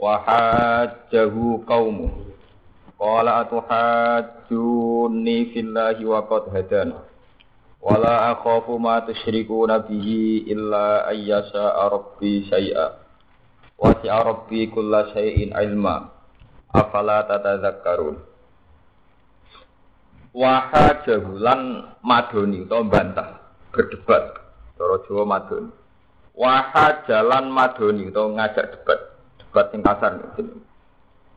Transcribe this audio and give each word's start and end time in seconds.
Wahajjahu 0.00 1.60
qaumu. 1.68 2.08
Qala 2.96 3.44
atuhajjuni 3.44 5.52
fillahi 5.52 6.08
wa 6.08 6.24
qad 6.24 6.48
hadana. 6.56 7.04
Wala 7.84 8.32
akhafu 8.32 8.80
ma 8.80 9.04
tusyrikuna 9.04 9.84
bihi 9.84 10.48
illa 10.48 11.04
ayyasha 11.04 11.76
rabbi 11.92 12.48
syai'a. 12.48 12.96
Wasi'a 13.76 14.24
rabbi 14.24 14.72
kulla 14.72 15.12
syai'in 15.12 15.52
ilma. 15.52 16.08
Afala 16.72 17.28
tatadzakkarun. 17.28 18.16
Wahajahu 20.32 21.44
lan 21.44 21.92
madoni 22.00 22.64
utawa 22.64 22.88
bantah 22.88 23.28
berdebat. 23.68 24.32
Cara 24.80 24.96
Jawa 25.04 25.28
madoni. 25.28 25.68
Wahajalan 26.32 27.52
madoni 27.52 28.08
utawa 28.08 28.40
ngajak 28.40 28.80
debat 28.80 29.10
debat 29.50 29.66
sing 29.74 29.82
kasar. 29.82 30.12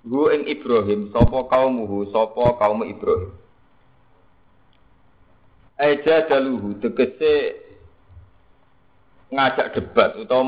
Hu 0.06 0.30
ing 0.30 0.46
Ibrahim 0.46 1.10
sapa 1.10 1.50
kaumuhu 1.50 2.14
sapa 2.14 2.62
kaum 2.62 2.86
Ibrahim. 2.86 3.34
Aja 5.82 6.30
daluhu 6.30 6.78
tegese 6.78 7.58
ngajak 9.34 9.74
debat 9.74 10.14
utawa 10.22 10.46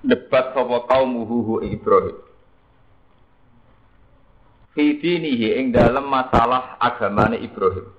debat 0.00 0.56
sapa 0.56 0.88
kaumuhu 0.88 1.36
hu 1.44 1.54
ing 1.60 1.76
Ibrahim. 1.76 2.16
Fi 4.72 4.96
dinihi 4.96 5.60
ing 5.60 5.76
dalam 5.76 6.08
masalah 6.08 6.80
agamane 6.80 7.44
Ibrahim. 7.44 7.92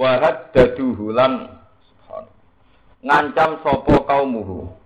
Wa 0.00 0.16
haddaduhu 0.16 1.12
lan 1.12 1.52
ngancam 3.04 3.60
sapa 3.60 3.94
kaumuhu 4.08 4.85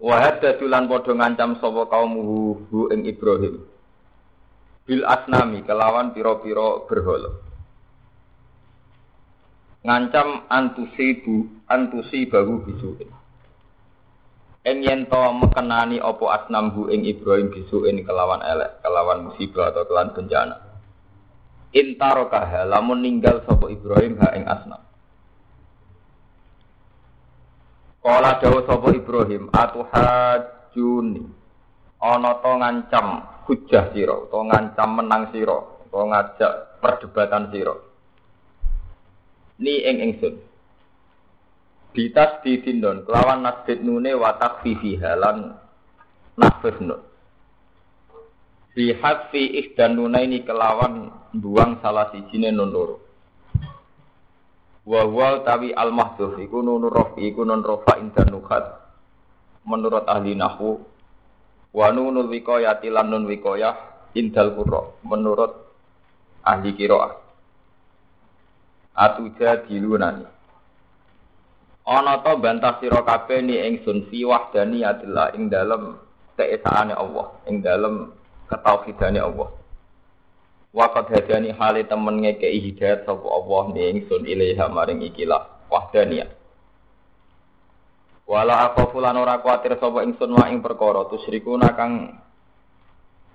Wa 0.00 0.16
haddatu 0.16 0.64
lan 0.64 0.88
padha 0.88 1.12
ngancam 1.12 1.60
sapa 1.60 1.84
kaum 1.92 2.12
hu 2.72 2.88
ing 2.88 3.04
Ibrahim. 3.04 3.60
Bil 4.88 5.04
asnami 5.04 5.60
kelawan 5.60 6.16
pira-pira 6.16 6.88
berhala. 6.88 7.36
Ngancam 9.84 10.48
antusibu 10.48 11.52
antusibahu 11.68 12.64
bisuin. 12.64 13.12
Ing 14.60 14.84
yen 14.84 15.08
to 15.08 15.20
mekenani 15.36 16.00
apa 16.00 16.24
asnam 16.36 16.72
hu 16.72 16.88
ing 16.88 17.04
Ibrahim 17.04 17.52
bisuin 17.52 18.00
kelawan 18.00 18.40
elek, 18.40 18.80
kelawan 18.80 19.28
musibah 19.28 19.68
atau 19.68 19.84
kelawan 19.84 20.16
bencana. 20.16 20.56
Intarokaha 21.76 22.64
lamun 22.66 23.04
ninggal 23.04 23.44
sapa 23.44 23.68
Ibrahim 23.68 24.16
ha 24.20 24.32
ing 24.32 24.48
asnam. 24.48 24.89
Kala 28.00 28.40
dawa 28.40 28.64
sapa 28.64 28.96
Ibrahim 28.96 29.52
atuhajuni. 29.52 31.24
Ana 32.00 32.40
to 32.40 32.52
ngancam 32.56 33.06
hujah 33.44 33.92
sira, 33.92 34.16
to 34.32 34.40
ngancam 34.40 34.88
menang 34.96 35.28
sira, 35.36 35.60
to 35.92 36.00
ngajak 36.00 36.80
perdebatan 36.80 37.52
sira. 37.52 37.76
Ni 39.60 39.84
ing 39.84 40.00
ingsun. 40.00 40.40
Ditas 41.92 42.40
ditindon 42.40 43.04
kelawan 43.04 43.44
nasbid 43.44 43.84
nune 43.84 44.16
wa 44.16 44.32
takfifi 44.40 44.96
halan 44.96 45.60
nasbid 46.40 46.80
nun. 46.80 47.04
Fi 48.72 48.96
hadfi 48.96 49.60
ihdan 49.60 49.98
nunaini 49.98 50.46
kelawan 50.46 51.12
buang 51.36 51.82
salah 51.84 52.08
sijine 52.14 52.48
nun 52.48 52.72
loro. 52.72 53.09
Wa 54.88 55.00
huwa 55.04 55.44
tawi 55.44 55.74
al 55.76 55.92
mahdhuf 55.92 56.40
iku 56.40 56.64
nun 56.64 56.88
rafi 56.88 57.28
iku 57.28 57.44
nun 57.44 57.60
rafa 57.60 58.00
indan 58.00 58.32
nukhat 58.32 58.64
menurut 59.68 60.08
ahli 60.08 60.32
nahwu 60.36 60.80
wa 61.76 61.86
nunul 61.92 62.28
wiqayati 62.32 62.88
lan 62.88 63.12
nun 63.12 63.28
wiqayah 63.28 63.76
indal 64.16 64.56
qurra 64.58 64.90
menurut 65.06 65.52
ahli 66.42 66.74
qiraah. 66.74 67.12
Atuja 68.90 69.64
dilunani 69.70 70.26
ana 71.90 72.22
to 72.22 72.32
bantah 72.38 72.78
sira 72.78 73.02
kabeh 73.02 73.42
ni 73.42 73.58
ingsun 73.58 74.06
fi 74.12 74.22
wahdani 74.22 74.86
ing 75.34 75.50
dalem 75.50 75.98
keesaane 76.38 76.94
Allah 76.94 77.34
ing 77.50 77.64
dalem 77.64 78.14
ketauhidane 78.46 79.18
Allah 79.18 79.48
Wakat 80.70 81.10
hadani 81.10 81.50
hali 81.50 81.82
temen 81.82 82.22
ngekei 82.22 82.62
hidayat 82.62 83.02
sapa 83.02 83.26
Allah 83.26 83.74
ni 83.74 83.80
ingsun 83.90 84.22
ilaiha 84.22 84.70
maring 84.70 85.02
ikilah 85.02 85.66
wahdaniyah. 85.66 86.30
Wala 88.30 88.70
apa 88.70 88.86
fulan 88.94 89.18
ora 89.18 89.42
kuatir 89.42 89.74
sapa 89.82 90.06
ingsun 90.06 90.30
wa 90.30 90.46
ing 90.46 90.62
perkara 90.62 91.10
tusriku 91.10 91.58
kang 91.74 92.22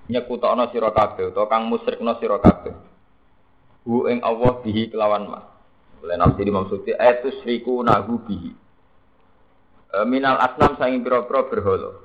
nyekutokno 0.08 0.72
sira 0.72 0.96
kabeh 0.96 1.36
utawa 1.36 1.52
kang 1.52 1.68
musyrikno 1.68 2.16
sira 2.24 2.40
kabeh. 2.40 2.72
Hu 3.84 4.08
ing 4.08 4.24
Allah 4.24 4.56
bihi 4.64 4.88
kelawan 4.88 5.28
ma. 5.28 5.42
Oleh 6.00 6.16
nafsi 6.16 6.46
dimaksudi 6.46 6.96
etus 6.96 7.42
riku 7.44 7.82
nahu 7.82 8.22
bihi. 8.24 8.52
E, 9.92 9.98
minal 10.08 10.38
asnam 10.38 10.78
saing 10.78 11.02
pira-pira 11.02 11.50
berhala. 11.52 12.05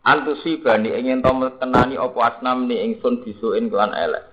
Antusi 0.00 0.56
bani 0.64 0.96
ingin 0.96 1.20
to 1.20 1.28
kenani 1.60 2.00
opo 2.00 2.24
asnam 2.24 2.64
ni 2.64 2.80
ingsun 2.80 3.20
bisuin 3.20 3.68
kelan 3.68 3.92
elek. 3.92 4.24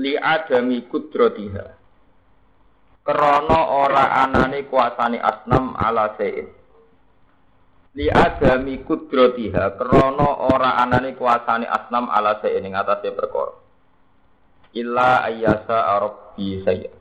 Li 0.00 0.16
adami 0.16 0.88
kudrotiha. 0.88 1.66
Krono 3.04 3.60
ora 3.84 4.24
anane 4.24 4.64
kuasani 4.64 5.20
asnam 5.20 5.76
ala 5.76 6.16
sein. 6.16 6.48
Li 7.96 8.08
adami 8.08 8.80
kudrotiha. 8.80 9.76
Krono 9.76 10.52
ora 10.52 10.80
anane 10.80 11.12
kuasani 11.12 11.68
asnam 11.68 12.08
ala 12.08 12.40
sein 12.40 12.64
ing 12.64 12.76
atase 12.76 13.12
perkara. 13.12 13.60
Illa 14.72 15.24
ayyasa 15.24 15.76
arabbi 15.96 16.64
saya. 16.64 16.92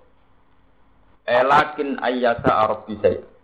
Elakin 1.23 1.99
ayyasa 2.03 2.51
arabbi 2.51 2.95
saya. 2.99 3.34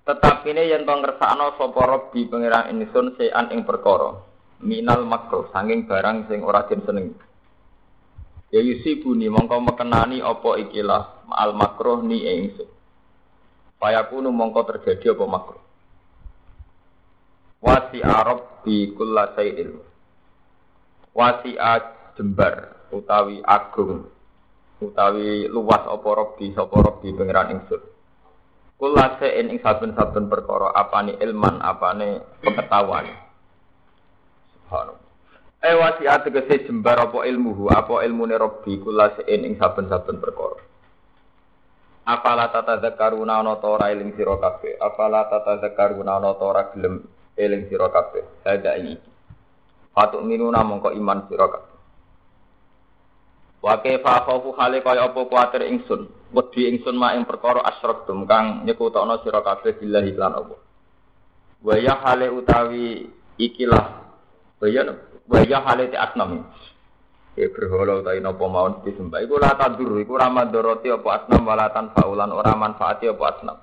Tetap 0.00 0.48
ini 0.48 0.72
yang 0.72 0.88
to 0.88 0.94
ngersakno 0.96 1.60
sapa 1.60 1.80
Rabbi 1.84 2.24
pangeran 2.26 2.72
ingsun 2.72 3.20
sean 3.20 3.52
ing 3.52 3.68
perkara 3.68 4.16
minal 4.60 5.04
makruh 5.04 5.48
sanging 5.52 5.88
barang 5.88 6.28
sing 6.28 6.40
ora 6.44 6.64
den 6.68 6.80
seneng. 6.84 7.16
Ya 8.50 8.60
yusibuni 8.64 9.30
mongko 9.30 9.60
mekenani 9.60 10.24
apa 10.24 10.58
ikilah 10.66 11.28
al 11.30 11.52
makruh 11.52 12.00
ni 12.00 12.24
ingsun. 12.24 12.68
Payakunu 13.80 14.32
mongko 14.32 14.68
terjadi 14.72 15.16
apa 15.16 15.24
makruh. 15.28 15.64
Wasi 17.60 18.00
Arab 18.00 18.64
di 18.64 18.92
kulla 18.96 19.36
sayyidil. 19.36 19.84
Wasi 21.12 21.60
jembar 22.16 22.88
utawi 22.88 23.44
agung 23.44 24.08
utawi 24.80 25.44
luas 25.44 25.84
apa 25.84 26.08
Rabbi 26.08 26.56
sapa 26.56 26.76
Rabbi 26.80 27.12
pangeran 27.12 27.60
ingsun. 27.60 27.89
Kula 28.80 29.20
se'in 29.20 29.52
ing 29.52 29.60
saben-saben 29.60 30.32
perkara 30.32 30.72
apane 30.72 31.20
ilman, 31.20 31.60
apane 31.60 32.24
pengetahuan. 32.40 33.12
Subhanallah. 34.56 35.08
Eh 35.60 35.76
wasiat 35.76 36.24
tegese 36.24 36.64
jembar 36.64 36.96
apa 36.96 37.28
ilmuhu, 37.28 37.68
apa 37.68 38.00
ilmune 38.08 38.40
Rabbi 38.40 38.80
kula 38.80 39.20
se'in 39.20 39.44
ing 39.44 39.60
saben-saben 39.60 40.16
perkara. 40.16 40.64
Afala 42.08 42.48
tatadzakkaruna 42.48 43.44
ana 43.44 43.60
ta 43.60 43.68
ora 43.68 43.92
eling 43.92 44.16
sira 44.16 44.40
kabeh. 44.40 44.80
Afala 44.80 45.28
tatadzakkaruna 45.28 46.16
ana 46.16 46.32
ta 46.32 46.44
ora 46.48 46.72
gelem 46.72 47.04
eling 47.36 47.68
sira 47.68 47.92
kabeh. 47.92 48.24
Hada 48.48 48.80
ini. 48.80 48.96
Fatuk 49.92 50.24
minuna 50.24 50.64
mongko 50.64 50.96
iman 50.96 51.28
sira 51.28 51.46
kabeh. 51.52 51.69
Wa 53.60 53.76
kaifa 53.84 54.24
khaufu 54.24 54.56
hale 54.56 54.80
kaya 54.80 55.12
apa 55.12 55.20
kuwatir 55.28 55.68
ingsun. 55.68 56.08
Wedi 56.32 56.72
ingsun 56.72 56.96
mak 56.96 57.12
ing 57.20 57.28
perkara 57.28 57.60
asyraktum 57.68 58.24
kang 58.24 58.64
nyekutokno 58.64 59.20
sira 59.20 59.44
kabeh 59.44 59.76
billahi 59.76 60.16
lan 60.16 60.32
Allah. 60.32 60.60
Wa 61.60 61.76
ya 61.76 62.00
hale 62.00 62.32
utawi 62.32 63.04
ikilah. 63.36 63.86
Wa 64.56 64.66
ya 64.68 64.88
wa 65.28 65.40
ya 65.44 65.60
hale 65.60 65.92
ti 65.92 65.96
asnam. 66.00 66.40
Ya 67.36 67.52
berhala 67.52 68.00
utawi 68.00 68.24
napa 68.24 68.44
mawon 68.48 68.80
disembah 68.80 69.20
iku 69.28 69.36
la 69.36 69.52
tadur 69.52 70.00
iku 70.00 70.16
ra 70.16 70.32
mandoroti 70.32 70.88
apa 70.88 71.08
asnam 71.20 71.44
walatan 71.44 71.92
faulan 71.92 72.32
ora 72.32 72.56
manfaati 72.56 73.12
apa 73.12 73.24
asnam. 73.28 73.58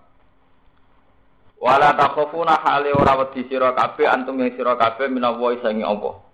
Wala 1.57 1.89
takhafuna 1.97 2.61
hale 2.61 2.93
ora 2.93 3.17
wedi 3.25 3.49
sira 3.49 3.73
kabeh 3.73 4.05
antum 4.05 4.37
yang 4.37 4.53
sira 4.53 4.77
kabeh 4.77 5.09
minawa 5.09 5.57
sangi 5.65 5.81
apa. 5.81 6.26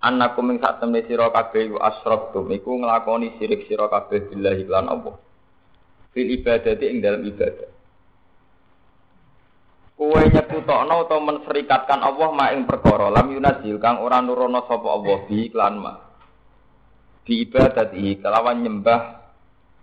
Annakum 0.00 0.48
ing 0.48 0.64
sak 0.64 0.80
temne 0.80 1.04
sira 1.04 1.28
kabeh 1.28 1.76
asrabtum 1.76 2.48
iku 2.56 2.80
nglakoni 2.80 3.36
sirik 3.36 3.68
sira 3.68 3.84
kabeh 3.84 4.32
billahi 4.32 4.64
lan 4.64 4.88
apa. 4.88 5.12
Fil 6.16 6.40
ibadati 6.40 6.88
ing 6.88 7.04
dalam 7.04 7.20
ibadah. 7.20 7.68
Kowe 10.00 10.22
nyekutokno 10.24 11.04
utawa 11.04 11.20
menserikatkan 11.28 12.00
Allah 12.00 12.32
ma 12.32 12.48
ing 12.56 12.64
perkara 12.64 13.12
lam 13.12 13.28
yunazil 13.36 13.76
kang 13.76 14.00
ora 14.00 14.24
nurono 14.24 14.64
sapa 14.64 14.88
Allah 14.88 15.28
bi 15.28 15.44
iklan 15.52 15.76
ma. 15.76 15.92
Di 17.20 17.44
ibadati 17.44 18.16
kelawan 18.16 18.64
nyembah 18.64 19.02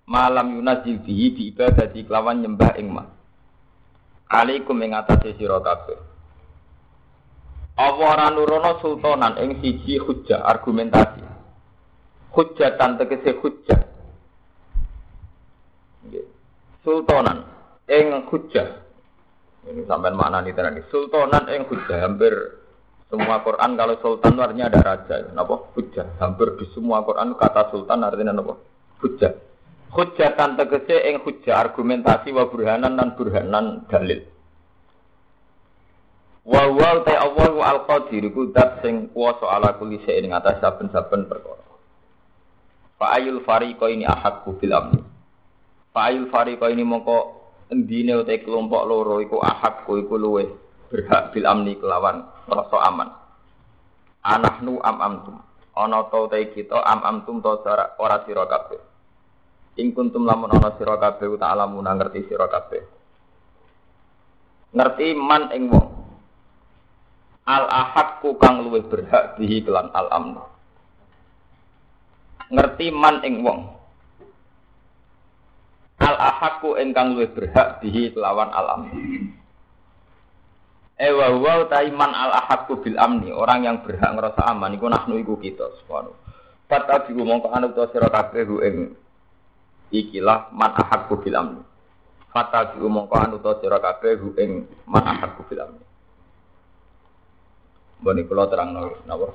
malam 0.10 0.58
yunazil 0.58 0.98
bihi 1.06 1.38
di 1.38 1.44
ibadati 1.54 2.02
kelawan 2.02 2.42
nyembah 2.42 2.74
ing 2.82 2.90
ma. 2.90 3.06
Alaikum 4.34 4.82
ing 4.82 4.98
atase 4.98 5.38
sira 5.38 5.62
kabeh. 5.62 6.07
Allah 7.78 8.10
ora 8.18 8.28
nurono 8.34 8.82
sultanan 8.82 9.38
ing 9.38 9.62
siji 9.62 10.02
hujjah 10.02 10.42
argumentasi. 10.42 11.22
Hujjatan 12.34 12.98
tegese 12.98 13.38
hujjah. 13.38 13.82
Sultanan 16.82 17.46
ing 17.86 18.26
hujjah. 18.26 18.82
Ini 19.68 19.86
sampai 19.86 20.10
mana 20.10 20.42
nih 20.42 20.58
tadi? 20.58 20.82
Sultanan 20.90 21.46
ing 21.54 21.70
hujjah 21.70 22.02
hampir 22.02 22.34
semua 23.08 23.40
Quran 23.40 23.80
kalau 23.80 23.96
sultan 24.04 24.36
artinya 24.36 24.68
ada 24.68 24.80
raja, 24.84 25.16
napa? 25.32 25.72
Hujjah. 25.80 26.20
Hampir 26.20 26.60
di 26.60 26.68
semua 26.76 27.08
Quran 27.08 27.40
kata 27.40 27.72
sultan 27.72 28.04
artinya 28.04 28.36
napa? 28.36 28.60
Hujjah. 29.00 29.32
Hujjatan 29.96 30.60
tegese 30.60 31.08
ing 31.08 31.24
hujjah 31.24 31.56
argumentasi 31.56 32.36
wa 32.36 32.52
burhanan 32.52 33.00
dan 33.00 33.16
burhanan 33.16 33.88
dalil. 33.88 34.28
Wa 36.48 36.64
wa 36.72 37.04
ta 37.04 37.28
Allah 37.28 37.52
wa 37.52 37.66
al 37.68 37.80
qadir 37.84 38.24
iku 38.32 38.56
dat 38.56 38.80
sing 38.80 39.12
kuwasa 39.12 39.52
ala 39.52 39.76
kulli 39.76 40.00
shay'in 40.08 40.32
ing 40.32 40.34
atas 40.34 40.64
saben-saben 40.64 41.28
perkara. 41.28 41.60
Fa 42.96 43.20
ayul 43.20 43.44
fariqa 43.44 43.92
ini 43.92 44.08
ahadku 44.08 44.56
bil 44.56 44.72
amni. 44.72 45.04
Fa 45.92 46.08
ayul 46.08 46.32
fariqa 46.32 46.72
ini 46.72 46.88
mongko 46.88 47.36
endine 47.68 48.16
uta 48.16 48.32
kelompok 48.40 48.80
loro 48.88 49.20
iku 49.20 49.44
ahadku 49.44 50.00
iku 50.00 50.16
luwe 50.16 50.48
berhak 50.88 51.36
bil 51.36 51.44
amni 51.52 51.76
kelawan 51.76 52.24
rasa 52.48 52.78
aman. 52.96 53.12
Anahnu 54.24 54.80
am 54.88 54.98
amtum. 55.04 55.36
Ana 55.76 56.08
ta 56.08 56.32
kita 56.32 56.80
am 56.80 57.04
amtum 57.04 57.44
ta 57.44 57.60
ora 58.00 58.24
sira 58.24 58.48
kabeh. 58.48 58.80
Ing 59.84 59.92
kuntum 59.92 60.24
lamun 60.24 60.56
ana 60.56 60.72
sira 60.80 60.96
kabeh 60.96 61.28
ta 61.36 61.52
alamuna 61.52 61.92
ngerti 61.92 62.24
sira 62.32 62.48
kabeh. 62.48 62.88
Ngerti 64.72 65.12
man 65.12 65.52
ing 65.52 65.76
wong. 65.76 65.97
Al 67.48 67.64
ahadku 67.72 68.36
kang 68.36 68.68
luwih 68.68 68.84
berhak 68.92 69.40
bihi 69.40 69.64
kelan 69.64 69.88
al 69.96 70.12
amnu. 70.12 70.44
Ngerti 72.52 72.92
man 72.92 73.24
ing 73.24 73.40
wong. 73.40 73.72
Al 76.04 76.16
ahadku 76.20 76.76
ingkang 76.76 77.16
luwih 77.16 77.32
berhak 77.32 77.80
bihi 77.80 78.12
kelawan 78.12 78.52
al 78.52 78.68
amnu. 78.76 78.92
Ewa 80.98 81.40
wa 81.40 81.64
man 81.94 82.12
al 82.12 82.32
ahadku 82.36 82.84
bil 82.84 83.00
amni, 83.00 83.32
orang 83.32 83.64
yang 83.64 83.78
berhak 83.86 84.12
ngerasa 84.12 84.44
aman 84.50 84.76
iku 84.76 84.90
nahnu 84.92 85.16
iku 85.22 85.40
kita 85.40 85.72
subhanahu. 85.80 86.18
Fatabi 86.68 87.16
mongko 87.16 87.48
anu 87.54 87.72
to 87.72 87.88
sira 87.96 88.12
kabeh 88.12 88.44
ing 88.44 88.92
ikilah 89.88 90.52
man 90.52 90.76
ahadku 90.76 91.16
bil 91.24 91.38
amni. 91.40 91.64
Fata 92.28 92.76
bi 92.76 92.84
mongko 92.84 93.16
anu 93.16 93.40
to 93.40 93.56
sira 93.64 93.80
kabeh 93.80 94.20
ing 94.36 94.68
man 94.84 95.06
ahadku 95.08 95.48
bil 95.48 95.64
amni. 95.64 95.87
Bani 97.98 98.22
kula 98.30 98.46
terang 98.46 98.78
napa? 99.10 99.34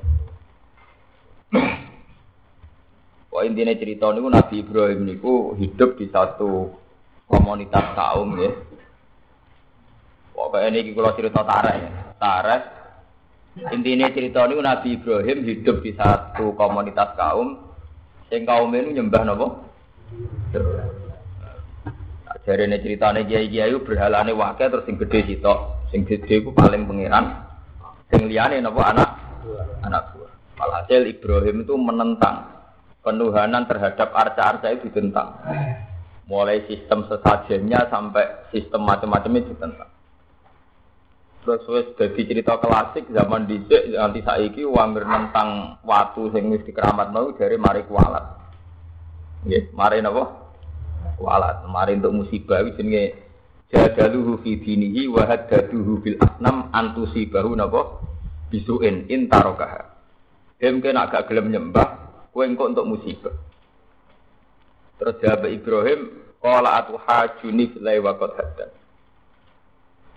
Wah 3.32 3.43
intinya 3.49 3.73
cerita 3.73 4.12
niku 4.12 4.29
Nabi 4.29 4.61
Ibrahim 4.61 5.09
niku 5.09 5.56
hidup 5.56 5.97
di 5.97 6.06
satu 6.12 6.69
komunitas 7.26 7.97
kaum 7.97 8.37
ya. 8.37 8.53
Pokoknya 10.37 10.69
ini 10.69 10.93
kalau 10.93 11.17
cerita 11.17 11.41
tareh 11.41 11.76
ya. 11.81 11.91
Tareh 12.20 12.61
intinya 13.73 14.12
cerita 14.12 14.44
niku 14.44 14.61
Nabi 14.61 15.00
Ibrahim 15.00 15.49
hidup 15.49 15.81
di 15.81 15.97
satu 15.97 16.53
komunitas 16.55 17.17
kaum 17.17 17.56
sing 18.29 18.44
kaum 18.44 18.69
ini 18.73 19.00
nyembah 19.00 19.23
napa? 19.25 19.47
Nah, 20.53 22.37
Jadi 22.44 22.69
ini 22.69 22.76
ceritanya 22.85 23.20
kiai 23.25 23.49
kiai 23.49 23.73
berhalane 23.81 24.32
wakil 24.37 24.69
terus 24.69 24.85
sing 24.85 25.00
gede 25.00 25.25
sitok, 25.25 25.88
sing 25.88 26.05
gede 26.05 26.44
itu 26.44 26.53
paling 26.53 26.85
pangeran, 26.85 27.51
sing 28.12 28.29
liane 28.29 28.61
nopo 28.61 28.85
anak 28.85 29.09
anak 29.88 30.12
buah. 30.12 30.32
Walhasil 30.61 31.09
Ibrahim 31.09 31.64
itu 31.64 31.75
menentang 31.75 32.44
penuhanan 33.00 33.64
terhadap 33.67 34.12
arca-arca 34.12 34.69
itu 34.70 34.93
ditentang. 34.93 35.41
Mulai 36.29 36.62
sistem 36.70 37.09
sesajennya 37.11 37.91
sampai 37.91 38.53
sistem 38.55 38.87
macam-macamnya 38.87 39.49
ditentang. 39.49 39.91
Terus 41.43 41.67
wis 41.67 41.88
dadi 41.99 42.23
cerita 42.23 42.55
klasik 42.62 43.11
zaman 43.11 43.50
dhisik 43.50 43.91
nanti 43.99 44.23
saiki 44.23 44.62
wangger 44.62 45.03
nentang 45.03 45.82
watu 45.82 46.31
sing 46.31 46.55
wis 46.55 46.62
dikeramatno 46.62 47.35
dari 47.35 47.59
mari 47.59 47.82
kualat. 47.82 48.23
Nggih, 49.43 49.75
mari 49.75 49.99
napa? 49.99 50.23
Kualat. 51.19 51.67
Mari 51.67 51.99
untuk 51.99 52.23
musibah 52.23 52.62
iki 52.62 52.79
jenenge 52.79 53.22
jadaluhu 53.73 54.45
fi 54.45 54.61
dinihi 54.61 55.09
wa 55.09 55.25
haddaduhu 55.25 56.05
bil 56.05 56.17
asnam 56.21 56.69
antusibahu 56.71 57.57
napa? 57.57 58.05
Bisuin 58.53 59.09
intarokaha. 59.09 59.89
Dem 60.61 60.85
kena 60.85 61.09
gak 61.09 61.27
gelem 61.27 61.51
nyembah, 61.51 61.89
kowe 62.31 62.45
engko 62.45 62.69
untuk 62.69 62.87
musibah. 62.87 63.35
Terus 65.01 65.19
jawab 65.19 65.49
Ibrahim, 65.49 66.01
qala 66.39 66.85
atu 66.85 67.01
hajuni 67.01 67.75
filai 67.75 67.99
wa 67.99 68.15
qad. 68.15 68.71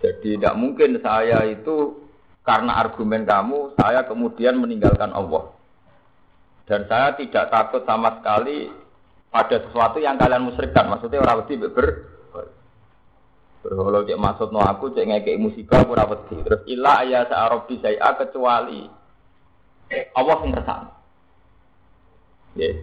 Jadi 0.04 0.38
tidak 0.38 0.54
mungkin 0.54 1.02
saya 1.02 1.48
itu 1.50 2.06
karena 2.46 2.78
argumen 2.78 3.26
kamu, 3.26 3.74
saya 3.74 4.06
kemudian 4.06 4.62
meninggalkan 4.62 5.10
Allah. 5.10 5.50
Dan 6.70 6.86
saya 6.86 7.18
tidak 7.18 7.50
takut 7.50 7.82
sama 7.90 8.22
sekali 8.22 8.70
pada 9.34 9.58
sesuatu 9.66 9.98
yang 9.98 10.22
kalian 10.22 10.46
musyrikkan. 10.46 10.92
Maksudnya 10.92 11.26
orang 11.26 11.46
wedi 11.46 11.56
ber 11.58 12.15
berholo 13.66 14.06
cek 14.06 14.22
maksud 14.22 14.54
no 14.54 14.62
aku 14.62 14.94
cek 14.94 15.10
ngekei 15.10 15.42
musibah 15.42 15.82
ora 15.90 16.06
wedi. 16.06 16.38
Terus 16.46 16.62
illa 16.70 17.02
ya 17.02 17.26
sa'arobi 17.26 17.82
saya 17.82 18.14
kecuali 18.14 18.86
Allah 20.14 20.36
sing 20.46 20.52
kersane. 20.54 20.90
Nggih. 22.54 22.76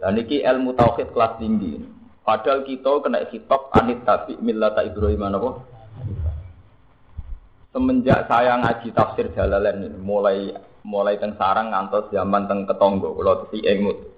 Dan 0.00 0.16
iki 0.16 0.40
ilmu 0.40 0.72
tauhid 0.72 1.12
kelas 1.12 1.36
tinggi. 1.36 1.84
Padahal 2.24 2.64
kita 2.64 2.92
kena 3.04 3.28
kitab 3.28 3.68
anit 3.76 4.00
tabi 4.08 4.40
millata 4.40 4.80
Ibrahim 4.80 5.28
apa? 5.28 5.50
Semenjak 7.76 8.24
saya 8.30 8.56
ngaji 8.64 8.88
tafsir 8.96 9.28
Jalalain 9.36 9.84
ini, 9.84 9.98
mulai 10.00 10.56
mulai 10.86 11.20
teng 11.20 11.36
sarang 11.36 11.74
ngantos 11.74 12.08
zaman 12.08 12.48
teng 12.48 12.64
ketonggo 12.64 13.12
kula 13.12 13.44
tesi 13.44 13.60
emut. 13.66 14.13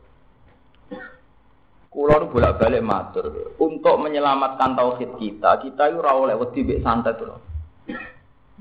Kula 1.97 2.21
nu 2.21 2.29
bolak-balik 2.29 2.85
matur. 2.85 3.57
Untuk 3.57 3.97
menyelamatkan 4.05 4.77
tauhid 4.77 5.17
kita, 5.17 5.65
kita 5.65 5.89
itu 5.89 5.97
ora 5.97 6.13
oleh 6.13 6.37
wedi 6.37 6.61
mbek 6.61 6.85
santet 6.85 7.17
lho. 7.25 7.41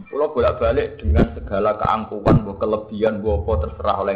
Kula 0.07 0.31
bolak-balik 0.31 1.03
dengan 1.03 1.35
segala 1.35 1.75
keangkuhan, 1.75 2.47
mbok 2.47 2.63
kelebihan, 2.63 3.19
mbok 3.19 3.43
apa 3.43 3.53
terserah 3.67 3.97
oleh 3.99 4.15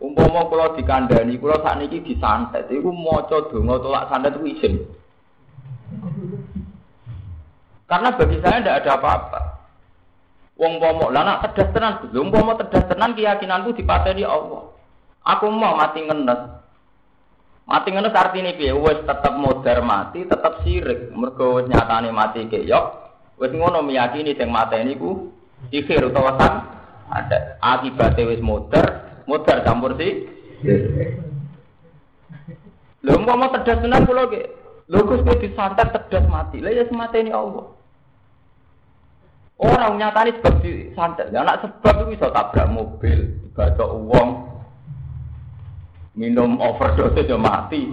Umpama 0.00 0.48
kula 0.48 0.72
dikandani, 0.80 1.36
kula 1.36 1.60
sakniki 1.60 2.00
disantet, 2.00 2.70
iku 2.72 2.88
maca 2.88 3.50
donga 3.52 3.82
tolak 3.84 4.06
santet 4.08 4.32
iku 4.40 4.46
izin. 4.48 4.74
Karena 7.84 8.16
bagi 8.16 8.38
saya 8.40 8.64
tidak 8.64 8.78
ada 8.80 8.90
apa-apa. 8.96 9.40
Wong 10.56 10.80
pomo, 10.80 11.12
lah 11.12 11.22
nak 11.22 11.40
tedas 11.50 11.68
tenan, 11.76 11.92
wong 12.16 12.32
pomo 12.32 12.56
tedas 12.56 12.86
tenan 12.88 13.12
keyakinanku 13.12 13.76
dipateni 13.76 14.24
Allah. 14.24 14.72
Aku 15.36 15.52
mau 15.52 15.76
mati 15.76 16.00
ngenes. 16.00 16.57
Mati 17.68 17.92
ngenes 17.92 18.16
artine 18.16 18.56
piye? 18.56 18.72
Wis 18.72 19.04
tetep 19.04 19.36
modar 19.36 19.84
mati, 19.84 20.24
tetep 20.24 20.64
sirik. 20.64 21.12
Mergo 21.12 21.60
wis 21.60 21.68
nyatane 21.68 22.08
mati 22.08 22.48
keyok, 22.48 22.84
wis 23.36 23.52
ngono 23.52 23.84
meyakini 23.84 24.32
sing 24.32 24.48
mateni 24.48 24.96
ku 24.96 25.28
sihir 25.68 26.08
utawa 26.08 26.40
san 26.40 26.64
ada 27.12 27.60
akibate 27.60 28.24
wis 28.24 28.40
modar, 28.40 29.20
modar 29.28 29.60
campur 29.68 30.00
si. 30.00 30.24
Lho 33.04 33.14
mau 33.20 33.52
tedas 33.52 33.84
tenan 33.84 34.08
kula 34.08 34.32
ki. 34.32 34.42
Lho 34.88 35.04
Gus 35.04 35.20
kowe 35.20 35.36
disantet 35.36 35.92
tedas 35.92 36.24
mati. 36.24 36.64
Lah 36.64 36.72
ya 36.72 36.88
semateni 36.88 37.28
Allah. 37.28 37.68
Orang 39.60 40.00
nyatane 40.00 40.40
sebab 40.40 40.64
disantet. 40.64 41.28
Ya 41.36 41.44
anak 41.44 41.68
sebab 41.68 42.00
itu 42.00 42.16
bisa 42.16 42.32
tabrak 42.32 42.72
mobil, 42.72 43.36
dibaca 43.44 43.84
uang, 43.92 44.28
minum 46.18 46.58
overdose 46.58 47.22
ya 47.22 47.38
mati. 47.38 47.86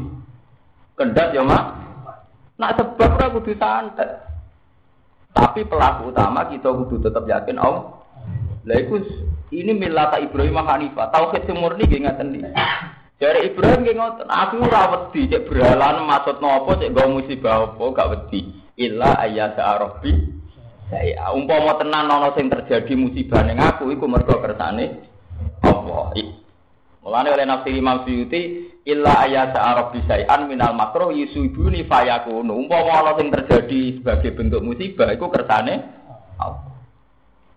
Kendat 0.98 1.38
ya 1.38 1.46
mak. 1.46 1.86
Nak 2.58 2.74
sebab 2.82 3.22
ora 3.22 3.28
kudu 3.30 3.54
santet. 3.62 4.10
Tapi 5.36 5.68
pelaku 5.68 6.10
utama 6.10 6.50
kita 6.50 6.74
kudu 6.74 7.06
tetap 7.06 7.30
yakin 7.30 7.62
Allah. 7.62 8.02
Lah 8.66 8.78
iku 8.82 8.98
ini 9.54 9.78
milata 9.78 10.18
Ibrahim 10.18 10.58
Hanifah. 10.58 11.14
Tauhid 11.14 11.46
sing 11.46 11.62
murni 11.62 11.86
nggih 11.86 12.02
ngaten 12.02 12.34
iki. 12.34 12.50
Dari 13.16 13.48
Ibrahim 13.48 13.86
nggih 13.86 13.96
ngoten, 13.96 14.28
aku 14.28 14.60
ora 14.60 14.92
wedi 14.92 15.32
cek 15.32 15.48
berhalan 15.48 16.04
maksud 16.04 16.44
nopo 16.44 16.76
cek 16.76 16.92
go 16.92 17.08
musibah 17.08 17.64
apa 17.64 17.84
gak 17.96 18.10
wedi. 18.12 18.42
Illa 18.76 19.16
ayyasa 19.24 19.80
rabbi 19.80 20.12
saya 20.86 21.34
umpama 21.34 21.80
tenan 21.82 22.12
ana 22.12 22.30
sing 22.38 22.46
terjadi 22.46 22.94
musibah 22.94 23.42
ning 23.42 23.58
aku 23.58 23.90
iku 23.90 24.06
mergo 24.06 24.38
kersane 24.38 25.08
Allah. 25.66 26.12
Mulane 27.06 27.30
oleh 27.38 27.46
nafsi 27.46 27.70
Imam 27.70 28.02
Suyuti 28.02 28.66
illa 28.82 29.30
ayasa 29.30 29.62
rabbi 29.62 30.02
syai'an 30.10 30.50
minal 30.50 30.74
makruh 30.74 31.14
yusibuni 31.14 31.86
fayakunu. 31.86 32.66
Umpama 32.66 33.06
ana 33.06 33.14
sing 33.22 33.30
terjadi 33.30 34.02
sebagai 34.02 34.34
bentuk 34.34 34.66
musibah 34.66 35.14
iku 35.14 35.30
kersane 35.30 35.86
Allah. 36.42 36.66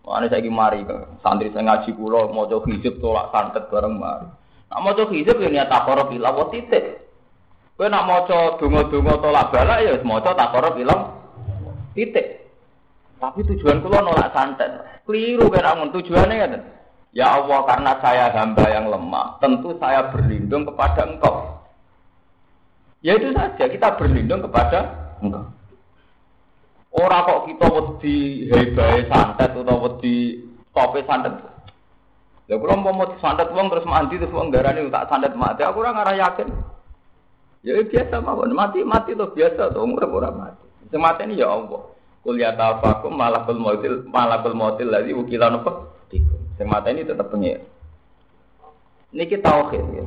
Mulane 0.05 0.29
saiki 0.29 0.53
mari 0.53 0.85
santri 1.25 1.49
sing 1.49 1.65
ngaji 1.65 1.97
kula 1.97 2.29
maca 2.29 2.61
hizib 2.69 3.01
tolak 3.01 3.33
santet 3.33 3.65
bareng 3.73 3.97
mari. 3.97 4.29
Nak 4.69 4.81
maca 4.85 5.09
hizib 5.09 5.41
ya 5.41 5.49
niat 5.49 5.73
takara 5.73 6.13
ila 6.13 6.29
wa 6.29 6.45
titik. 6.53 6.85
Kowe 7.81 7.89
nak 7.89 8.05
maca 8.05 8.61
donga-donga 8.61 9.15
tolak 9.17 9.49
balak 9.49 9.81
ya 9.81 9.97
wis 9.97 10.05
maca 10.05 10.37
takara 10.37 10.77
ila 10.77 10.97
titik. 11.97 12.53
Tapi 13.17 13.49
tujuan 13.49 13.81
kula 13.81 14.05
nolak 14.05 14.29
santet. 14.37 14.77
Keliru 15.09 15.49
amun 15.49 15.89
tujuannya 15.89 16.37
kan. 16.37 16.53
Ya 16.53 16.78
Allah 17.27 17.67
karena 17.67 17.93
saya 17.99 18.31
hamba 18.31 18.63
yang 18.71 18.87
lemah, 18.87 19.43
tentu 19.43 19.75
saya 19.83 20.07
berlindung 20.15 20.63
kepada 20.63 21.03
Engkau. 21.03 21.59
Ya 23.03 23.19
itu 23.19 23.35
saja 23.35 23.65
kita 23.67 23.99
berlindung 23.99 24.47
kepada 24.47 24.87
Engkau. 25.19 25.51
Orang 26.95 27.27
kok 27.27 27.43
kita 27.51 27.67
wedi 27.75 28.47
hebai 28.55 29.11
santet 29.11 29.51
atau 29.51 29.83
wedi 29.83 30.47
tope 30.71 31.03
santet. 31.11 31.35
Ya 32.47 32.55
kalau 32.55 32.81
mau 32.81 33.05
santet 33.19 33.51
uang 33.51 33.67
terus 33.67 33.85
mandi 33.85 34.17
terus 34.17 34.33
uang 34.33 34.55
ini 34.55 34.89
tak 34.89 35.11
santet 35.11 35.35
mati, 35.35 35.67
aku 35.67 35.83
orang 35.83 35.99
ngarah 35.99 36.17
yakin. 36.17 36.49
Ya 37.67 37.83
biasa 37.83 38.23
mawon 38.23 38.55
mati 38.55 38.87
mati 38.87 39.19
tuh 39.19 39.35
biasa 39.35 39.75
tuh 39.75 39.83
umur 39.83 40.07
orang 40.07 40.39
mati. 40.39 40.65
Semata 40.89 41.27
ini 41.27 41.43
ya 41.43 41.51
Allah. 41.51 41.83
Kuliah 42.23 42.55
tafakum 42.55 43.15
malakul 43.15 43.59
mautil 43.59 44.07
malakul 44.07 44.55
mautil 44.55 44.89
lagi 44.89 45.13
ukilan 45.13 45.61
apa? 45.61 45.99
Sing 46.59 46.67
mata 46.67 46.91
ini 46.91 47.07
tetap 47.07 47.31
pengen. 47.31 47.63
Niki 49.15 49.39
tauhid 49.39 49.85
ya. 49.95 50.05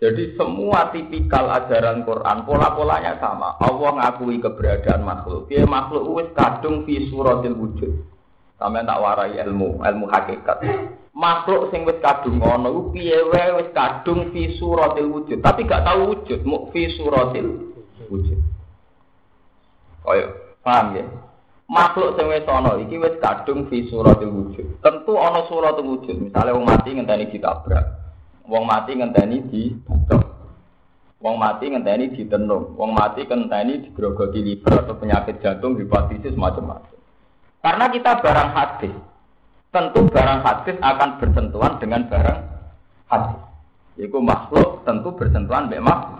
Jadi 0.00 0.32
semua 0.34 0.88
tipikal 0.90 1.52
ajaran 1.52 2.08
Quran 2.08 2.48
pola-polanya 2.48 3.20
sama. 3.20 3.54
Allah 3.60 4.00
ngakui 4.00 4.40
keberadaan 4.40 5.04
makhluk. 5.04 5.46
Dia 5.52 5.68
makhluk 5.68 6.08
wis 6.16 6.28
kadung 6.32 6.88
fi 6.88 7.06
suratil 7.12 7.52
wujud. 7.52 7.92
Sampai 8.56 8.84
tak 8.84 9.00
warai 9.00 9.36
ilmu, 9.44 9.84
ilmu 9.84 10.06
hakikat. 10.08 10.64
Makhluk 11.12 11.68
sing 11.68 11.84
wis 11.84 12.00
kadung 12.00 12.40
ngono 12.40 12.72
iku 12.72 12.82
piye 12.96 13.18
wae 13.28 13.60
wis 13.60 13.70
kadung 13.76 14.32
fi 14.32 14.56
suratil 14.56 15.12
wujud, 15.12 15.38
tapi 15.44 15.68
gak 15.68 15.84
tahu 15.84 16.16
wujud, 16.16 16.40
mu 16.48 16.72
fi 16.72 16.88
suratil 16.96 17.76
wujud. 18.08 18.40
Kaya 20.00 20.32
paham 20.64 20.96
ya? 20.96 21.04
Makhluk 21.70 22.18
sing 22.18 22.26
wis 22.26 22.42
ana 22.50 22.74
iki 22.82 22.98
wis 22.98 23.14
kadung 23.22 23.70
fi 23.70 23.86
suratil 23.86 24.34
wujud. 24.34 24.82
Tentu 24.82 25.14
ana 25.14 25.46
suratul 25.46 25.96
wujud. 25.96 26.18
Misale 26.18 26.50
wong 26.50 26.66
mati 26.66 26.90
ngenteni 26.90 27.30
ditabrak. 27.30 27.86
Wong 28.50 28.66
mati 28.66 28.98
ngenteni 28.98 29.46
dibacok. 29.46 30.22
Wong 31.22 31.34
mati 31.38 31.70
ngenteni 31.70 32.10
ditenung. 32.10 32.74
Wong 32.74 32.90
mati 32.90 33.22
ngenteni 33.22 33.86
digrogoti 33.86 34.42
liver 34.42 34.82
atau 34.82 34.98
penyakit 34.98 35.38
jantung, 35.38 35.78
hepatitis 35.78 36.34
macam-macam. 36.34 36.98
Karena 37.62 37.86
kita 37.94 38.18
barang 38.18 38.50
hadis. 38.50 38.94
Tentu 39.70 40.02
barang 40.10 40.40
hadis 40.42 40.76
akan 40.82 41.10
bersentuhan 41.22 41.78
dengan 41.78 42.02
barang 42.10 42.40
hadis. 43.06 43.38
Yaitu 43.94 44.18
makhluk 44.18 44.82
tentu 44.82 45.14
bersentuhan 45.14 45.70
memang 45.70 46.18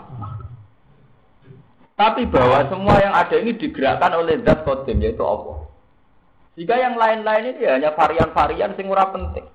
tapi 2.01 2.25
bahwa 2.25 2.65
semua 2.65 2.97
yang 2.97 3.13
ada 3.13 3.37
ini 3.37 3.53
digerakkan 3.61 4.17
oleh 4.17 4.41
zat 4.41 4.65
kodim 4.65 5.05
yaitu 5.05 5.21
Allah. 5.21 5.69
Jika 6.57 6.73
yang 6.73 6.97
lain-lain 6.97 7.53
ini 7.53 7.69
hanya 7.69 7.93
varian-varian 7.93 8.73
sing 8.73 8.89
ora 8.89 9.13
penting. 9.13 9.45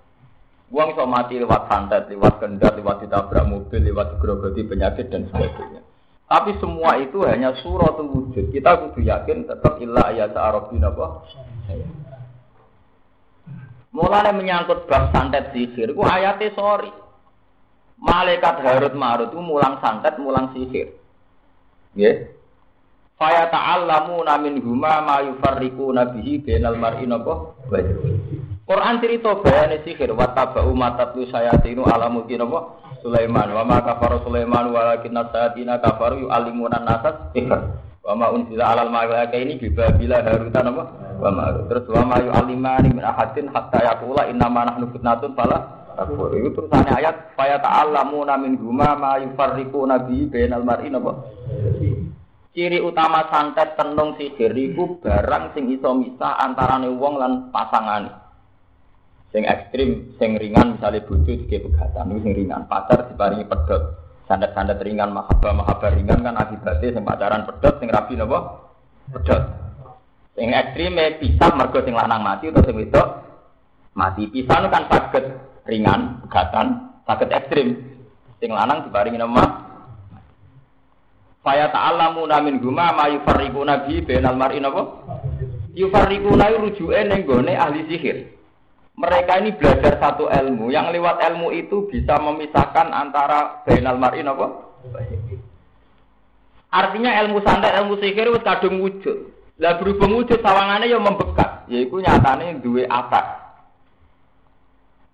Uang 0.71 0.95
iso 0.95 1.03
mati 1.11 1.43
lewat 1.43 1.67
santet, 1.67 2.07
lewat 2.07 2.39
kendat, 2.39 2.79
lewat 2.79 3.03
ditabrak 3.03 3.51
mobil, 3.51 3.83
lewat 3.83 4.23
grogoti 4.23 4.63
penyakit 4.63 5.11
dan 5.11 5.27
sebagainya. 5.27 5.83
Tapi 6.27 6.55
semua 6.63 6.95
itu 7.03 7.27
hanya 7.27 7.51
suratul 7.67 8.15
wujud. 8.15 8.55
Kita 8.55 8.79
kudu 8.79 9.03
yakin 9.03 9.47
tetap 9.51 9.83
ilah 9.83 10.07
ayat 10.15 10.35
arabin 10.35 10.87
apa? 10.87 11.27
Mulanya 13.91 14.31
menyangkut 14.31 14.87
bab 14.87 15.11
santet 15.11 15.51
sihir, 15.51 15.99
ku 15.99 16.07
ayatnya 16.07 16.55
sorry. 16.55 16.95
Malaikat 17.99 18.63
Harut 18.63 18.95
Marut 18.95 19.35
itu 19.35 19.41
mulang 19.43 19.83
santet, 19.83 20.15
mulang 20.19 20.55
sihir. 20.55 20.95
Ya, 21.97 22.36
Faya 23.17 23.49
ta'allamu 23.49 24.21
namin 24.29 24.61
huma 24.61 25.01
ma 25.01 25.25
yufarriku 25.25 25.89
nabihi 25.89 26.45
benal 26.45 26.77
mar'i 26.77 27.09
napa? 27.09 27.57
Quran 28.69 29.01
cerita 29.01 29.41
bayane 29.41 29.81
sihir 29.89 30.13
wa 30.13 30.37
tabau 30.37 30.77
matatlu 30.77 31.25
sayatinu 31.33 31.81
ala 31.89 32.13
mulki 32.13 32.37
napa? 32.37 32.77
Sulaiman. 33.01 33.57
Wa 33.57 33.65
ma 33.65 33.81
kafara 33.81 34.21
Sulaiman 34.21 34.69
walakin 34.69 35.17
sayatina 35.33 35.81
kafaru 35.81 36.29
yu'allimuna 36.29 36.85
nasas 36.85 37.33
sihir. 37.33 37.57
Wa 38.05 38.13
ma 38.13 38.29
unzila 38.37 38.77
alal 38.77 38.93
malaika 38.93 39.33
ini 39.33 39.57
bibabila 39.65 40.21
haruta 40.21 40.61
napa? 40.61 40.85
Wa 41.17 41.33
ma 41.33 41.57
terus 41.73 41.89
wa 41.89 42.05
ma 42.05 42.21
yu'allimani 42.21 43.01
min 43.01 43.01
ahadin 43.01 43.49
hatta 43.49 43.81
yaqula 43.81 44.29
inna 44.29 44.45
ma 44.53 44.69
nahnu 44.69 44.93
fitnatun 44.93 45.33
fala 45.33 45.89
takfur. 45.97 46.37
Itu 46.37 46.53
terusannya 46.53 46.93
ayat 47.01 47.33
faya 47.33 47.65
ta'allamu 47.65 48.29
namin 48.29 48.61
huma 48.61 48.93
ma 48.93 49.17
yufarriku 49.25 49.89
nabihi 49.89 50.29
benal 50.29 50.69
mar'i 50.69 50.93
napa 50.93 51.17
Ciri 52.57 52.81
utama 52.81 53.29
santet 53.29 53.77
tenung 53.77 54.17
sihir 54.17 54.57
iku 54.57 54.97
barang 55.05 55.53
sing 55.53 55.69
iso 55.69 55.93
misah 55.93 56.41
antarane 56.41 56.89
wong 56.89 57.21
lan 57.21 57.53
pasangane. 57.53 58.09
Sing 59.29 59.45
ekstrim, 59.45 60.17
sing 60.17 60.41
ringan 60.41 60.81
misalnya 60.81 61.05
bojo 61.05 61.37
dike 61.37 61.61
pegatan 61.69 62.17
sing 62.17 62.33
ringan, 62.33 62.65
pacar 62.65 63.13
diparingi 63.13 63.45
pedot. 63.45 64.01
Santet-santet 64.25 64.81
ringan, 64.81 65.13
mahabbah 65.13 65.93
ringan 65.93 66.25
kan 66.25 66.33
akibatnya 66.33 66.97
sing 66.97 67.05
pacaran 67.05 67.45
pedot, 67.45 67.77
sing 67.77 67.93
rabi 67.93 68.17
napa? 68.17 68.39
Pedot. 69.13 69.43
Sing 70.33 70.49
ekstrim 70.57 70.97
pisah 70.97 71.53
mergo 71.53 71.85
sing 71.85 71.93
lanang 71.93 72.25
mati 72.25 72.49
atau 72.49 72.65
sing 72.65 72.73
wedok 72.73 73.09
mati. 73.93 74.33
Pisah 74.33 74.65
kan 74.73 74.89
sakit 74.89 75.25
ringan, 75.69 76.25
pegatan, 76.25 76.89
sakit 77.05 77.29
ekstrim. 77.37 77.69
Sing 78.41 78.49
lanang 78.49 78.89
diparingi 78.89 79.21
nama 79.21 79.66
Faya 81.47 81.71
ta'allamu 81.71 82.27
namin 82.27 82.59
guma 82.59 82.91
ma 82.91 83.07
yufarriku 83.07 83.63
nabi 83.63 84.03
benal 84.03 84.35
mar'i 84.35 84.59
napa? 84.59 84.83
Yufarriku 85.79 86.35
nabi 86.35 86.59
rujuke 86.59 86.99
ning 87.07 87.23
gone 87.23 87.55
ahli 87.55 87.87
sihir. 87.87 88.35
Mereka 88.99 89.39
ini 89.39 89.55
belajar 89.55 89.95
satu 90.03 90.27
ilmu, 90.27 90.75
yang 90.75 90.91
lewat 90.91 91.23
ilmu 91.23 91.55
itu 91.55 91.87
bisa 91.87 92.19
memisahkan 92.19 92.91
antara 92.91 93.63
benal 93.63 93.95
mar'i 93.95 94.27
napa? 94.27 94.75
Artinya 96.75 97.15
ilmu 97.23 97.39
santet, 97.47 97.79
ilmu 97.79 97.95
sihir 98.03 98.27
wis 98.35 98.43
kadung 98.43 98.83
wujud. 98.83 99.31
Lah 99.63 99.79
berhubung 99.79 100.19
wujud 100.19 100.43
sawangane 100.43 100.91
ya 100.91 100.99
membekat, 100.99 101.71
yaiku 101.71 102.03
nyatane 102.03 102.59
duwe 102.59 102.91
atak. 102.91 103.55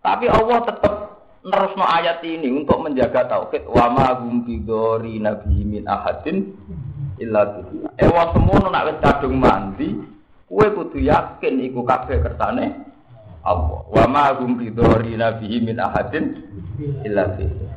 Tapi 0.01 0.33
Allah 0.33 0.59
tetap 0.65 1.12
nerusno 1.43 1.83
ayat 1.83 2.23
ini 2.23 2.47
untuk 2.55 2.79
menjaga 2.79 3.27
tauhid 3.27 3.67
wa 3.67 3.87
ma 3.91 4.09
hum 4.23 4.47
bidori 4.47 5.19
nabi 5.19 5.67
min 5.67 5.83
ahadin 5.91 6.55
illa 7.19 7.59
billah. 7.59 7.91
Ewa 7.99 8.31
semono 8.31 8.71
nak 8.71 8.87
wis 8.91 8.99
kadung 9.03 9.43
mandi, 9.43 9.91
kowe 10.47 10.67
kudu 10.71 11.03
yakin 11.03 11.59
iku 11.67 11.83
kabeh 11.83 12.23
kersane 12.23 12.67
Allah. 13.43 13.83
Wa 13.91 14.07
ma 14.07 14.31
hum 14.39 14.55
bidori 14.55 15.19
nabi 15.19 15.59
min 15.59 15.83
ahadin 15.83 16.25
illa 17.03 17.27
billah. 17.35 17.75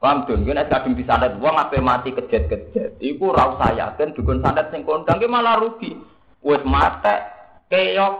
Paham 0.00 0.28
dong, 0.28 0.44
yen 0.44 0.60
kadung 0.68 0.96
disandet 0.96 1.40
wong 1.40 1.56
ape 1.56 1.80
mati 1.80 2.12
kejet-kejet. 2.12 3.00
Iku 3.00 3.32
ora 3.32 3.56
usah 3.56 3.72
yakin 3.72 4.12
dukun 4.12 4.44
sandet 4.44 4.68
sing 4.68 4.84
kondang 4.84 5.20
malah 5.28 5.60
rugi. 5.60 5.96
Wis 6.44 6.60
mate 6.64 7.24
keok 7.72 8.14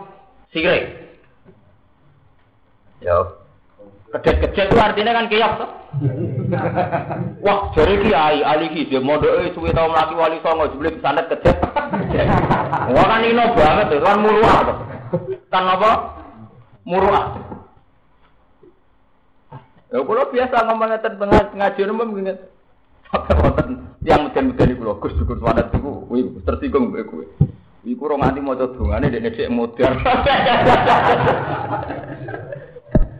sirik. 0.49 1.04
Ya. 3.03 3.17
Kedet-kedet 4.15 4.71
itu 4.71 4.77
artinya 4.79 5.11
kan 5.11 5.27
kiyak 5.27 5.59
tuh. 5.59 5.69
Wah, 7.43 7.67
jadi 7.75 7.99
kiai, 7.99 8.39
ahli 8.47 8.71
hijau, 8.71 9.03
modal 9.03 9.43
suwe 9.51 9.75
tau 9.75 9.91
melaki 9.91 10.15
wali 10.15 10.39
songo, 10.39 10.71
jeblik 10.71 11.03
sandet 11.03 11.27
kedet. 11.27 11.59
Wah 12.95 13.05
kan 13.11 13.27
ino 13.27 13.43
banget 13.51 13.91
tuh, 13.91 13.99
kan 13.99 14.17
muruah 14.23 14.57
tuh. 14.63 14.77
Kan 15.51 15.67
apa? 15.67 15.91
Muruah. 16.87 17.25
Ya 19.91 19.99
kalau 19.99 20.31
biasa 20.31 20.55
ngomong 20.63 20.89
ngeten 20.91 21.13
ngaji 21.59 21.81
umum 21.91 22.15
gini. 22.15 22.33
Sampai 23.11 23.37
wonten 23.37 23.85
Yang 24.05 24.29
meden-meden 24.29 24.77
iku 24.77 24.85
lho 24.85 25.01
Gus 25.01 25.17
syukur 25.17 25.41
swadat 25.41 25.73
iku 25.73 26.05
kuwi 26.05 26.29
tersinggung 26.45 26.93
kowe 26.93 27.01
kowe. 27.09 27.25
Iku 27.81 28.05
ora 28.05 28.21
nganti 28.21 28.37
maca 28.37 28.69
dongane 28.69 29.09
dek 29.09 29.25
nek 29.25 29.49
modern. 29.49 29.97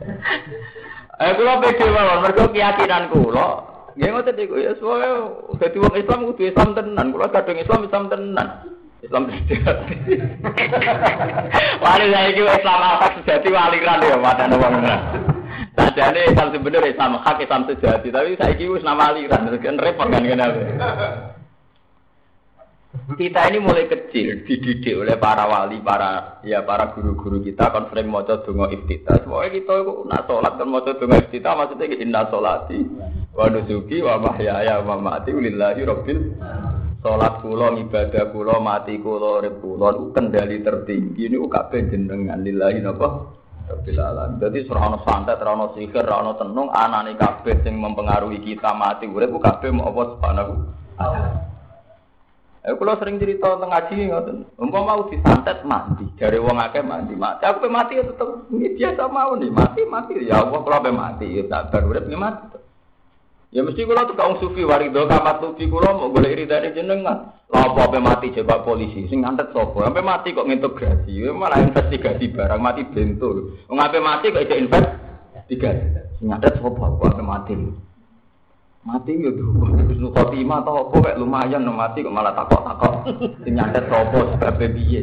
Eh 1.15 1.31
kula 1.39 1.63
pede 1.63 1.87
mawon 1.87 2.27
mergo 2.27 2.51
keyakinan 2.51 3.07
kula. 3.07 3.47
Nggih 3.95 4.09
ngoten 4.11 4.35
iku 4.35 4.55
ya 4.59 4.75
soe 4.75 5.07
dadi 5.55 5.79
wong 5.79 5.95
Islam 5.95 6.27
kudu 6.27 6.43
Islam 6.51 6.75
tenan. 6.75 7.15
Kula 7.15 7.31
kadung 7.31 7.55
Islam 7.55 7.87
Islam 7.87 8.11
tenan. 8.11 8.47
Islam 8.99 9.29
sejati. 9.31 9.95
wali 11.83 12.05
saya 12.09 12.27
itu 12.33 12.43
Islam 12.43 12.79
hak 12.83 13.13
sejati 13.21 13.47
wali 13.53 13.77
kan 13.79 14.01
ya 14.01 14.17
pada 14.17 14.49
wong 14.49 14.75
Sajane 15.75 16.19
Islam 16.31 16.47
sebenarnya 16.55 16.91
Islam 16.91 17.19
hak 17.19 17.37
Islam 17.43 17.63
sejati, 17.67 18.07
tapi 18.07 18.39
saya 18.39 18.55
itu 18.55 18.79
nama 18.79 19.11
aliran, 19.11 19.51
kan 19.59 19.75
repot 19.75 20.07
kan 20.07 20.23
kenapa? 20.23 21.34
Kita 23.05 23.53
ini 23.53 23.61
mulai 23.61 23.85
kecil 23.85 24.49
dididik 24.49 24.97
oleh 24.97 25.13
para 25.21 25.45
wali, 25.45 25.77
para 25.77 26.41
ya 26.41 26.65
para 26.65 26.89
guru-guru 26.89 27.37
kita 27.37 27.69
kan 27.69 27.85
sering 27.93 28.09
maca 28.09 28.41
donga 28.41 28.73
iftitah. 28.73 29.21
Pokoknya 29.21 29.61
kita 29.61 29.73
itu 29.77 29.93
nak 30.09 30.25
salat 30.25 30.53
kan 30.57 30.65
maca 30.73 30.91
donga 30.97 31.21
iftitah 31.21 31.53
maksudnya 31.53 32.01
inna 32.01 32.25
solati 32.33 32.81
wa 33.37 33.45
nusuki 33.53 34.01
wa 34.01 34.17
mahyaya 34.17 34.81
wa 34.81 34.97
mamati 34.97 35.37
lillahi 35.37 35.85
rabbil 35.85 36.19
Salat 37.05 37.45
kula 37.45 37.77
ibadah 37.77 38.33
kula 38.33 38.57
mati 38.57 38.97
kula 38.97 39.37
urip 39.37 39.61
kula 39.61 40.09
kendali 40.09 40.65
tertinggi 40.65 41.29
ini 41.29 41.37
kabeh 41.37 41.85
jenengan 41.93 42.41
lillahi 42.41 42.81
napa 42.81 43.37
Rabbil 43.65 44.01
alamin. 44.01 44.37
Dadi 44.41 44.61
ora 44.69 44.81
ana 44.93 44.97
santet, 45.05 45.41
ora 45.41 45.57
ana 45.57 45.67
sihir, 45.73 46.05
ora 46.05 46.21
ana 46.21 46.33
tenung, 46.37 46.69
anane 46.69 47.17
kabeh 47.17 47.65
sing 47.65 47.77
mempengaruhi 47.77 48.41
kita 48.41 48.73
mati 48.73 49.05
urip 49.05 49.33
kabeh 49.37 49.69
mau 49.73 49.89
apa 49.93 50.01
subhanahu 50.17 50.53
Eh 52.65 52.73
kula 52.73 52.97
sering 52.97 53.21
cerita 53.21 53.45
tentang 53.45 53.69
ngaji 53.69 54.09
ngoten. 54.09 54.37
Umpama 54.57 54.97
mau 54.97 55.05
disantet 55.05 55.61
mati, 55.69 56.01
dari 56.17 56.41
wong 56.41 56.57
akeh 56.57 56.81
mati 56.81 57.13
mati. 57.13 57.45
Aku 57.45 57.61
pe 57.61 57.69
mati 57.69 58.01
ya 58.01 58.03
tetep 58.09 58.49
biasa 58.49 59.05
mau 59.05 59.37
nih, 59.37 59.53
mati 59.53 59.85
mati 59.85 60.17
ya 60.25 60.41
Allah 60.41 60.65
kula 60.65 60.81
pe 60.81 60.89
mati 60.89 61.29
ya 61.29 61.45
sabar 61.45 61.85
urip 61.85 62.09
mati. 62.17 62.57
Ya 63.53 63.61
mesti 63.61 63.85
kula 63.85 64.09
tuh 64.09 64.17
kaum 64.17 64.41
sufi 64.41 64.65
warido 64.65 65.05
kamat 65.05 65.45
sufi 65.45 65.69
kula 65.69 65.93
mau 65.93 66.09
golek 66.09 66.33
iridane 66.33 66.73
jenengan. 66.73 67.37
Lah 67.53 67.69
apa 67.69 67.85
pe 67.85 68.01
mati 68.01 68.33
coba 68.33 68.65
polisi 68.65 69.05
sing 69.13 69.21
ngantet 69.21 69.53
sapa? 69.53 69.85
Sampai 69.85 70.01
mati 70.01 70.33
kok 70.33 70.49
ngintegrasi. 70.49 71.21
Ya 71.21 71.29
malah 71.37 71.61
investigasi 71.61 72.33
barang 72.33 72.61
mati 72.65 72.81
bentul. 72.89 73.61
Wong 73.69 73.77
ape 73.77 74.01
mati 74.01 74.33
kok 74.33 74.41
ijek 74.41 74.65
investigasi. 74.65 76.17
Sing 76.17 76.33
ngantet 76.33 76.57
sapa 76.57 76.81
kok 76.81 77.13
ape 77.13 77.21
mati. 78.85 79.11
Mati 79.17 79.25
yo 79.25 79.31
Husnul 79.85 80.13
khotimah 80.13 80.61
atau 80.61 80.87
apa 80.87 80.95
kayak 81.01 81.19
lumayan 81.19 81.65
no 81.65 81.73
mati 81.73 82.05
kok 82.05 82.13
malah 82.13 82.37
takok-takok. 82.37 82.93
Sing 83.41 83.57
nyantet 83.57 83.89
sapa 83.89 84.19
sebabe 84.37 84.65
piye? 84.77 85.01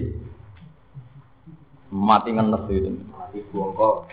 Mati 1.90 2.30
ngenes 2.30 2.64
itu. 2.70 2.90
Mati 3.10 3.38
bongko. 3.50 4.06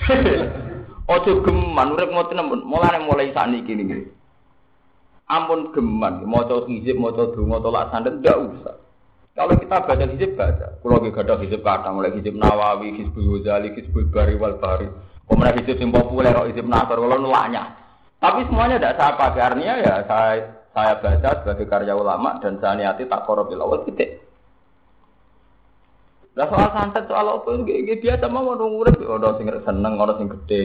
Ojo 1.10 1.32
geman 1.46 1.94
urip 1.94 2.10
ngoten 2.10 2.42
mulane 2.66 3.00
mulai 3.06 3.32
sakniki 3.32 3.78
niki. 3.78 4.10
Ampun 5.30 5.70
geman 5.78 6.26
maca 6.26 6.66
hizib 6.66 6.98
maca 6.98 7.30
donga 7.38 7.62
tolak 7.62 7.94
sandet 7.94 8.18
ndak 8.18 8.38
usah. 8.50 8.76
Kalau 9.38 9.56
kita 9.56 9.86
baca 9.86 10.06
hizib 10.10 10.36
baca. 10.36 10.68
Kalau 10.82 11.00
kita 11.00 11.22
ada 11.24 11.40
hizib 11.40 11.62
kata 11.64 11.96
mulai 11.96 12.12
hizib 12.12 12.36
Nawawi, 12.36 12.92
hizbul 12.98 13.40
Ghazali, 13.40 13.72
hizbul 13.72 14.10
Bari 14.12 14.36
wal 14.36 14.60
Bari. 14.60 14.90
Kemudian 15.30 15.56
hizib 15.62 15.78
yang 15.80 15.96
populer, 15.96 16.36
hizib 16.50 16.68
Nasr, 16.68 16.98
kalau 16.98 17.22
nulanya. 17.22 17.89
Tapi 18.20 18.40
semuanya 18.52 18.76
tidak 18.76 19.00
saya 19.00 19.12
pakai 19.16 19.42
artinya 19.48 19.76
ya 19.80 19.94
saya 20.04 20.60
saya 20.76 20.94
baca 21.00 21.30
sebagai 21.40 21.66
karya 21.72 21.96
ulama 21.96 22.36
dan 22.44 22.60
saya 22.60 22.76
niati 22.76 23.08
tak 23.08 23.24
korobil 23.24 23.64
awal 23.64 23.88
titik. 23.88 24.20
Nah 26.36 26.46
soal 26.52 26.70
santet 26.76 27.08
soal 27.08 27.32
apa 27.32 27.52
itu 27.64 27.96
biasa 28.00 28.28
mau 28.28 28.52
orang 28.52 28.76
urip 28.76 28.96
orang 29.08 29.36
sing 29.40 29.48
seneng 29.64 29.94
orang 29.96 30.20
sing 30.20 30.28
gede. 30.28 30.62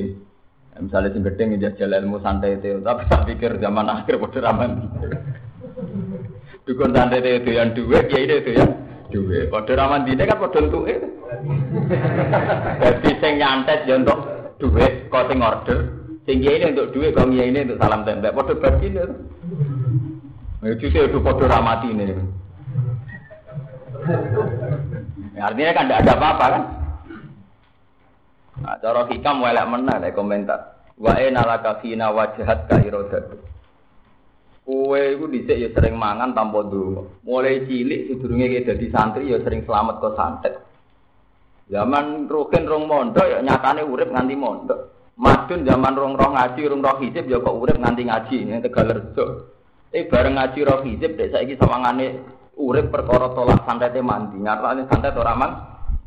Ya, 0.74 0.76
misalnya 0.82 1.14
sing 1.14 1.22
gede 1.22 1.42
ngejak 1.46 1.78
jalan 1.78 2.02
ilmu 2.02 2.18
santai 2.22 2.58
itu, 2.58 2.82
tapi 2.82 3.06
saya 3.06 3.22
pikir 3.22 3.62
zaman 3.62 3.86
akhir 3.86 4.18
bodoh 4.18 4.42
raman. 4.42 4.90
Dukun 6.66 6.90
santai 6.90 7.22
itu 7.22 7.50
yang 7.54 7.70
dua, 7.74 8.02
ya 8.10 8.18
ini 8.18 8.34
itu 8.42 8.50
ya 8.58 8.66
dua. 9.14 9.38
Bodoh 9.50 9.74
raman 9.78 10.02
di 10.02 10.18
kan 10.18 10.42
bodoh 10.42 10.62
tuh 10.70 10.82
Jadi 12.82 13.10
sing 13.22 13.32
nyantet 13.38 13.86
ya 13.86 13.98
untuk 13.98 14.18
duit, 14.58 15.10
kau 15.10 15.26
sing 15.26 15.42
order, 15.42 16.03
Tinggi 16.24 16.48
ini 16.48 16.72
untuk 16.72 16.96
duit, 16.96 17.12
kalau 17.12 17.36
ini 17.36 17.68
untuk 17.68 17.76
salam 17.76 18.00
tembak. 18.08 18.32
Podo 18.32 18.56
bagi 18.56 18.88
ini. 18.88 19.04
Itu 20.64 20.88
sih 20.88 21.04
itu 21.04 21.20
podo 21.20 21.44
ramati 21.44 21.92
ini. 21.92 22.16
Ya, 25.36 25.52
artinya 25.52 25.72
kan 25.76 25.84
tidak 25.84 26.00
ada 26.00 26.12
apa-apa 26.16 26.46
kan? 26.48 26.62
Nah, 28.64 28.76
cara 28.80 29.04
hikam 29.12 29.44
welek 29.44 29.68
menang 29.68 30.00
dari 30.00 30.16
komentar. 30.16 30.60
Wa 30.96 31.20
enalaka 31.20 31.84
fina 31.84 32.08
wajahat 32.08 32.70
ka 32.70 32.80
irodat. 32.80 33.28
Kue 34.64 35.02
itu 35.12 35.28
dhisik 35.28 35.60
ya 35.60 35.68
sering 35.76 36.00
mangan 36.00 36.32
tanpa 36.32 36.64
dulu. 36.64 37.20
Mulai 37.28 37.68
cilik 37.68 38.08
sedurunge 38.08 38.48
kayak 38.48 38.64
dadi 38.72 38.86
santri 38.88 39.28
ya 39.28 39.36
sering 39.44 39.60
selamat 39.68 40.00
ke 40.00 40.08
santet. 40.16 40.54
Zaman 41.68 42.24
rukin 42.24 42.64
rong 42.64 42.88
mondok 42.88 43.28
ya 43.28 43.44
nyatane 43.44 43.84
urip 43.84 44.08
nganti 44.08 44.32
mondok. 44.32 44.93
Madun 45.14 45.62
zaman 45.62 45.94
rong 45.94 46.18
roh 46.18 46.30
ngaji, 46.34 46.66
rong 46.66 46.82
roh 46.82 46.98
hizib 46.98 47.30
ya 47.30 47.38
kok 47.38 47.54
urip 47.54 47.78
nganti 47.78 48.02
ngaji 48.02 48.34
ini 48.34 48.58
tegal 48.58 48.90
rejo. 48.90 49.24
Eh 49.94 50.10
bareng 50.10 50.34
ngaji 50.34 50.58
roh 50.66 50.82
hizib 50.82 51.14
dek 51.14 51.30
saiki 51.30 51.54
sawangane 51.54 52.18
urip 52.58 52.90
perkara 52.90 53.30
tolak 53.30 53.62
santet 53.62 53.94
mandi. 54.02 54.42
Ngatane 54.42 54.90
santet 54.90 55.14
ora 55.14 55.38
man. 55.38 55.54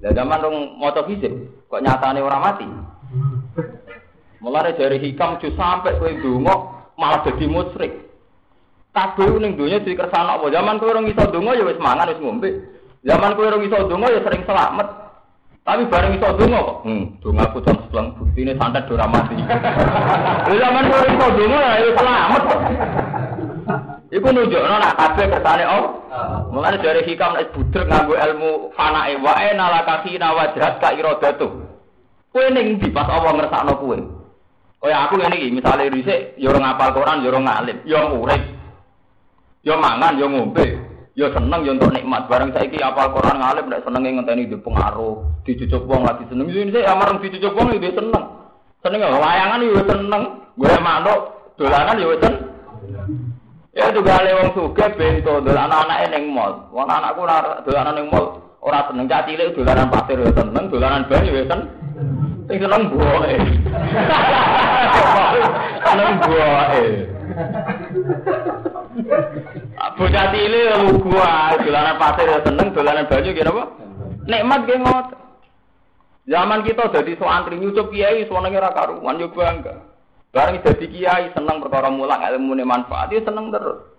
Lah 0.04 0.12
zaman 0.12 0.44
rong 0.44 0.58
maca 0.76 1.08
hizib 1.08 1.32
kok 1.72 1.80
nyatane 1.80 2.20
ora 2.20 2.38
mati. 2.44 2.68
Mulane 4.44 4.76
dari 4.76 5.00
hikam 5.00 5.40
ju 5.40 5.56
sampai 5.56 5.96
kowe 6.04 6.12
ndonga 6.12 6.56
malah 7.00 7.24
dadi 7.24 7.48
musyrik. 7.48 8.12
Kabeh 8.92 9.40
ning 9.40 9.56
donya 9.56 9.80
dikersana 9.88 10.36
apa? 10.36 10.52
Zaman 10.52 10.84
kowe 10.84 10.92
ora 10.92 11.00
iso 11.08 11.24
ndonga 11.32 11.56
ya 11.56 11.64
wis 11.64 11.80
mangan 11.80 12.12
wis 12.12 12.20
ngombe. 12.20 12.50
Zaman 13.08 13.40
kowe 13.40 13.48
ora 13.48 13.58
iso 13.64 13.88
ndonga 13.88 14.12
ya 14.12 14.20
sering 14.20 14.44
selamat. 14.44 15.07
Tapi 15.68 15.84
bareng 15.92 16.16
iso 16.16 16.32
donga 16.40 16.64
kok. 16.64 16.78
Hmm, 16.88 17.04
donga 17.20 17.44
putus 17.52 17.76
pleng 17.92 18.16
buktine 18.16 18.56
santet 18.56 18.88
ora 18.88 19.04
mati. 19.04 19.36
Lah 20.48 20.56
zaman 20.56 20.88
ora 20.88 21.08
iso 21.12 21.28
donga 21.36 21.58
lah 21.60 21.76
iso 21.84 21.92
selamat. 21.92 22.44
Iku 24.08 24.28
nunjuk 24.32 24.64
ora 24.64 24.80
nak 24.80 24.96
kabeh 24.96 25.28
kersane 25.28 25.66
om. 25.68 25.86
Mulane 26.56 26.80
dari 26.80 27.04
hikam 27.04 27.36
nek 27.36 27.52
budhek 27.52 27.84
nganggo 27.84 28.16
ilmu 28.16 28.52
fanae 28.80 29.20
wae 29.20 29.50
nalakati 29.60 30.16
nawajrat 30.16 30.80
ka 30.80 30.96
iradatu. 30.96 31.52
Kowe 32.32 32.48
ning 32.48 32.80
ndi 32.80 32.88
pas 32.88 33.12
apa 33.12 33.28
ngersakno 33.36 33.76
kowe? 33.76 34.00
Kaya 34.80 35.04
aku 35.04 35.20
ngene 35.20 35.36
iki, 35.36 35.52
misale 35.52 35.92
dhisik 35.92 36.40
yo 36.40 36.56
ora 36.56 36.64
ngapal 36.64 36.96
koran, 36.96 37.28
yo 37.28 37.28
ora 37.28 37.44
ngalim, 37.44 37.78
yo 37.84 38.00
urip. 38.16 38.40
Yo 39.68 39.76
mangan, 39.76 40.16
yo 40.16 40.32
ngombe. 40.32 40.87
Ya 41.18 41.34
seneng 41.34 41.66
ya 41.66 41.74
untuk 41.74 41.90
nikmat. 41.90 42.30
Barang 42.30 42.54
saiki 42.54 42.78
apal 42.78 43.10
Quran 43.10 43.42
ngalim 43.42 43.66
nek 43.74 43.82
senenge 43.82 44.10
ngenteni 44.22 44.54
di 44.54 44.58
pengaruh, 44.62 45.42
dicucuk 45.50 45.90
wong 45.90 46.06
lagi 46.06 46.30
seneng. 46.30 46.46
Ini 46.46 46.70
saya 46.70 46.94
amareng 46.94 47.18
dicucuk 47.18 47.58
wong 47.58 47.74
ya 47.74 47.90
seneng. 47.90 48.24
Seneng 48.86 49.02
ya 49.02 49.18
layangan 49.18 49.66
ya 49.66 49.82
seneng. 49.90 50.24
Gue 50.54 50.78
manuk 50.78 51.20
dolanan 51.58 51.98
ya 51.98 52.16
seneng. 52.22 52.36
Ya 53.74 53.90
juga 53.90 54.22
wong 54.22 54.50
sugih 54.54 54.90
bento 54.94 55.34
dolanan 55.42 55.90
anake 55.90 56.06
ning 56.14 56.30
mall. 56.30 56.70
Wong 56.70 56.86
anakku 56.86 57.26
ora 57.26 57.66
dolanan 57.66 57.98
ning 57.98 58.14
mall 58.14 58.38
seneng 58.62 59.10
cah 59.10 59.26
cilik 59.26 59.58
dolanan 59.58 59.90
pasir 59.90 60.22
ya 60.22 60.32
seneng, 60.38 60.66
dolanan 60.70 61.02
banyu 61.10 61.34
ya 61.34 61.44
seneng. 61.50 61.70
Sing 62.48 62.58
seneng 62.62 62.82
buahe. 62.94 63.36
seneng 65.86 66.14
buahe. 66.24 66.86
Bocah 69.98 70.30
cilik 70.30 70.78
lugu 70.78 71.18
ae, 71.18 71.58
dolanan 71.66 71.98
pasir 71.98 72.30
ya 72.30 72.38
seneng, 72.46 72.70
dolanan 72.70 73.10
banyu 73.10 73.34
ki 73.34 73.42
napa? 73.42 73.64
Nikmat 74.30 74.62
ki 74.70 74.76
ngot. 74.78 75.08
Zaman 76.30 76.62
kita 76.62 76.94
dadi 76.94 77.18
so 77.18 77.26
antri 77.26 77.58
nyucup 77.58 77.90
kiai 77.90 78.30
senenge 78.30 78.62
ora 78.62 78.78
karuan 78.78 79.18
yo 79.18 79.34
bangga. 79.34 79.74
Bareng 80.30 80.62
dadi 80.62 80.86
kiai 80.86 81.34
seneng 81.34 81.66
perkara 81.66 81.90
mulang 81.90 82.22
ilmu 82.22 82.54
manfaat 82.62 83.10
ya 83.10 83.26
seneng 83.26 83.50
terus. 83.50 83.90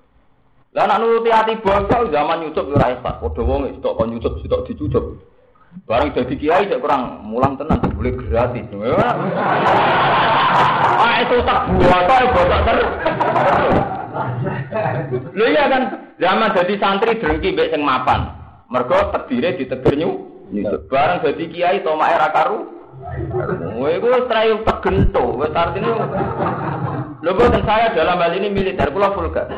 Lah 0.71 0.87
nek 0.87 1.03
nuruti 1.03 1.35
ati 1.35 1.59
bangsa 1.59 2.07
zaman 2.15 2.47
nyucup 2.47 2.71
ora 2.79 2.95
iso. 2.95 3.03
Padha 3.03 3.43
wong 3.43 3.61
sitok 3.75 3.97
kon 3.99 4.15
nyucup 4.15 4.39
sitok 4.39 4.71
dicucup. 4.71 5.19
Bareng 5.83 6.15
dadi 6.15 6.39
kiai 6.39 6.71
sik 6.71 6.79
kurang 6.79 7.27
mulang 7.27 7.59
tenan 7.59 7.83
boleh 7.91 8.15
gratis. 8.15 8.71
Ah 10.95 11.27
itu 11.27 11.43
tak 11.43 11.61
buat 11.75 12.07
bocah 12.07 12.61
terus. 12.63 13.98
Lho 15.37 15.45
iya 15.49 15.65
kan 15.69 15.83
zaman 16.17 16.55
jadi 16.57 16.75
santri 16.81 17.21
drengki 17.21 17.55
mbek 17.55 17.71
sing 17.73 17.83
mapan. 17.85 18.33
Mergo 18.69 18.99
terdiri 19.13 19.57
ditegur 19.61 19.95
nyu. 19.97 20.11
Bareng 20.89 21.21
dadi 21.25 21.45
kiai 21.53 21.85
to 21.85 21.93
mak 21.97 22.13
era 22.17 22.29
karu. 22.33 22.59
Kowe 23.79 23.89
iku 23.95 24.27
trayu 24.27 24.67
tegento, 24.67 25.39
wis 25.39 25.55
artine 25.55 25.89
Lho 27.19 27.31
boten 27.35 27.63
saya 27.67 27.95
dalam 27.95 28.19
hal 28.19 28.35
ini 28.35 28.49
militer 28.51 28.91
kula 28.91 29.15
vulgar. 29.15 29.51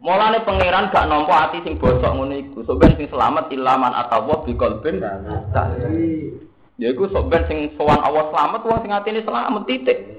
Mulane 0.00 0.44
pangeran 0.46 0.92
gak 0.94 1.08
nampa 1.10 1.50
ati 1.50 1.64
sing 1.66 1.80
bosok 1.82 2.12
ngono 2.14 2.34
iku. 2.36 2.62
Sok 2.62 2.78
ben 2.78 2.94
sing 2.94 3.08
selamat 3.10 3.50
ilaman 3.50 3.90
atawa 3.90 4.44
bi 4.46 4.54
qalbin 4.54 5.02
Ya 6.76 6.92
iku 6.92 7.08
sok 7.10 7.32
ben 7.32 7.42
sing 7.48 7.74
sowan 7.74 8.00
Allah 8.04 8.30
selamat 8.30 8.60
wong 8.62 8.78
sing 8.84 8.92
atine 8.92 9.20
selamat 9.24 9.62
titik. 9.66 10.15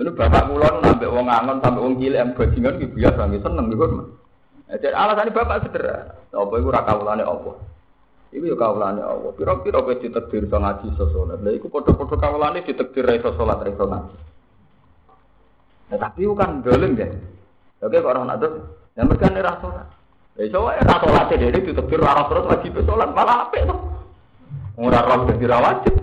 Lalu 0.00 0.16
bapak 0.16 0.48
kula 0.48 0.80
nambah 0.80 1.12
wong 1.12 1.28
angon 1.28 1.60
sampai 1.60 1.82
wong 1.84 1.94
cilik 2.00 2.32
bajingan 2.32 2.80
ki 2.80 2.86
biasa 2.96 3.20
nggih 3.20 3.44
seneng 3.44 3.68
niku. 3.68 3.84
Jadi 4.72 4.96
alasannya 4.96 5.36
bapak 5.36 5.68
sederhana. 5.68 6.16
Apa 6.32 6.54
iku 6.56 6.72
ra 6.72 6.88
kawulane 6.88 7.20
Allah. 7.20 7.60
Iku 8.32 8.48
ya 8.48 8.56
kawulane 8.56 9.04
Allah. 9.04 9.28
Pira-pira 9.36 9.84
kowe 9.84 9.92
ditakdir 10.00 10.48
iso 10.48 10.56
ngaji 10.56 10.96
iso 10.96 11.04
salat. 11.12 11.44
Lah 11.44 11.52
iku 11.52 11.68
padha-padha 11.68 12.16
kawulane 12.16 12.64
ditakdir 12.64 13.04
ra 13.04 13.12
iso 13.12 13.28
salat 13.36 13.60
ra 13.60 13.68
iso 13.68 13.84
ngaji. 13.84 14.16
Nah, 15.92 15.98
tapi 16.00 16.20
itu 16.24 16.32
kan 16.32 16.50
ya. 16.64 17.06
Oke 17.84 17.96
kok 18.00 18.08
orang 18.08 18.40
itu, 18.40 18.48
yang 18.96 19.04
mereka 19.04 19.28
ini 19.28 19.40
rasa 19.44 19.60
sholat. 19.60 19.88
Ya 20.40 20.42
iso 20.48 20.58
wae 20.64 20.80
ra 20.80 20.96
salat 20.96 21.28
dhewe 21.28 21.60
ditakdir 21.60 22.00
ra 22.00 22.24
terus 22.24 22.48
wajib 22.48 22.72
sholat 22.88 23.12
malah 23.12 23.52
apik 23.52 23.68
to. 23.68 23.76
Ora 24.80 25.04
roh 25.04 25.28
dadi 25.28 25.44
ra 25.44 25.60
wajib. 25.60 25.99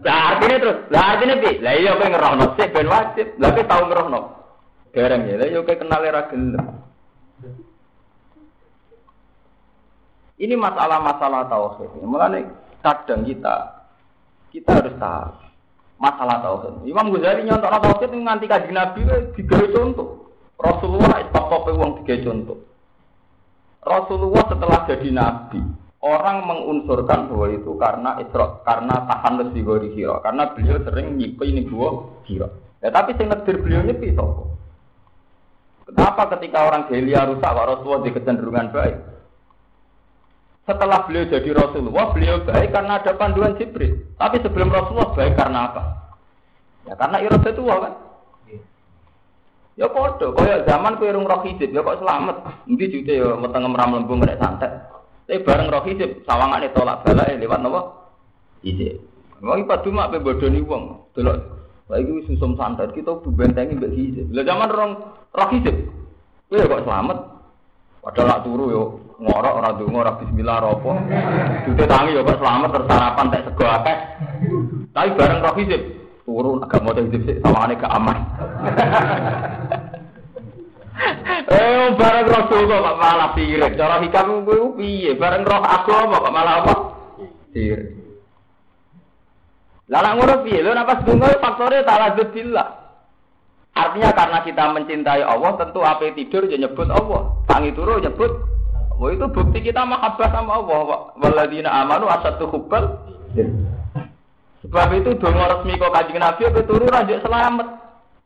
Lah 0.00 0.18
artinya 0.34 0.56
terus, 0.58 0.78
lah 0.90 1.04
artinya 1.14 1.38
bi, 1.38 1.62
lah 1.62 1.74
iya 1.78 1.94
kowe 1.94 2.08
ngerohno 2.10 2.58
sik 2.58 2.74
ben 2.74 2.90
wajib. 2.90 3.38
Lah 3.38 3.54
kowe 3.54 3.62
tau 3.62 3.86
ngerohno. 3.86 4.20
Dereng 4.90 5.30
ya, 5.30 5.38
lah 5.38 5.46
iya 5.46 5.62
kowe 5.62 5.76
kenal 5.78 6.02
ra 6.02 6.26
gelem. 6.26 6.66
Ini 10.40 10.54
masalah-masalah 10.58 11.46
tauhid. 11.46 12.00
Mulane 12.00 12.50
kadang 12.82 13.22
kita 13.22 13.86
kita 14.50 14.82
harus 14.82 14.96
tahu 14.98 15.30
masalah 16.02 16.42
tauhid. 16.42 16.90
Imam 16.90 17.12
Ghazali 17.14 17.46
nyontok 17.46 17.70
tauhid 17.70 18.10
nganti 18.18 18.50
kaji 18.50 18.70
Nabi 18.74 19.06
digawe 19.38 19.66
contoh. 19.70 20.26
Rasulullah 20.58 21.22
itu 21.22 21.38
apa 21.38 21.70
wong 21.70 22.02
digawe 22.02 22.18
contoh. 22.26 22.58
Rasulullah 23.80 24.44
setelah 24.44 24.78
jadi 24.84 25.08
nabi, 25.08 25.60
orang 26.04 26.44
mengunsurkan 26.44 27.32
bahwa 27.32 27.48
itu 27.48 27.72
karena 27.80 28.10
isra, 28.20 28.60
karena 28.64 28.94
tahan 29.08 29.34
lebih 29.40 29.62
gori 29.64 29.88
hiro, 29.96 30.20
karena 30.20 30.52
beliau 30.52 30.76
sering 30.84 31.16
nyipu 31.16 31.42
ini 31.48 31.64
gua 31.64 32.20
hiro. 32.28 32.48
Ya 32.80 32.88
tapi 32.92 33.16
saya 33.16 33.32
ngedir 33.32 33.60
beliau 33.60 33.84
nyepi 33.84 34.12
sopo. 34.16 34.56
Kenapa 35.88 36.30
ketika 36.38 36.70
orang 36.70 36.86
gelia 36.86 37.26
rusak, 37.26 37.50
kok 37.50 37.66
Rasulullah 37.66 38.02
di 38.06 38.10
kecenderungan 38.14 38.68
baik? 38.70 38.96
Setelah 40.68 41.02
beliau 41.02 41.24
jadi 41.26 41.50
Rasulullah, 41.50 42.06
beliau 42.14 42.36
baik 42.46 42.68
karena 42.70 42.92
ada 43.02 43.12
panduan 43.18 43.58
Jibril. 43.58 44.06
Tapi 44.14 44.38
sebelum 44.38 44.70
Rasulullah 44.70 45.10
baik 45.18 45.34
karena 45.34 45.58
apa? 45.66 45.82
Ya 46.86 46.94
karena 46.94 47.16
iradah 47.26 47.52
tua 47.56 47.74
kan. 47.80 47.94
Ya 49.80 49.88
podo, 49.88 50.36
kaya 50.36 50.60
zaman 50.68 51.00
kowe 51.00 51.08
rung 51.08 51.24
roh 51.24 51.40
hijab, 51.40 51.72
ya 51.72 51.80
kok 51.80 52.04
selamat. 52.04 52.36
Endi 52.68 52.92
jute 52.92 53.16
ya 53.16 53.32
meteng 53.32 53.64
ram 53.64 53.96
lembung 53.96 54.20
nek 54.20 54.36
santet. 54.36 54.68
Tapi 55.24 55.40
bareng 55.40 55.72
roh 55.72 55.80
hijab, 55.88 56.20
sawangane 56.28 56.68
tolak 56.76 57.00
balak 57.00 57.32
lewat 57.40 57.64
napa? 57.64 57.80
Hijab. 58.60 59.00
Wong 59.40 59.64
iki 59.64 59.68
padha 59.72 59.88
mak 59.88 60.12
bodoni 60.20 60.60
wong. 60.60 61.08
Delok 61.16 61.40
iki 61.96 62.12
wis 62.12 62.28
susum 62.28 62.60
santet, 62.60 62.92
kita 62.92 63.24
bentengi 63.24 63.80
mbek 63.80 63.96
hijab. 63.96 64.28
Lah 64.36 64.44
zaman 64.44 64.68
rong 64.68 64.92
roh 65.32 65.48
hijab. 65.48 65.76
Kowe 66.52 66.60
kok 66.60 66.84
selamat. 66.84 67.18
Padahal 68.04 68.28
nak 68.28 68.42
turu 68.44 68.64
yo 68.68 68.82
ngorok 69.16 69.56
ora 69.64 69.76
donga 69.80 69.98
ora 70.04 70.12
bismillah 70.20 70.56
ora 70.60 70.76
apa. 70.76 70.92
Jute 71.64 71.84
tangi 71.88 72.16
yo 72.16 72.20
kok 72.20 72.36
selamat 72.36 72.68
tersarapan 72.76 73.32
tek 73.32 73.44
sego 73.48 73.64
akeh. 73.64 73.96
Tapi 74.92 75.08
bareng 75.16 75.40
roh 75.40 75.54
hijab, 75.56 75.82
turu 76.30 76.62
agak 76.62 76.80
mau 76.86 76.94
hijab 76.94 77.22
sik 77.26 77.42
sawangane 77.42 77.74
gak 77.74 77.94
aman. 77.98 78.18
Eh 81.50 81.86
bareng 81.96 82.28
rasul 82.30 82.70
kok 82.70 82.98
malah 83.00 83.34
sirik. 83.34 83.74
Cara 83.74 83.98
hikam 83.98 84.46
kuwi 84.46 84.62
piye? 84.78 85.10
Bareng 85.18 85.42
roh 85.42 85.58
agama 85.58 86.22
kok 86.22 86.34
malah 86.34 86.54
apa? 86.62 86.74
Sirik. 87.50 87.98
Lah 89.90 90.14
ngono 90.14 90.46
piye? 90.46 90.62
Lho 90.62 90.70
napa 90.70 91.02
sedungo 91.02 91.26
faktore 91.42 91.82
taladzud 91.82 92.30
billah. 92.30 92.68
Artinya 93.74 94.10
karena 94.12 94.38
kita 94.44 94.64
mencintai 94.76 95.22
Allah, 95.24 95.56
tentu 95.56 95.80
apa 95.82 96.12
tidur 96.14 96.46
ya 96.46 96.60
nyebut 96.60 96.86
Allah. 96.90 97.42
Tangi 97.48 97.74
turu 97.74 97.98
nyebut 97.98 98.30
Oh 99.00 99.08
itu 99.08 99.24
bukti 99.32 99.64
kita 99.64 99.80
mahabbah 99.80 100.28
sama 100.28 100.60
Allah. 100.60 101.16
Waladina 101.16 101.72
amanu 101.72 102.04
asatu 102.12 102.52
hubbal. 102.52 103.00
Sebab 104.60 104.92
itu 104.92 105.16
dongo 105.16 105.40
resmi 105.40 105.80
kok 105.80 105.92
kanjeng 105.92 106.20
Nabi 106.20 106.42
apa 106.44 106.60
turu 106.68 106.84
rajuk 106.84 107.24
selamat. 107.24 107.68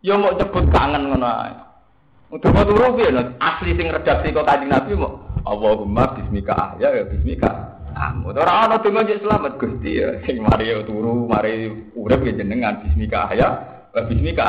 Ya 0.03 0.18
mau 0.18 0.35
nyebut 0.35 0.66
kangen 0.75 1.14
ngono 1.14 1.31
ae. 1.31 1.55
Dongo 2.42 2.62
turu 2.66 2.99
piye 2.99 3.11
asli 3.38 3.70
sing 3.79 3.87
redaksi 3.94 4.35
kok 4.35 4.47
kanjeng 4.47 4.75
Nabi 4.75 4.99
mau 4.99 5.23
Allahumma 5.47 6.11
bismika 6.18 6.75
ahya 6.75 6.90
ya 6.90 7.03
bismika. 7.07 7.51
Amun 7.94 8.35
ora 8.35 8.66
ana 8.66 8.83
dongo 8.83 9.07
njek 9.07 9.23
selamat 9.23 9.53
Gusti 9.62 10.03
ya. 10.03 10.18
Sing 10.27 10.42
mari 10.42 10.75
turu, 10.83 11.31
mari 11.31 11.70
urip 11.94 12.27
ya 12.27 12.33
jenengan 12.35 12.83
bismika 12.83 13.31
ahya 13.31 13.49
wa 13.94 14.01
bismika 14.11 14.49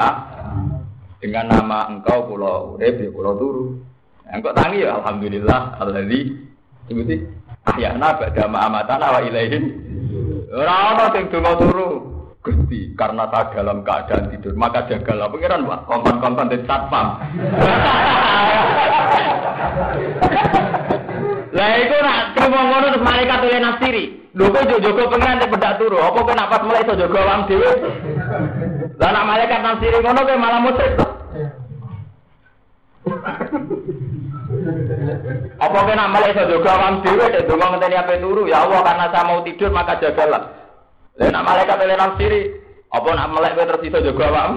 dengan 1.21 1.54
nama 1.54 1.86
engkau 1.93 2.26
kula 2.26 2.74
urip 2.74 2.98
ya 2.98 3.13
kula 3.13 3.38
turu. 3.38 3.78
Engkau 4.34 4.58
tangi 4.58 4.82
ya 4.82 4.98
alhamdulillah 4.98 5.78
alladzi 5.78 6.34
sebuti 6.89 7.21
ahyana 7.69 8.17
ba'da 8.17 8.50
ma 8.50 8.65
amatana 8.65 9.13
wa 9.13 9.21
ilaihin. 9.21 9.93
Ora 10.53 10.75
ana 10.93 11.05
sing 11.15 11.25
turu. 11.31 12.13
Gusti, 12.45 12.93
karena 12.93 13.25
tak 13.34 13.58
dalam 13.58 13.81
keadaan 13.81 14.29
tidur, 14.29 14.53
maka 14.53 14.86
jagalah 14.86 15.25
pengiran 15.34 15.65
wah 15.65 15.81
kompan-kompan 15.89 16.45
dari 16.45 16.62
satpam. 16.69 17.17
Lah 21.58 21.71
iku 21.81 21.95
nak 22.05 22.38
trimo 22.38 22.60
ngono 22.69 22.86
terus 22.93 23.01
malaikat 23.01 23.39
oleh 23.49 23.60
nafsiri. 23.65 24.05
Lho 24.38 24.53
kok 24.53 24.67
jogo 24.77 25.10
pengiran 25.10 25.41
tek 25.41 25.58
bedak 25.58 25.81
turu, 25.81 25.97
apa 25.97 26.19
kok 26.21 26.38
nak 26.38 26.49
pas 26.53 26.62
mulai 26.62 26.86
iso 26.86 26.93
jogo 26.93 27.17
awam 27.17 27.49
dhewe? 27.49 27.71
Lah 29.01 29.10
nak 29.10 29.25
malaikat 29.25 29.60
nafsiri 29.65 29.97
ngono 30.05 30.19
kowe 30.21 30.38
malah 30.38 30.60
musyrik 30.62 30.93
to. 31.01 31.08
Apa 35.62 35.80
kena 35.86 36.10
malah 36.10 36.30
iso 36.34 36.43
jaga 36.49 36.69
awam 36.73 36.93
dhewe 37.06 37.25
nek 37.30 37.45
donga 37.45 37.65
ngenteni 37.75 37.95
ape 38.01 38.13
turu 38.17 38.49
ya 38.49 38.65
Allah 38.65 38.82
karena 38.82 39.06
saya 39.13 39.28
mau 39.30 39.39
tidur 39.45 39.69
maka 39.69 40.01
jagalah. 40.01 40.43
Lah 41.21 41.28
nek 41.30 41.45
malaikat 41.45 41.78
ele 41.86 41.95
nafsiri 41.95 42.41
apa 42.89 43.10
nak 43.13 43.30
melek 43.34 43.54
kowe 43.54 43.65
terus 43.69 43.86
iso 43.86 43.99
jaga 44.01 44.23
awam 44.34 44.51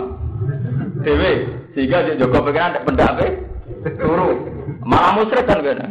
dhewe 1.05 1.33
sehingga 1.77 2.09
dia 2.09 2.21
jaga 2.25 2.39
pikiran 2.41 2.73
nek 2.73 2.85
pendak 2.89 3.11
turu. 4.01 4.31
Malah 4.89 5.13
musyrik 5.21 5.45
kan 5.45 5.61
kena. 5.61 5.87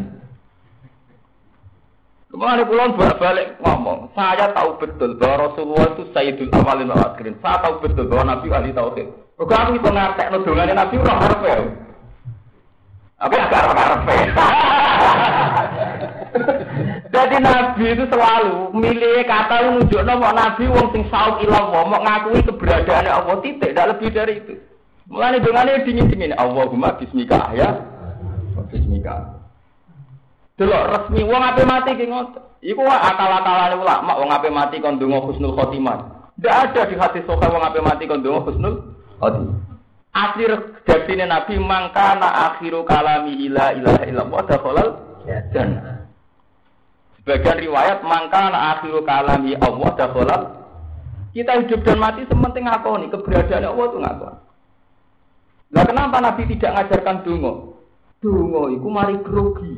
Kemarin 2.28 2.68
pulang 2.68 2.92
balik 3.00 3.56
ngomong, 3.64 4.12
saya 4.12 4.52
tahu 4.52 4.78
betul 4.84 5.16
bahwa 5.16 5.48
Rasulullah 5.48 5.96
itu 5.96 6.06
Sayyidul 6.12 6.52
Awalin 6.54 6.92
wal 6.92 7.02
Akhirin. 7.02 7.40
Saya 7.40 7.64
tahu 7.64 7.82
betul 7.82 8.06
bahwa 8.12 8.36
Nabi 8.36 8.52
ahli 8.52 8.76
tauhid. 8.76 9.08
Kok 9.40 9.48
aku 9.48 9.72
itu 9.80 9.90
ngartek 9.90 10.28
nudungannya 10.36 10.76
Nabi 10.76 10.96
orang 11.02 11.20
harap. 11.24 11.42
Agak 13.18 13.50
harap 13.50 14.06
Jadi 17.14 17.38
Nabi 17.42 17.86
itu 17.98 18.06
selalu 18.14 18.78
milih 18.78 19.26
kata 19.26 19.74
menunjuk 19.74 20.06
nama 20.06 20.30
Nabi 20.38 20.70
wong 20.70 20.94
sing 20.94 21.10
sauk 21.10 21.42
ilah 21.42 21.66
mau 21.74 21.98
ngakui 21.98 22.46
keberadaan 22.46 23.10
Allah 23.10 23.42
titik, 23.42 23.74
tidak 23.74 23.98
lebih 23.98 24.10
dari 24.14 24.34
itu. 24.38 24.54
Mulai 25.10 25.42
dengan 25.42 25.66
dingin 25.82 26.12
dingin 26.14 26.38
Allahumma 26.38 26.94
bismika 27.00 27.50
ya, 27.58 27.74
bismika. 28.70 29.38
Delok 30.58 30.84
resmi 30.90 31.22
wong 31.22 31.42
ape 31.42 31.64
mati 31.64 31.94
ki 31.94 32.10
ngoten. 32.10 32.42
Iku 32.66 32.82
akal-akalane 32.82 33.78
ulama 33.78 34.14
wong 34.18 34.30
ape 34.34 34.50
mati 34.50 34.82
kon 34.82 34.98
donga 34.98 35.22
husnul 35.22 35.54
khotimah. 35.54 36.30
Tidak 36.38 36.54
ada 36.54 36.82
di 36.90 36.96
hati 36.98 37.22
soka 37.30 37.46
wong 37.46 37.62
ape 37.62 37.80
mati 37.82 38.10
kon 38.10 38.26
donga 38.26 38.42
husnul 38.42 38.76
khotimah. 39.22 39.77
Asli 40.18 40.50
redaksine 40.50 41.30
Nabi 41.30 41.62
mangkana 41.62 42.50
akhiru 42.50 42.82
kalami 42.90 43.38
ila 43.46 43.70
ilaha 43.78 44.04
illallah 44.10 44.42
dakhalal 44.50 44.90
jannah. 45.54 46.10
Sebagian 47.22 47.62
riwayat 47.62 48.02
mangkana 48.02 48.78
akhiru 48.78 49.06
kalami 49.06 49.54
Allah 49.62 49.90
dakhalal 49.94 50.44
kita 51.38 51.54
hidup 51.62 51.86
dan 51.86 52.02
mati 52.02 52.26
sementing 52.26 52.66
ngakoni 52.66 53.14
keberadaan 53.14 53.70
Allah 53.70 53.86
itu 53.86 53.98
ngakoni. 54.02 54.40
Lah 55.68 55.84
kenapa 55.86 56.18
Nabi 56.18 56.50
tidak 56.50 56.74
ngajarkan 56.74 57.18
dungo? 57.22 57.54
Dungo 58.18 58.74
itu 58.74 58.88
mari 58.90 59.22
grogi. 59.22 59.78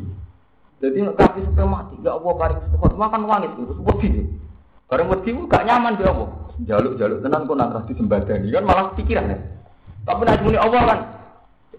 Jadi 0.79 1.03
kaki 1.03 1.43
sampai 1.43 1.67
mati, 1.67 1.99
gak 1.99 2.15
Allah 2.15 2.33
paling 2.39 2.59
sepuluh 2.71 2.95
makan 2.95 3.27
wangit 3.27 3.51
itu, 3.51 3.75
wedi. 3.83 4.09
Bareng 4.87 5.11
wedi 5.11 5.35
gak 5.51 5.67
nyaman 5.67 5.99
dia 5.99 6.07
Allah. 6.07 6.29
Jaluk-jaluk 6.63 7.19
tenan 7.19 7.43
kok 7.43 7.57
nak 7.59 7.83
di 7.83 7.93
sembadani 7.99 8.47
kan 8.47 8.63
malah 8.63 8.95
pikiran 8.95 9.31
ya. 9.31 9.37
Tapi 10.09 10.21
nak 10.25 10.41
muni 10.41 10.57
Allah 10.57 10.81
kan 10.89 10.99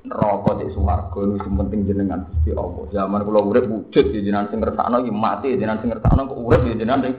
neraka 0.07 0.51
di 0.63 0.71
swarga 0.73 1.19
itu 1.19 1.49
penting 1.51 1.81
jenengan 1.83 2.23
Gusti 2.31 2.55
Allah. 2.55 2.87
Zaman 2.95 3.27
kula 3.27 3.43
urip 3.43 3.67
wujud 3.67 4.05
di 4.15 4.23
jenengan 4.23 4.47
sing 4.49 4.63
ngersakno 4.63 5.03
iki 5.03 5.11
mati 5.11 5.59
jenengan 5.59 5.83
sing 5.83 5.91
ngersakno 5.91 6.31
kok 6.31 6.39
urip 6.39 6.63
di 6.63 6.79
jenengan 6.79 7.11
sing 7.11 7.15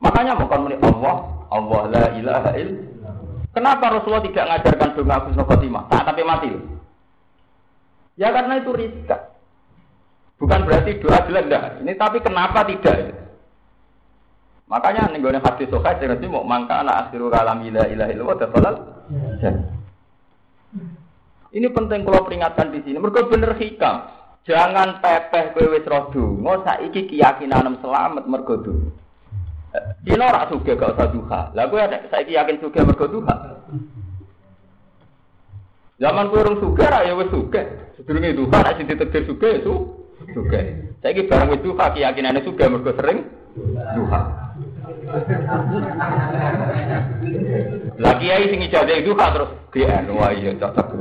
Makanya 0.00 0.32
bukan 0.40 0.64
muni 0.64 0.76
Allah, 0.80 1.16
Allah 1.52 1.82
la 1.92 2.04
ilaha 2.16 2.50
illallah. 2.56 3.14
Kenapa 3.52 3.84
Rasulullah 3.92 4.24
tidak 4.24 4.44
mengajarkan 4.48 4.88
doa 4.96 5.16
Husnul 5.28 5.44
Khotimah 5.44 5.84
saat 5.92 6.04
tapi 6.08 6.22
mati? 6.24 6.50
Ya 8.16 8.32
karena 8.32 8.64
itu 8.64 8.72
rizka. 8.72 9.36
Bukan 10.40 10.64
berarti 10.64 10.96
doa 11.04 11.20
jelek 11.28 11.52
enggak. 11.52 11.64
Ini 11.84 11.92
tapi 12.00 12.18
kenapa 12.24 12.64
tidak? 12.64 13.12
Makanya 14.72 15.12
nih 15.12 15.20
gue 15.20 15.36
hati 15.36 15.68
sokai 15.68 16.00
jangan 16.00 16.30
mau 16.30 16.46
mangka 16.46 16.80
anak 16.80 17.10
akhiru 17.10 17.28
kalam 17.28 17.60
ilah 17.60 17.90
ilah 17.90 18.08
ilah 18.08 18.24
wa 18.24 18.38
Ini 21.50 21.66
penting 21.74 22.06
kalau 22.06 22.22
peringatkan 22.22 22.70
di 22.70 22.80
sini. 22.86 22.98
Mereka 23.02 23.26
bener 23.26 23.58
hikam. 23.58 24.06
Jangan 24.46 25.04
pepeh 25.04 25.52
kowe 25.52 25.66
wis 25.76 25.84
roh 25.84 26.08
donga 26.14 26.64
saiki 26.64 27.12
keyakinan 27.12 27.76
selamat 27.84 28.24
mergo 28.24 28.56
donga. 28.64 28.90
Dino 30.02 30.24
ora 30.26 30.48
suge 30.48 30.74
gak 30.74 30.96
usah 30.96 31.12
duha. 31.12 31.40
Lah 31.52 31.68
kowe 31.68 31.82
saiki 32.08 32.38
yakin 32.38 32.58
suge 32.62 32.80
mergo 32.80 33.06
duha. 33.10 33.34
Zaman 36.00 36.32
kowe 36.32 36.40
urung 36.40 36.58
suge 36.58 36.86
ra 36.88 37.04
ya 37.04 37.12
wis 37.18 37.28
suge. 37.28 37.94
Sedurunge 37.98 38.32
duha 38.32 38.58
nek 38.64 38.74
sing 38.80 38.86
ditegir 38.88 39.28
suge 39.28 39.48
ya 39.50 39.60
su 39.60 39.74
suge. 40.32 40.60
Saiki 41.04 41.28
barang 41.28 41.52
wis 41.52 41.62
duha 41.66 41.84
keyakinane 41.92 42.40
suge 42.40 42.64
mergo 42.64 42.96
sering 42.96 43.26
duha. 43.98 44.49
Lagi 48.00 48.24
kiai 48.24 48.46
sing 48.46 48.60
ijazah 48.62 48.96
itu 48.96 49.10
kan 49.18 49.34
terus 49.34 49.50
GN 49.74 50.04
wah 50.14 50.30
iya 50.30 50.54
cocok. 50.54 50.86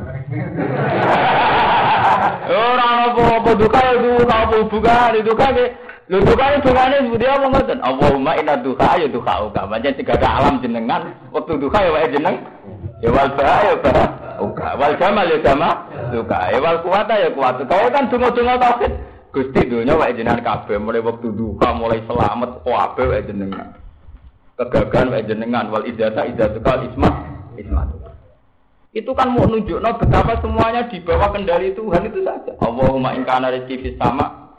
Ora 2.50 2.89
apa-apa 3.13 3.52
duka 3.54 3.78
ya 3.78 3.93
duka 4.02 4.36
apa 4.36 4.58
bukan 4.65 5.12
itu 5.22 5.34
kan 5.38 5.54
Lho 6.10 6.26
duka 6.26 6.58
itu 6.58 6.74
kan 6.74 6.89
seperti 6.89 7.26
apa 7.30 7.45
ngoten? 7.54 7.80
Allahumma 7.86 8.34
inna 8.34 8.58
duka 8.58 8.98
ya 8.98 9.06
duka 9.06 9.45
uka. 9.45 9.69
Pancen 9.69 9.93
tiga 9.93 10.17
alam 10.17 10.58
jenengan, 10.58 11.06
waktu 11.30 11.62
duka 11.62 11.86
ya 11.86 11.93
wae 11.93 12.10
jeneng. 12.10 12.41
Ya 13.06 13.13
wal 13.13 13.30
ba 13.38 13.62
ya 13.62 13.78
ba. 13.78 14.10
Uka. 14.41 14.74
Wal 14.82 14.98
jamal 14.98 15.30
ya 15.30 15.38
jama. 15.45 15.86
Duka. 16.10 16.50
Ya 16.50 16.58
wal 16.58 16.82
kuwata 16.82 17.13
ya 17.13 17.30
kuwata. 17.30 17.62
Kau 17.69 17.86
kan 17.93 18.10
donga-donga 18.10 18.58
tauhid. 18.58 18.93
Gusti 19.30 19.62
dunya 19.69 19.93
wae 19.93 20.17
jenengan 20.17 20.41
kabeh 20.41 20.82
mulai 20.82 21.06
waktu 21.06 21.30
duka 21.30 21.78
mulai 21.78 22.02
selamat 22.10 22.65
kabeh 22.65 23.06
wae 23.06 23.22
jenengan 23.30 23.79
kegagalan 24.60 25.15
wae 25.15 25.24
jenengan 25.24 25.72
wal 25.72 25.88
idata 25.88 26.28
idatukal 26.28 26.84
ismat 26.84 27.15
ismat. 27.56 27.88
Itu 28.91 29.15
kan 29.15 29.32
mau 29.32 29.48
nunjuk 29.48 29.80
no 29.80 29.95
betapa 29.95 30.36
semuanya 30.43 30.91
di 30.91 31.00
bawah 31.00 31.32
kendali 31.32 31.72
Tuhan 31.72 32.12
itu 32.12 32.19
saja. 32.28 32.52
Allahumma 32.60 33.15
in 33.15 33.24
kana 33.24 33.56
rezeki 33.56 33.76
fis 33.88 33.95
sama 33.95 34.52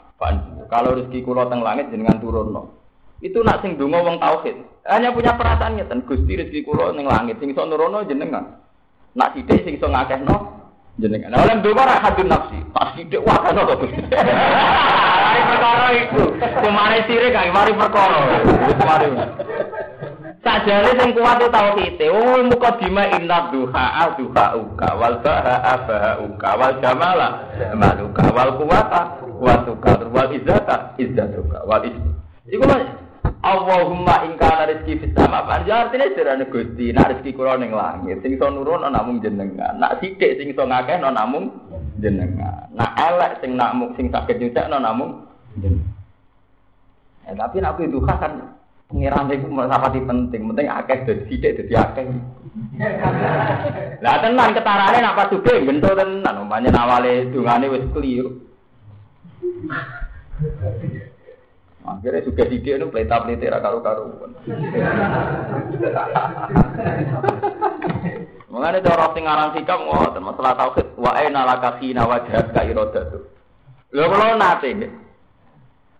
kalau 0.71 0.97
rezeki 0.97 1.21
kula 1.21 1.45
teng 1.51 1.61
langit 1.61 1.93
jenengan 1.93 2.17
turun 2.17 2.49
no. 2.49 2.81
Itu 3.21 3.45
nak 3.45 3.61
sing 3.61 3.77
donga 3.77 4.01
wong 4.01 4.17
tauhid. 4.17 4.57
Hanya 4.89 5.13
punya 5.13 5.37
perasaan 5.37 5.77
ngeten, 5.77 6.09
Gusti 6.09 6.33
rezeki 6.33 6.65
kula 6.65 6.97
ning 6.97 7.05
langit 7.05 7.37
sing 7.37 7.53
iso 7.53 7.61
nurono 7.69 8.01
jenengan. 8.01 8.57
Nak 9.13 9.37
sithik 9.37 9.61
sing 9.61 9.77
iso 9.77 9.85
ngakehno 9.85 10.57
jenengan. 10.97 11.37
Nah, 11.37 11.45
oleh 11.45 11.61
donga 11.61 11.85
ra 11.85 12.01
hadun 12.01 12.31
nafsi. 12.31 12.57
Pas 12.73 12.89
sithik 12.97 13.21
wah 13.21 13.37
kan 13.45 13.61
to 13.61 13.75
Gusti. 13.77 14.01
Mari 14.01 15.41
perkara 15.45 15.87
iku. 15.93 16.23
Kemare 16.39 16.97
sirik 17.05 17.35
mari 17.53 17.73
perkara. 17.77 18.17
Mari. 18.79 19.07
Sajane 20.41 20.97
sing 20.97 21.13
kuat 21.13 21.37
itu 21.37 21.53
tauhid. 21.53 22.01
Oh 22.09 22.41
muka 22.49 22.73
dima 22.81 23.05
inna 23.13 23.53
duha 23.53 24.09
duha 24.17 24.45
uka 24.57 24.89
wal 24.97 25.21
baha 25.21 25.85
baha 25.85 26.11
uka 26.17 26.49
wal 26.57 26.73
jamala 26.81 27.45
maluka 27.77 28.25
wal 28.33 28.57
kuwata 28.57 29.21
kuwatuka 29.21 30.01
wal 30.09 30.33
izzata 30.33 30.97
izzatuka 30.97 31.61
wal 31.69 31.85
iz. 31.85 31.93
Iku 32.49 32.65
mah 32.65 32.81
Allahumma 33.41 34.25
in 34.25 34.33
kana 34.37 34.69
rezeki 34.69 35.01
fis 35.01 35.13
sama 35.13 35.45
panjang 35.45 35.89
artine 35.89 36.13
jarane 36.17 36.45
Gusti 36.49 36.89
nak 36.89 37.13
rezeki 37.13 37.37
kula 37.37 37.57
ning 37.57 37.73
langit 37.73 38.21
sing 38.25 38.33
iso 38.33 38.49
nurun 38.49 38.85
namung 38.85 39.21
jenengan 39.21 39.77
nak 39.77 40.01
sithik 40.01 40.41
sing 40.41 40.53
iso 40.53 40.65
ngakeh 40.65 40.97
namung 41.01 41.53
jenengan 42.01 42.65
nak 42.73 42.97
elek 42.97 43.37
sing 43.41 43.57
namung 43.57 43.93
sing 43.93 44.09
saged 44.09 44.41
nyucekno 44.41 44.77
namung 44.81 45.25
jenengan 45.57 46.01
Ya, 47.21 47.37
tapi 47.37 47.61
nak 47.61 47.77
itu 47.77 48.01
kan 48.01 48.59
Pengiran 48.91 49.31
itu 49.31 49.47
di 49.47 50.01
penting, 50.03 50.41
penting 50.51 50.67
akeh 50.67 50.99
dari 51.07 51.23
sidik 51.31 51.63
jadi 51.63 51.73
akeh. 51.79 52.03
Lah 54.03 54.19
tenan 54.19 54.51
ketarane 54.51 54.99
nak 54.99 55.15
pas 55.15 55.31
subuh 55.31 55.63
bentuk 55.63 55.95
tenan, 55.95 56.43
umpamanya 56.43 56.75
nawale 56.75 57.31
dungane 57.31 57.71
wis 57.71 57.87
keliru. 57.95 58.35
Akhirnya 61.87 62.27
juga 62.27 62.43
sidik 62.51 62.75
itu 62.75 62.85
pelita 62.91 63.23
pelita 63.23 63.47
ra 63.47 63.63
karu 63.63 63.79
karu. 63.79 64.03
Mengenai 68.51 68.83
cara 68.83 69.07
sing 69.15 69.23
aran 69.23 69.55
sikap 69.55 69.79
ngoten 69.79 70.27
masalah 70.27 70.59
tauhid 70.59 70.99
wa 70.99 71.15
aina 71.15 71.47
lakasina 71.47 72.03
wajhat 72.03 72.51
ka 72.51 72.67
iradatu. 72.67 73.23
Lho 73.95 74.03
kula 74.11 74.35
nate 74.35 74.91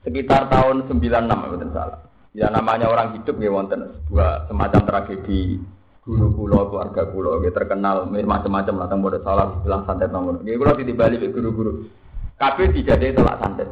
sekitar 0.04 0.52
tahun 0.52 0.92
96 0.92 1.00
mboten 1.32 1.72
salah. 1.72 2.11
Ya 2.32 2.48
namanya 2.48 2.88
orang 2.88 3.20
hidup 3.20 3.44
ya 3.44 3.52
wonten 3.52 3.92
sebuah 4.08 4.48
semacam 4.48 4.88
tragedi 4.88 5.60
guru 6.02 6.34
kulo 6.34 6.66
keluarga 6.72 7.06
kulo 7.12 7.38
terkenal 7.52 8.08
macam-macam 8.08 8.74
lah 8.80 8.88
tentang 8.88 9.20
salah 9.20 9.60
bilang 9.60 9.84
santet 9.84 10.16
nomor. 10.16 10.40
Ya 10.48 10.56
kulo 10.56 10.72
di 10.80 10.96
Bali 10.96 11.20
guru-guru. 11.20 11.92
Kabeh 12.40 12.72
dijadikan 12.72 13.20
telak 13.20 13.36
santet. 13.44 13.68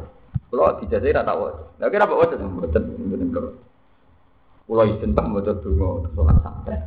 Kulo 0.52 0.76
dijadikan 0.76 1.24
rata 1.24 1.32
wae. 1.40 1.56
Lah 1.80 1.88
kira 1.88 2.04
apa 2.04 2.14
wae 2.20 2.36
mboten 2.36 2.82
mboten 3.00 3.32
kulo. 3.32 3.48
Kulo 4.68 4.82
izin 4.92 5.16
tak 5.16 5.24
maca 5.24 5.56
donga 5.56 5.88
salat 6.12 6.36
santet. 6.44 6.80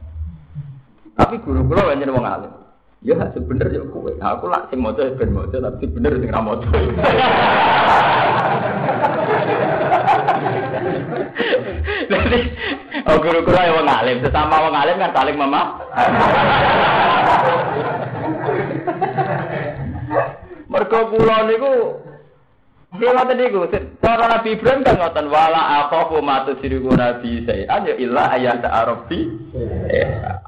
Tapi 1.17 1.41
guru 1.41 1.65
kulo 1.65 1.89
banyak 1.89 2.13
wong 2.13 2.21
alim. 2.21 2.53
Ya 3.01 3.17
sebener 3.33 3.73
ya 3.73 3.81
kowe. 3.89 4.13
Aku 4.13 4.45
lak 4.45 4.69
sing 4.69 4.77
maca 4.77 5.09
ben 5.17 5.33
maca 5.33 5.57
tapi 5.57 5.89
bener 5.89 6.21
sing 6.21 6.29
ra 6.29 6.37
maca. 6.37 6.69
Jadi, 12.11 12.39
oh 13.07 13.17
guru-guru 13.19 13.57
yang 13.57 13.75
wong 13.81 13.89
alim, 13.89 14.17
sesama 14.21 14.55
wong 14.67 14.75
alim 14.75 14.95
kan 14.99 15.11
saling 15.15 15.37
mama. 15.37 15.61
Mergo 20.67 20.99
kula 21.13 21.37
niku 21.45 21.73
Nggih 22.93 23.09
ngoten 23.09 23.37
niku, 23.41 23.65
cara 24.05 24.29
Nabi 24.29 24.53
Ibrahim 24.53 24.85
kan 24.85 25.01
ngoten 25.01 25.25
wala 25.33 25.81
akhafu 25.81 26.21
ma 26.21 26.45
tusriku 26.45 26.93
nabi 26.93 27.41
saya. 27.41 27.65
Ayo 27.81 27.97
illa 27.97 28.29
ayat 28.29 28.61
arabi. 28.61 29.33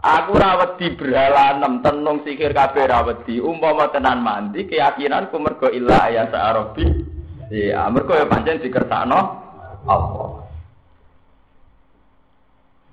Aku 0.05 0.37
ra 0.37 0.61
wedi 0.61 0.93
bralanem 0.93 1.81
tenung 1.81 2.21
sikir 2.21 2.53
kabeh 2.53 2.85
ra 2.85 3.01
wedi. 3.01 3.41
Umpama 3.41 3.89
tenan 3.89 4.21
mandi 4.21 4.69
keyakinanku 4.69 5.41
mergo 5.41 5.73
illa 5.73 6.05
ayat 6.05 6.37
arabi. 6.37 6.85
Iya, 7.49 7.89
mergo 7.89 8.13
ya 8.13 8.29
pancen 8.29 8.61
dikersakno 8.61 9.44
Allah. 9.85 10.45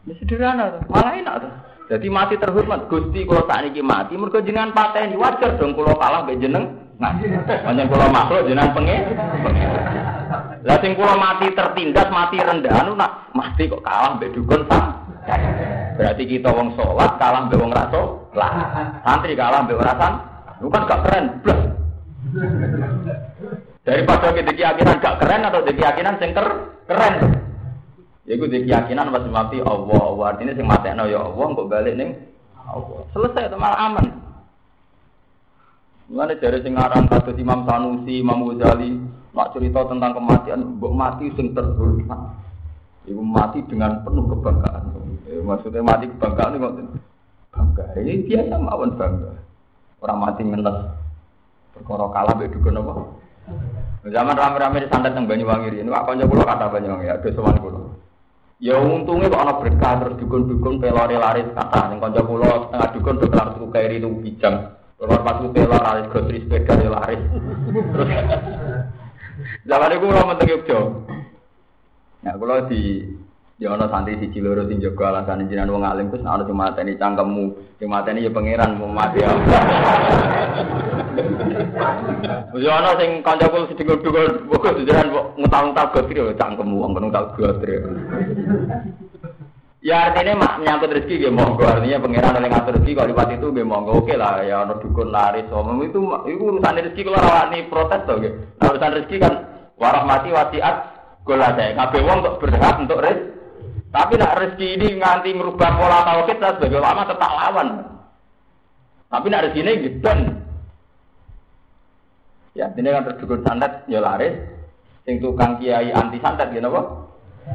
Ya 0.02 0.14
sederhana 0.18 0.64
tuh, 0.78 0.82
malah 0.90 1.14
enak 1.14 1.34
tuh. 1.46 1.52
Jadi 1.92 2.06
mati 2.08 2.34
terhormat, 2.40 2.88
Gusti 2.88 3.22
kalau 3.28 3.44
saat 3.44 3.68
ini 3.68 3.84
mati, 3.84 4.16
mereka 4.16 4.40
jenengan 4.40 4.72
pateni 4.72 5.18
wajar 5.18 5.60
dong 5.60 5.76
kalau 5.76 5.92
kalah 5.98 6.24
be 6.24 6.40
jeneng. 6.40 6.72
Nah, 6.96 7.18
panjang 7.66 7.90
kalau 7.90 8.08
makhluk 8.08 8.48
jenengan 8.48 8.72
pengen. 8.72 9.02
Lah 10.64 10.76
sing 10.80 10.96
kalau 10.96 11.20
mati 11.20 11.52
tertindas, 11.52 12.08
mati 12.08 12.40
rendah, 12.40 12.72
anu 12.80 12.96
nak 12.96 13.28
mati 13.36 13.68
kok 13.68 13.84
kalah 13.84 14.16
be 14.16 14.32
dukun 14.32 14.64
sam. 14.70 15.04
Berarti 15.98 16.22
kita 16.24 16.48
wong 16.48 16.72
sholat 16.74 17.20
kalah 17.20 17.46
be 17.46 17.60
wong 17.60 17.70
raso 17.70 18.30
lah. 18.32 18.52
Santri 19.04 19.36
kalah 19.36 19.68
be 19.68 19.76
rasan, 19.76 20.16
lu 20.64 20.72
kan 20.72 20.88
gak 20.88 21.02
keren, 21.04 21.24
plus. 21.44 21.60
Daripada 23.82 24.30
kita 24.30 24.54
keyakinan 24.54 25.02
gak 25.02 25.18
keren 25.18 25.42
atau 25.42 25.66
keyakinan 25.66 26.14
sing 26.22 26.30
keren. 26.86 27.14
Ya 28.22 28.38
gue 28.38 28.46
keyakinan 28.46 29.10
pas 29.10 29.26
mati 29.26 29.58
Allah, 29.58 29.98
Allah 29.98 30.26
artinya 30.30 30.54
sing 30.54 30.66
no 30.70 31.04
ya 31.10 31.18
Allah, 31.26 31.44
kok 31.50 31.66
balik 31.66 31.98
ning 31.98 32.14
Allah. 32.62 33.02
Selesai 33.10 33.50
itu 33.50 33.58
malah 33.58 33.78
aman. 33.90 34.06
Mulane 36.06 36.38
dari 36.38 36.62
sing 36.62 36.78
aran 36.78 37.10
kados 37.10 37.34
Imam 37.34 37.66
Sanusi, 37.66 38.22
Imam 38.22 38.46
Ghazali, 38.46 39.02
nak 39.34 39.50
cerita 39.50 39.82
tentang 39.90 40.14
kematian, 40.14 40.78
mbok 40.78 40.92
mati 40.94 41.26
sing 41.34 41.50
terhormat. 41.50 42.38
Ibu 43.02 43.18
mati 43.18 43.58
dengan 43.66 43.98
penuh 44.06 44.30
kebanggaan. 44.30 44.94
Eh, 45.26 45.42
maksudnya 45.42 45.82
mati 45.82 46.06
kebanggaan 46.06 46.54
itu 46.54 46.86
bangga. 47.50 47.84
Ini 47.98 48.22
biasa 48.30 48.54
mawon 48.62 48.94
bangga. 48.94 49.32
Orang 49.98 50.18
mati 50.22 50.42
ngenes. 50.46 50.78
Perkara 51.74 52.06
kalah 52.14 52.34
mbek 52.38 52.54
dukun 52.54 52.78
apa? 52.78 53.21
Zaman 54.02 54.34
rame-rame 54.34 54.82
di 54.82 54.88
santet 54.90 55.14
teng 55.14 55.30
Banyuwangi 55.30 55.78
ini, 55.78 55.90
aku 55.90 56.18
kula 56.18 56.42
kata 56.42 56.74
Banyuwangi, 56.74 57.06
ada 57.06 57.28
sowan 57.30 57.58
kula. 57.62 57.80
Ya 58.62 58.78
untungnya 58.78 59.26
kok 59.26 59.42
ana 59.42 59.58
berkah 59.58 59.98
terus 59.98 60.22
dukun-dukun 60.22 60.78
pelore 60.78 61.18
laris 61.18 61.50
kata 61.50 61.90
ning 61.90 61.98
kanca 61.98 62.22
kula 62.22 62.46
setengah 62.70 62.88
dukun 62.94 63.18
do 63.18 63.26
kelar 63.26 63.48
tuku 63.58 63.66
kairi 63.74 63.98
itu 63.98 64.06
bijang. 64.22 64.78
Keluar 65.02 65.26
pas 65.26 65.42
pelor 65.42 65.82
laris 65.82 66.06
grocery 66.14 66.46
sepeda 66.46 66.78
ya 66.78 66.90
laris. 66.94 67.18
Zaman 69.66 69.94
iku 69.98 70.04
kula 70.14 70.30
mentek 70.30 70.50
Yogya. 70.54 70.78
Nah 72.22 72.34
kula 72.38 72.70
di 72.70 73.02
Ya 73.62 73.70
ana 73.70 73.86
santri 73.86 74.18
siji 74.18 74.42
loro 74.42 74.66
sing 74.66 74.82
jaga 74.82 75.14
alasan 75.14 75.46
jenengan 75.46 75.78
wong 75.78 75.86
alim 75.86 76.10
terus 76.10 76.26
ana 76.26 76.42
sing 76.42 76.58
mateni 76.58 76.98
cangkemmu, 76.98 77.78
sing 77.78 77.86
mateni 77.86 78.26
ya 78.26 78.34
pangeran 78.34 78.74
mau 78.74 78.90
mati 78.90 79.22
ya. 79.22 79.30
Ya 82.56 82.72
ana 82.78 82.96
sing 82.96 83.20
kancaku 83.20 83.68
sedengul-dengul, 83.72 84.48
kok 84.48 84.76
jenengan 84.80 85.12
kok 85.12 85.26
ngutang-utang 85.40 85.88
gotri 85.92 86.20
ya 86.20 86.32
cangkemmu 86.36 86.76
wong 86.80 86.90
ngutang 86.96 87.26
gotri. 87.36 87.74
Ya 89.82 90.08
artinya 90.08 90.38
mak 90.38 90.62
menyangkut 90.62 90.94
rezeki 90.94 91.26
ya 91.26 91.30
monggo 91.34 91.66
artinya 91.66 91.98
pangeran 91.98 92.38
oleh 92.38 92.50
ngatur 92.54 92.72
rezeki 92.78 92.92
kalau 92.94 93.08
lipat 93.10 93.28
itu 93.34 93.46
ya 93.50 93.64
monggo 93.66 93.90
oke 93.98 94.14
lah 94.14 94.38
ya 94.46 94.62
ono 94.62 94.78
dukun 94.78 95.10
laris 95.10 95.50
omong 95.50 95.82
itu 95.82 95.98
itu 96.30 96.38
urusan 96.38 96.78
rezeki 96.78 97.02
kalau 97.10 97.18
rawani 97.18 97.58
protes 97.66 98.00
tuh 98.06 98.16
gitu. 98.22 98.36
Urusan 98.62 98.94
rezeki 98.94 99.16
kan 99.18 99.34
warahmati 99.74 100.30
wasiat 100.30 100.76
gola 101.26 101.50
saya 101.58 101.74
kabeh 101.74 102.00
wong 102.06 102.18
untuk 102.22 102.38
berhak 102.46 102.76
untuk 102.78 103.02
rezeki 103.02 103.32
tapi 103.92 104.16
nak 104.16 104.40
rezeki 104.40 104.66
ini 104.80 104.86
nganti 104.96 105.30
merubah 105.36 105.76
pola 105.76 106.00
tauhid 106.08 106.40
kita 106.40 106.48
sebagai 106.56 106.80
ulama 106.80 107.04
tetap 107.04 107.28
lawan. 107.28 107.68
Tapi 109.12 109.26
nak 109.28 109.42
rezeki 109.44 109.60
ini 109.60 109.72
gitu. 109.84 110.12
Ya, 112.52 112.68
ini 112.76 112.88
kan 112.92 113.08
terdukun 113.08 113.40
santet 113.44 113.88
ya 113.88 114.04
laris. 114.04 114.36
Sing 115.08 115.18
tukang 115.18 115.56
kiai 115.56 115.88
anti 115.90 116.20
santet 116.20 116.52
ya 116.52 116.60
napa? 116.60 117.08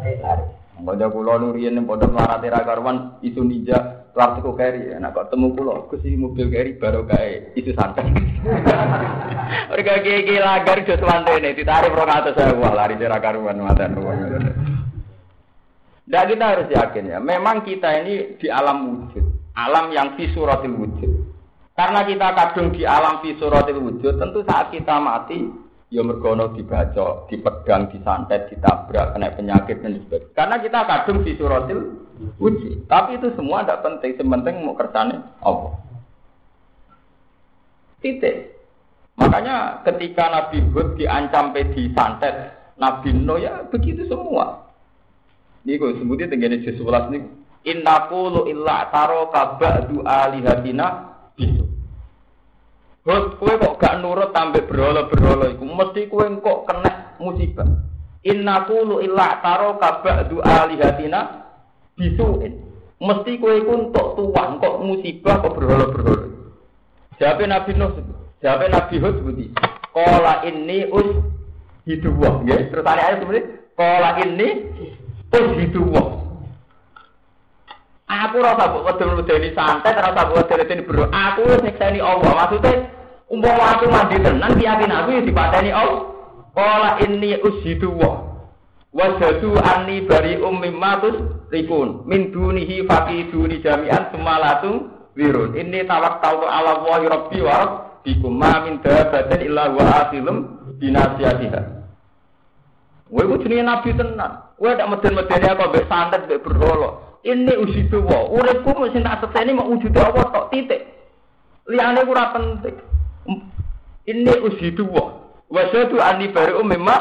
Laris. 0.04 0.50
Mbak 0.78 1.10
kula 1.10 1.42
nurian 1.42 1.74
yang 1.74 1.90
pondok 1.90 2.14
melarat 2.14 2.46
era 2.46 2.62
karuan 2.62 3.18
isu 3.26 3.42
ninja 3.42 4.06
kelas 4.14 4.46
kok 4.46 4.58
keri. 4.58 4.94
Nah 5.02 5.10
kok 5.10 5.34
temu 5.34 5.58
kula 5.58 5.86
aku 5.86 5.98
sih 6.06 6.14
mobil 6.14 6.54
keri 6.54 6.78
baru 6.78 7.02
kayak 7.10 7.58
isu 7.58 7.74
santet. 7.74 8.06
Mereka 9.74 10.06
kiai 10.06 10.38
lagar 10.38 10.86
jos 10.86 11.02
ini 11.02 11.58
ditarik 11.58 11.98
rong 11.98 12.14
atas 12.14 12.38
saya 12.38 12.54
wah 12.54 12.78
lari 12.78 12.94
era 13.02 13.18
karuan 13.18 13.58
mata 13.58 13.90
Nah 16.08 16.24
kita 16.24 16.46
harus 16.46 16.72
yakin 16.72 17.12
ya, 17.12 17.20
memang 17.20 17.68
kita 17.68 18.00
ini 18.00 18.40
di 18.40 18.48
alam 18.48 18.96
wujud, 18.96 19.28
alam 19.60 19.92
yang 19.92 20.16
fisuratil 20.16 20.72
wujud. 20.72 21.12
Karena 21.78 22.02
kita 22.02 22.34
kadung 22.34 22.74
di 22.74 22.90
alam 22.90 23.22
fisuratil 23.22 23.78
wujud, 23.78 24.18
tentu 24.18 24.42
saat 24.42 24.74
kita 24.74 24.98
mati, 24.98 25.46
ya 25.94 26.02
mergono 26.02 26.50
dibaca, 26.58 27.30
dipedang, 27.30 27.94
disantet, 27.94 28.50
ditabrak, 28.50 29.14
kena 29.14 29.30
penyakit 29.38 29.86
dan 29.86 30.02
sebagainya. 30.02 30.34
Karena 30.34 30.56
kita 30.58 30.80
kadung 30.90 31.22
fisuratil 31.22 31.80
wujud. 32.42 32.90
Tapi 32.90 33.22
itu 33.22 33.30
semua 33.38 33.62
tidak 33.62 33.86
penting, 33.86 34.12
sementing 34.18 34.66
mau 34.66 34.74
kersane 34.74 35.22
Allah. 35.46 35.78
Titik. 38.02 38.58
Makanya 39.18 39.82
ketika 39.86 40.30
Nabi 40.30 40.62
Hud 40.74 40.98
diancam 40.98 41.54
di 41.54 41.90
santet, 41.94 42.58
Nabi 42.78 43.10
Nuh 43.14 43.42
ya 43.42 43.66
begitu 43.70 44.06
semua. 44.06 44.66
Niku 45.66 45.94
sebutnya 45.98 46.30
tenggene 46.30 46.62
juz 46.62 46.78
11 46.78 47.14
niku. 47.14 47.30
Innaku 47.66 48.46
illa 48.50 48.88
taro 48.94 49.30
kabadu 49.34 50.06
alihatina. 50.06 51.17
Hot 53.08 53.40
kowe 53.40 53.54
kok 53.56 53.80
gak 53.80 54.04
nurut 54.04 54.36
tambah 54.36 54.68
berhala-berhala 54.68 55.56
iku 55.56 55.64
mesti 55.64 56.12
kowe 56.12 56.28
kok 56.44 56.68
kena 56.68 57.16
musibah. 57.24 57.64
Innaku 58.28 59.00
illa 59.00 59.40
taro 59.40 59.80
kabadu 59.80 60.44
alihatina 60.44 61.48
bisu. 61.96 62.44
Mesti 63.00 63.32
kowe 63.40 63.56
iku 63.56 63.72
entuk 63.80 64.08
tuan 64.20 64.60
kok 64.60 64.84
musibah 64.84 65.40
kok 65.40 65.56
berhala-berhala. 65.56 66.28
Siapa 67.16 67.48
Nabi 67.48 67.72
Nuh? 67.80 67.96
Siapa 68.44 68.68
Nabi 68.68 68.96
Hud 69.00 69.16
sebuti? 69.24 69.46
Kola 69.96 70.44
ini 70.44 70.92
us 70.92 71.10
hidup 71.88 72.44
ya. 72.44 72.60
Terus 72.68 72.86
ayat 72.86 73.24
seperti 73.24 73.42
kola 73.74 74.20
ini 74.22 74.48
gitu 75.32 75.82
wong. 75.96 76.28
Aku 78.08 78.40
rasa 78.40 78.72
buat 78.72 79.00
wedeni 79.00 79.52
santai, 79.52 79.96
rasa 79.96 80.28
buat 80.32 80.48
wedeni 80.48 80.84
bro. 80.84 81.08
Aku 81.08 81.44
wis 81.44 81.64
nyekseni 81.64 82.00
Allah. 82.00 82.32
Maksudnya 82.46 82.97
umpama 83.28 83.64
aku 83.76 83.86
mandi 83.92 84.18
tenan 84.20 84.56
yakin 84.60 84.92
aku 84.92 85.10
ya 85.16 85.22
dipateni 85.24 85.72
Allah. 85.72 86.04
Qala 86.58 86.90
inni 87.06 87.38
ushidu 87.38 87.94
wa 87.94 88.28
wajadu 88.90 89.62
anni 89.62 90.02
bari 90.10 90.42
ummi 90.42 90.74
matus 90.74 91.22
rikun 91.54 92.02
min 92.10 92.34
dunihi 92.34 92.82
faqiduni 92.90 93.62
jami'an 93.62 94.10
sumalatum 94.10 94.90
wirun 95.14 95.54
inni 95.54 95.86
tawakkaltu 95.86 96.50
ala 96.50 96.82
Allahi 96.82 97.06
rabbi 97.06 97.40
wa 97.46 97.54
rabbikum 97.62 98.32
ma 98.34 98.66
min 98.66 98.82
dabatin 98.82 99.46
illa 99.46 99.70
wa 99.70 99.84
akhilum 100.08 100.38
binasiyatiha 100.82 101.78
Kowe 103.08 103.24
iku 103.24 103.40
jenenge 103.40 103.64
nabi 103.64 103.96
tenan. 103.96 104.32
Kowe 104.60 104.76
tak 104.76 104.90
meden-medeni 104.92 105.48
aku 105.48 105.64
mbek 105.72 105.88
santet 105.88 106.28
mbek 106.28 106.44
berhala. 106.44 106.90
Ini 107.24 107.56
usidu 107.56 108.04
wa. 108.04 108.28
Uripku 108.36 108.76
mesti 108.76 109.00
tak 109.00 109.24
sekseni 109.24 109.56
mau 109.56 109.72
wujud 109.72 109.96
apa 109.96 110.28
tok 110.28 110.52
titik. 110.52 110.84
Liyane 111.72 112.04
ora 112.04 112.36
penting. 112.36 112.76
Ini 114.08 114.34
usidu 114.44 114.88
wa. 114.88 115.20
Wa 115.48 115.64
sadu 115.72 116.00
ani 116.00 116.32
bari'u 116.32 116.64
mimma 116.64 116.96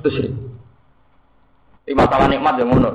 tusri. 0.00 0.32
Iki 1.88 1.96
masalah 1.96 2.28
nikmat 2.28 2.60
yang 2.60 2.72
ngono. 2.72 2.90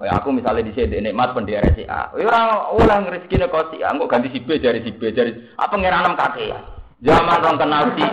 Kayak 0.00 0.16
aku 0.16 0.32
misalnya 0.32 0.64
di 0.64 0.72
sini 0.72 0.96
nikmat 1.04 1.36
pendiri 1.36 1.76
si 1.76 1.84
A. 1.84 2.08
Orang 2.16 2.72
ulang 2.72 3.04
rezeki 3.12 3.44
kok 3.52 3.68
si 3.68 3.84
A, 3.84 3.92
ganti 3.92 4.32
si 4.32 4.40
B 4.40 4.56
dari 4.56 4.80
si 4.80 4.96
B 4.96 5.12
dari 5.12 5.36
apa 5.60 5.76
ngiranem 5.76 6.16
kakek 6.16 6.48
ya. 6.48 6.60
Zaman 7.04 7.44
rong 7.44 7.60
kenal 7.60 7.84
si. 7.92 8.04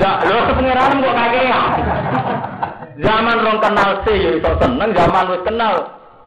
Ya, 0.00 0.24
lo 0.24 0.56
pengiranem 0.56 1.04
kok 1.04 1.16
kakek 1.20 1.44
ya. 1.52 1.60
Zaman 2.96 3.44
rong 3.44 3.58
kenal 3.60 3.90
C 4.04 4.06
yo 4.16 4.30
iso 4.40 4.50
seneng, 4.56 4.90
zaman 4.96 5.28
wis 5.36 5.42
kenal 5.44 5.74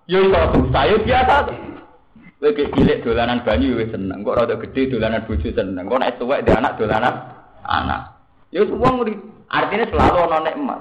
yo 0.05 0.19
iso 0.29 0.41
susah 0.53 0.83
yo 0.85 0.97
biasa 1.01 1.33
to. 1.49 1.68
Kowe 2.39 2.55
cilik 2.55 3.03
dolanan 3.03 3.43
banyu 3.43 3.75
wis 3.75 3.91
seneng, 3.91 4.23
kok 4.23 4.39
rada 4.39 4.55
gede 4.55 4.95
dolanan 4.95 5.27
bojo 5.27 5.51
seneng. 5.51 5.83
Kok 5.83 5.99
nek 5.99 6.15
tuwek 6.15 6.47
dhe 6.47 6.55
anak 6.55 6.79
dolanan 6.79 7.13
anak. 7.67 8.15
Yo 8.55 8.63
wong 8.79 9.03
artinya 9.51 9.85
selalu 9.91 10.17
ana 10.23 10.39
nikmat. 10.47 10.79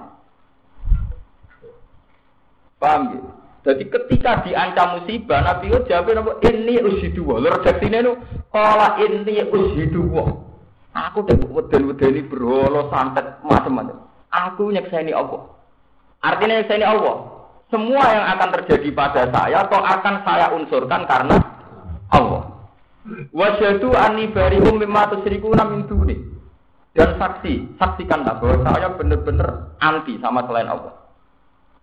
Paham 2.78 3.02
ya? 3.10 3.20
Jadi 3.66 3.84
ketika 3.90 4.46
diancam 4.46 5.02
musibah, 5.02 5.42
Nabi 5.42 5.68
itu 5.68 5.82
jawab 5.90 6.14
apa? 6.14 6.32
Ini 6.46 6.78
usidu 6.78 7.26
wa. 7.26 7.42
Lalu 7.42 7.58
redaksinya 7.58 8.00
itu, 8.00 8.12
kalau 8.54 8.90
ini 9.02 9.44
usidu 9.50 10.02
wa. 10.08 10.24
Aku 10.94 11.26
udah 11.26 11.36
weden-weden 11.52 12.16
ini 12.16 12.22
berholo, 12.26 12.88
santet, 12.88 13.38
macam-macam. 13.44 14.08
Aku 14.30 14.72
nyekseni 14.72 15.12
Allah. 15.12 15.52
Artinya 16.24 16.64
ini 16.64 16.86
Allah. 16.86 17.37
Semua 17.68 18.00
yang 18.16 18.24
akan 18.32 18.48
terjadi 18.60 18.88
pada 18.96 19.28
saya 19.28 19.68
atau 19.68 19.80
akan 19.84 20.14
saya 20.24 20.46
unsurkan 20.56 21.04
karena 21.04 21.36
Allah. 22.08 22.48
Wajadu 23.28 23.92
ani 23.92 24.32
barihum 24.32 24.80
mimma 24.80 25.12
tusyrikuna 25.12 25.68
min 25.68 25.84
duni. 25.84 26.16
Dan 26.96 27.20
saksi, 27.20 27.76
saksikanlah 27.76 28.40
bahwa 28.40 28.64
saya 28.64 28.88
benar-benar 28.96 29.76
anti 29.84 30.16
sama 30.18 30.48
selain 30.48 30.72
Allah. 30.72 30.96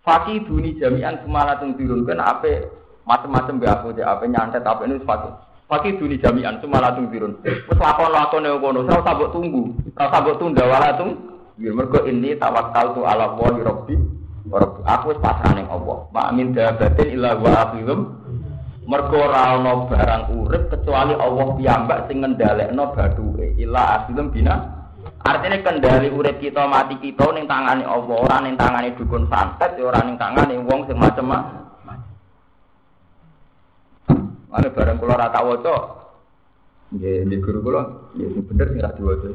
Fakih 0.02 0.42
duni 0.46 0.74
jami'an 0.74 1.22
semalatun 1.22 1.78
dirunkan 1.78 2.18
apa 2.18 2.66
macam-macam 3.06 3.62
gak 3.62 3.74
aku 3.80 3.86
apa 4.02 4.22
nyantet 4.26 4.66
apa 4.66 4.82
ini 4.90 4.98
fakih. 5.06 5.34
Fakih 5.70 6.02
duni 6.02 6.18
jami'an 6.18 6.58
semalatun 6.58 7.14
dirun. 7.14 7.38
Terus 7.46 7.78
lakon-lakon 7.78 8.42
yang 8.42 8.58
kono, 8.58 8.86
saya 8.90 9.02
sabuk 9.06 9.30
tunggu, 9.30 9.70
saya 9.94 10.10
sabuk 10.10 10.38
tunda 10.42 10.66
walatung. 10.66 11.30
Mereka 11.56 12.04
ini 12.10 12.36
tawakal 12.36 12.92
tu 12.92 13.02
ala 13.08 13.32
wali 13.32 13.64
rabbi 13.64 13.96
Aku 14.54 15.04
wis 15.10 15.18
pasrah 15.18 15.52
ning 15.58 15.66
Allah. 15.66 16.06
Mak 16.14 16.28
min 16.38 16.54
dabatin 16.54 17.08
illa 17.10 17.34
wa 17.34 17.50
akhilum. 17.66 18.00
Mergo 18.86 19.18
ora 19.18 19.58
ana 19.58 19.90
barang 19.90 20.24
urip 20.30 20.70
kecuali 20.70 21.10
Allah 21.18 21.46
piyambak 21.58 22.06
sing 22.06 22.22
ngendhalekno 22.22 22.94
bathuke. 22.94 23.58
Illa 23.58 23.98
akhilum 23.98 24.30
bina 24.30 24.76
Artinya 25.26 25.58
kendali 25.58 26.06
urip 26.14 26.38
kita 26.38 26.70
mati 26.70 26.94
kita 27.02 27.34
ning 27.34 27.50
tangane 27.50 27.82
Allah, 27.82 28.14
ora 28.14 28.36
ning 28.46 28.54
tangane 28.54 28.94
dukun 28.94 29.26
santet, 29.26 29.74
ora 29.82 29.98
ning 30.06 30.14
tangane 30.14 30.54
wong 30.62 30.86
sing 30.86 30.94
macam 30.94 31.34
Mana 34.46 34.68
barang 34.70 34.96
kula 35.02 35.18
ora 35.18 35.34
tak 35.34 35.42
waca. 35.42 35.76
Nggih, 36.94 37.42
guru 37.42 37.58
kula, 37.66 37.82
ya 38.14 38.30
bener 38.30 38.66
sing 38.70 38.78
ra 38.78 38.94
diwaca. 38.94 39.30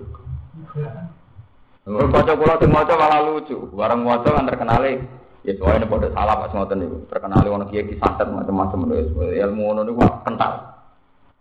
Baca 1.82 2.38
kula 2.38 2.62
sing 2.62 2.70
maca 2.70 2.94
malah 2.94 3.26
lucu. 3.26 3.58
Bareng 3.74 4.06
maca 4.06 4.30
kan 4.30 4.46
terkenal 4.46 4.86
ya 5.42 5.58
soalnya 5.58 5.90
pada 5.90 6.14
salah 6.14 6.38
pas 6.38 6.54
ngoten 6.54 6.78
niku. 6.78 6.98
Terkenal 7.10 7.42
ono 7.42 7.66
kiai 7.66 7.90
disantet 7.90 8.30
macam-macam 8.30 9.02
ilmu 9.18 9.62
ngono 9.66 9.82
niku 9.82 10.02
kental. 10.22 10.78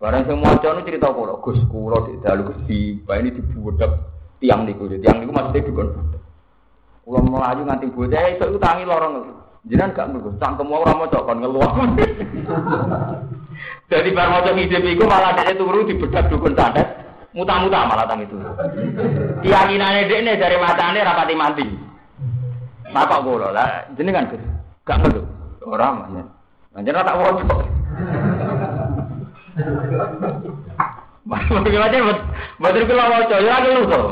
Bareng 0.00 0.24
sing 0.24 0.40
maca 0.40 0.72
niku 0.72 0.88
cerita 0.88 1.12
kula, 1.12 1.44
Gus 1.44 1.60
kula 1.68 2.08
di 2.08 2.16
dalu 2.24 2.48
Gus 2.48 2.60
di 2.64 2.96
ini 2.96 3.28
dibudak 3.36 3.92
tiang 4.40 4.64
niku. 4.64 4.88
Tiang 4.88 5.20
niku 5.20 5.32
maksudnya 5.36 5.68
dukun. 5.68 5.88
Kula 7.04 7.20
melayu 7.20 7.62
nganti 7.68 7.92
bocah 7.92 8.24
iso 8.32 8.44
utangi 8.48 8.88
lorong. 8.88 9.14
Jenengan 9.68 9.92
gak 9.92 10.08
nunggu, 10.08 10.40
cangkem 10.40 10.72
ora 10.72 10.96
maca 10.96 11.20
kon 11.20 11.44
ngeluah. 11.44 11.72
Jadi 13.92 14.08
bar 14.16 14.32
maca 14.32 14.56
hidup 14.56 14.88
iku 14.88 15.04
malah 15.04 15.36
dhek 15.36 15.60
turu 15.60 15.84
dibedak 15.84 16.32
dukun 16.32 16.56
santet. 16.56 16.99
Muta-muta 17.30 17.86
malah 17.86 18.06
tang 18.10 18.26
itu. 18.26 18.34
Keyakinane 19.46 20.10
dekne 20.10 20.34
dari 20.34 20.56
matane 20.58 20.98
rapati 20.98 21.34
mati. 21.38 21.66
Bapak 22.90 23.22
kula 23.22 23.54
lah 23.54 23.86
jenengan 23.94 24.26
Gus. 24.26 24.42
Gak 24.82 24.98
ngerti. 24.98 25.22
Ora 25.62 25.94
ya. 26.10 26.22
Anjir 26.74 26.94
tak. 26.94 27.14
Bagaimana 31.30 31.98
buat 32.02 32.18
buat 32.58 32.74
kula 32.82 33.04
waca 33.14 33.36
ya 33.38 33.56
lu 33.62 33.86
to. 33.86 34.02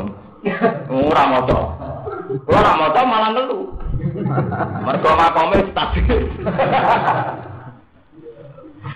Ora 0.94 1.22
maca. 1.26 1.58
Kula 2.46 2.54
ora 2.54 2.72
maca 2.78 3.00
malah 3.02 3.30
telu. 3.34 3.58
Mergo 4.86 5.10
makome 5.18 5.58
stabil. 5.74 6.22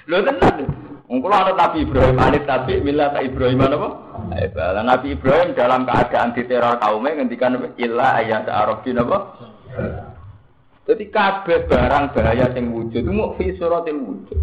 Lho 0.07 0.19
tenan. 0.23 0.82
Kula 1.13 1.45
ana 1.45 1.53
Nabi 1.53 1.85
Ibrahim 1.85 2.17
anit 2.17 2.49
Nabi 2.49 2.81
mila 2.81 3.13
ta 3.13 3.21
Ibrahim 3.21 3.61
apa? 3.61 3.89
Lah 4.57 4.81
Nabi 4.81 5.13
Ibrahim 5.13 5.53
dalam 5.53 5.85
keadaan 5.85 6.33
diteror 6.33 6.81
kaumnya 6.81 7.21
ngendikan 7.21 7.61
illa 7.77 8.17
ayat 8.17 8.49
arabin 8.49 8.97
apa? 8.97 9.19
Jadi 10.89 11.05
kabeh 11.13 11.69
barang 11.69 12.17
bahaya 12.17 12.49
sing 12.57 12.73
wujud 12.73 13.05
mau 13.13 13.37
fi 13.37 13.53
suratil 13.61 14.01
wujud. 14.01 14.41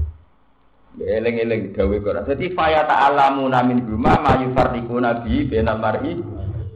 Eleng-eleng 1.01 1.73
gawe 1.73 1.95
Quran. 2.05 2.27
Jadi 2.29 2.53
faya 2.53 2.85
ta'alamuna 2.85 3.65
min 3.65 3.81
huma 3.89 4.21
ma 4.21 4.37
yufarriquna 4.37 5.25
nabi 5.25 5.49
bainal 5.49 5.81
mar'i 5.81 6.21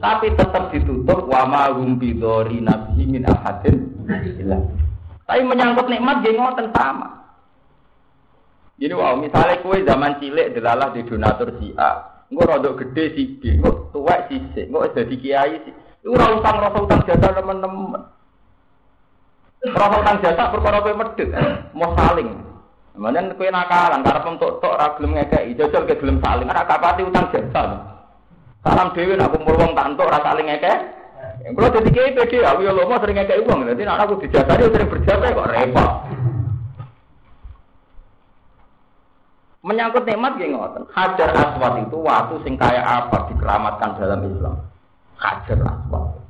tapi 0.02 0.34
tetap 0.34 0.74
ditutup 0.74 1.30
wa 1.30 1.46
ma 1.46 1.70
hum 1.70 1.96
bidori 1.96 2.58
nabi 2.60 3.08
min 3.08 3.24
ahadin 3.24 3.94
Tapi 5.24 5.40
menyangkut 5.40 5.86
nikmat 5.86 6.20
nggih 6.20 6.34
ngoten 6.34 6.68
sama. 6.74 7.23
Jadi 8.84 9.00
wow, 9.00 9.16
misalnya 9.16 9.64
kue 9.64 9.80
zaman 9.80 10.20
cilik 10.20 10.52
delalah 10.52 10.92
di 10.92 11.00
donatur 11.08 11.56
si 11.56 11.72
A, 11.72 12.20
engko 12.28 12.44
rada 12.44 12.68
gede 12.76 13.16
si 13.16 13.40
B, 13.40 13.56
engko 13.56 13.88
tuwek 13.96 14.28
si 14.28 14.36
C, 14.52 14.68
engko 14.68 14.92
dadi 14.92 15.16
kiai 15.16 15.56
si. 15.64 15.72
Iku 16.04 16.12
ora 16.12 16.36
utang 16.36 16.60
rasa 16.60 16.78
utang 16.84 17.00
jasa 17.08 17.32
teman-teman. 17.32 18.04
Rasa 19.72 19.96
utang 20.04 20.20
jasa 20.20 20.52
perkara 20.52 20.84
kowe 20.84 21.00
medhit, 21.00 21.32
mau 21.72 21.96
saling. 21.96 22.28
Kemudian 22.92 23.32
kue 23.40 23.48
nakalan, 23.48 24.04
karena 24.04 24.28
untuk 24.28 24.60
tok 24.60 24.76
ora 24.76 24.92
gelem 25.00 25.16
ngekeki, 25.16 25.56
jajal 25.56 25.88
ke 25.88 25.96
gelem 25.96 26.20
saling, 26.20 26.44
ora 26.44 26.68
kapati 26.68 27.08
utang 27.08 27.32
jasa. 27.32 27.62
Salam 28.68 28.92
dhewe 28.92 29.16
nak 29.16 29.32
kumpul 29.32 29.56
wong 29.56 29.72
tak 29.72 29.96
entuk 29.96 30.12
ora 30.12 30.20
saling 30.20 30.44
ngekeki. 30.44 31.56
Kalau 31.56 31.72
jadi 31.72 31.88
kiai 31.88 32.12
pede, 32.12 32.38
aku 32.44 32.68
ya 32.68 32.76
lomo 32.76 33.00
sering 33.00 33.16
ngekeki 33.16 33.48
uang, 33.48 33.64
jadi 33.64 33.88
anak 33.88 34.12
aku 34.12 34.28
dijasari 34.28 34.68
sering 34.68 34.92
berjasa 34.92 35.32
kok 35.32 35.48
repot. 35.48 36.03
Menyangkut 39.64 40.04
nikmat 40.04 40.36
gak 40.36 40.52
ngoten. 40.52 40.84
Hajar 40.92 41.32
aswad 41.32 41.88
itu 41.88 41.96
waktu 42.04 42.36
sing 42.44 42.60
kaya 42.60 42.84
apa 42.84 43.32
dikeramatkan 43.32 43.96
dalam 43.96 44.20
Islam. 44.28 44.60
Hajar 45.16 45.56
aswad. 45.64 46.20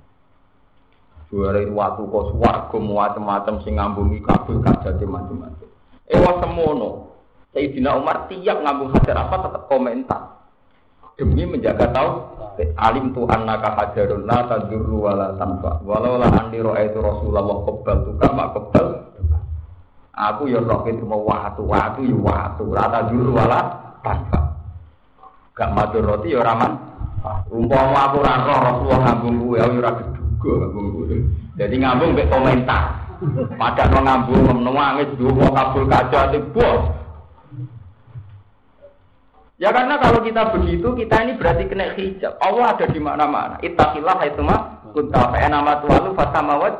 Juara 1.35 1.59
itu 1.59 1.75
waktu 1.75 2.07
kok 2.07 2.27
suwargo 2.31 2.79
macam-macam 2.79 3.59
sing 3.67 3.75
ngambungi 3.75 4.23
kabul 4.23 4.63
kajati 4.63 5.03
macam-macam. 5.03 5.67
Ewa 6.07 6.31
semono. 6.39 6.91
Sayyidina 7.51 7.99
Umar 7.99 8.31
tiap 8.31 8.63
ngambung 8.63 8.95
hajar 8.95 9.19
apa 9.19 9.51
tetap 9.51 9.63
komentar. 9.67 10.23
Demi 11.19 11.43
menjaga 11.43 11.91
tahu 11.91 12.11
alim 12.79 13.11
Tuhan 13.15 13.47
naka 13.47 13.75
hajarun 13.83 14.31
la 14.31 14.47
tadurru 14.47 15.11
wala 15.11 15.35
tanfa. 15.35 15.83
Walau 15.83 16.23
lah 16.23 16.31
andi 16.39 16.63
itu 16.63 16.99
Rasulullah 17.03 17.43
kebal 17.67 17.97
tuh 18.07 18.15
mak 18.31 18.49
kebal 18.55 18.87
Aku 20.15 20.47
ya 20.47 20.63
roh 20.63 20.87
itu 20.87 21.03
mau 21.03 21.27
waktu 21.27 21.59
waktu 21.67 22.07
ya 22.07 22.15
waktu 22.15 22.63
rata 22.71 23.11
dulu 23.11 23.35
wala 23.35 23.61
tanpa. 24.07 24.55
Gak 25.59 25.75
matur 25.75 26.07
roti 26.07 26.31
ya 26.31 26.47
raman. 26.47 26.79
Umpama 27.51 28.11
aku 28.11 28.23
ora 28.23 28.47
roh 28.47 28.59
Rasulullah 28.63 29.01
ngambung 29.11 29.37
kuwe 29.43 29.57
aku 29.59 29.75
ora 29.83 29.91
geduga 29.99 30.53
ngambung 30.63 30.89
kuwe. 30.95 31.17
Jadi 31.59 31.75
ngambung 31.83 32.11
mbek 32.15 32.31
komentar. 32.31 32.85
Padahal 33.59 33.91
mau 33.91 34.03
ngambung 34.07 34.43
nangis 34.63 35.11
dua 35.19 35.47
kabul 35.51 35.85
kaca 35.91 36.21
bos. 36.55 36.83
Ya 39.55 39.71
karena 39.71 40.03
kalau 40.03 40.19
kita 40.27 40.51
begitu, 40.51 40.93
kita 40.99 41.15
ini 41.23 41.39
berarti 41.39 41.65
kena 41.71 41.95
hijab. 41.95 42.35
Allah 42.43 42.75
ada 42.75 42.91
di 42.91 42.99
mana-mana. 42.99 43.57
Ittaqillah 43.63 44.19
itu 44.27 44.43
mah 44.43 44.83
kunta 44.91 45.31
nama 45.31 45.79
tuwalu 45.79 46.11
fatamawat 46.19 46.75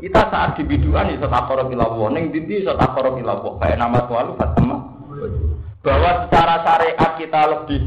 kita 0.00 0.22
saat 0.28 0.58
di 0.58 0.62
biduan 0.66 1.12
iso 1.14 1.26
takoro 1.30 1.66
kilawo, 1.68 2.10
ning 2.10 2.34
dindi 2.34 2.64
iso 2.64 2.74
takoro 2.76 3.16
kilawo. 3.16 3.56
Kayak 3.62 3.80
nama 3.80 3.98
tualu 4.06 4.32
fatama. 4.36 4.76
Bahwa 5.80 6.10
secara 6.28 6.54
syariat 6.60 7.10
kita 7.16 7.40
lebih 7.48 7.80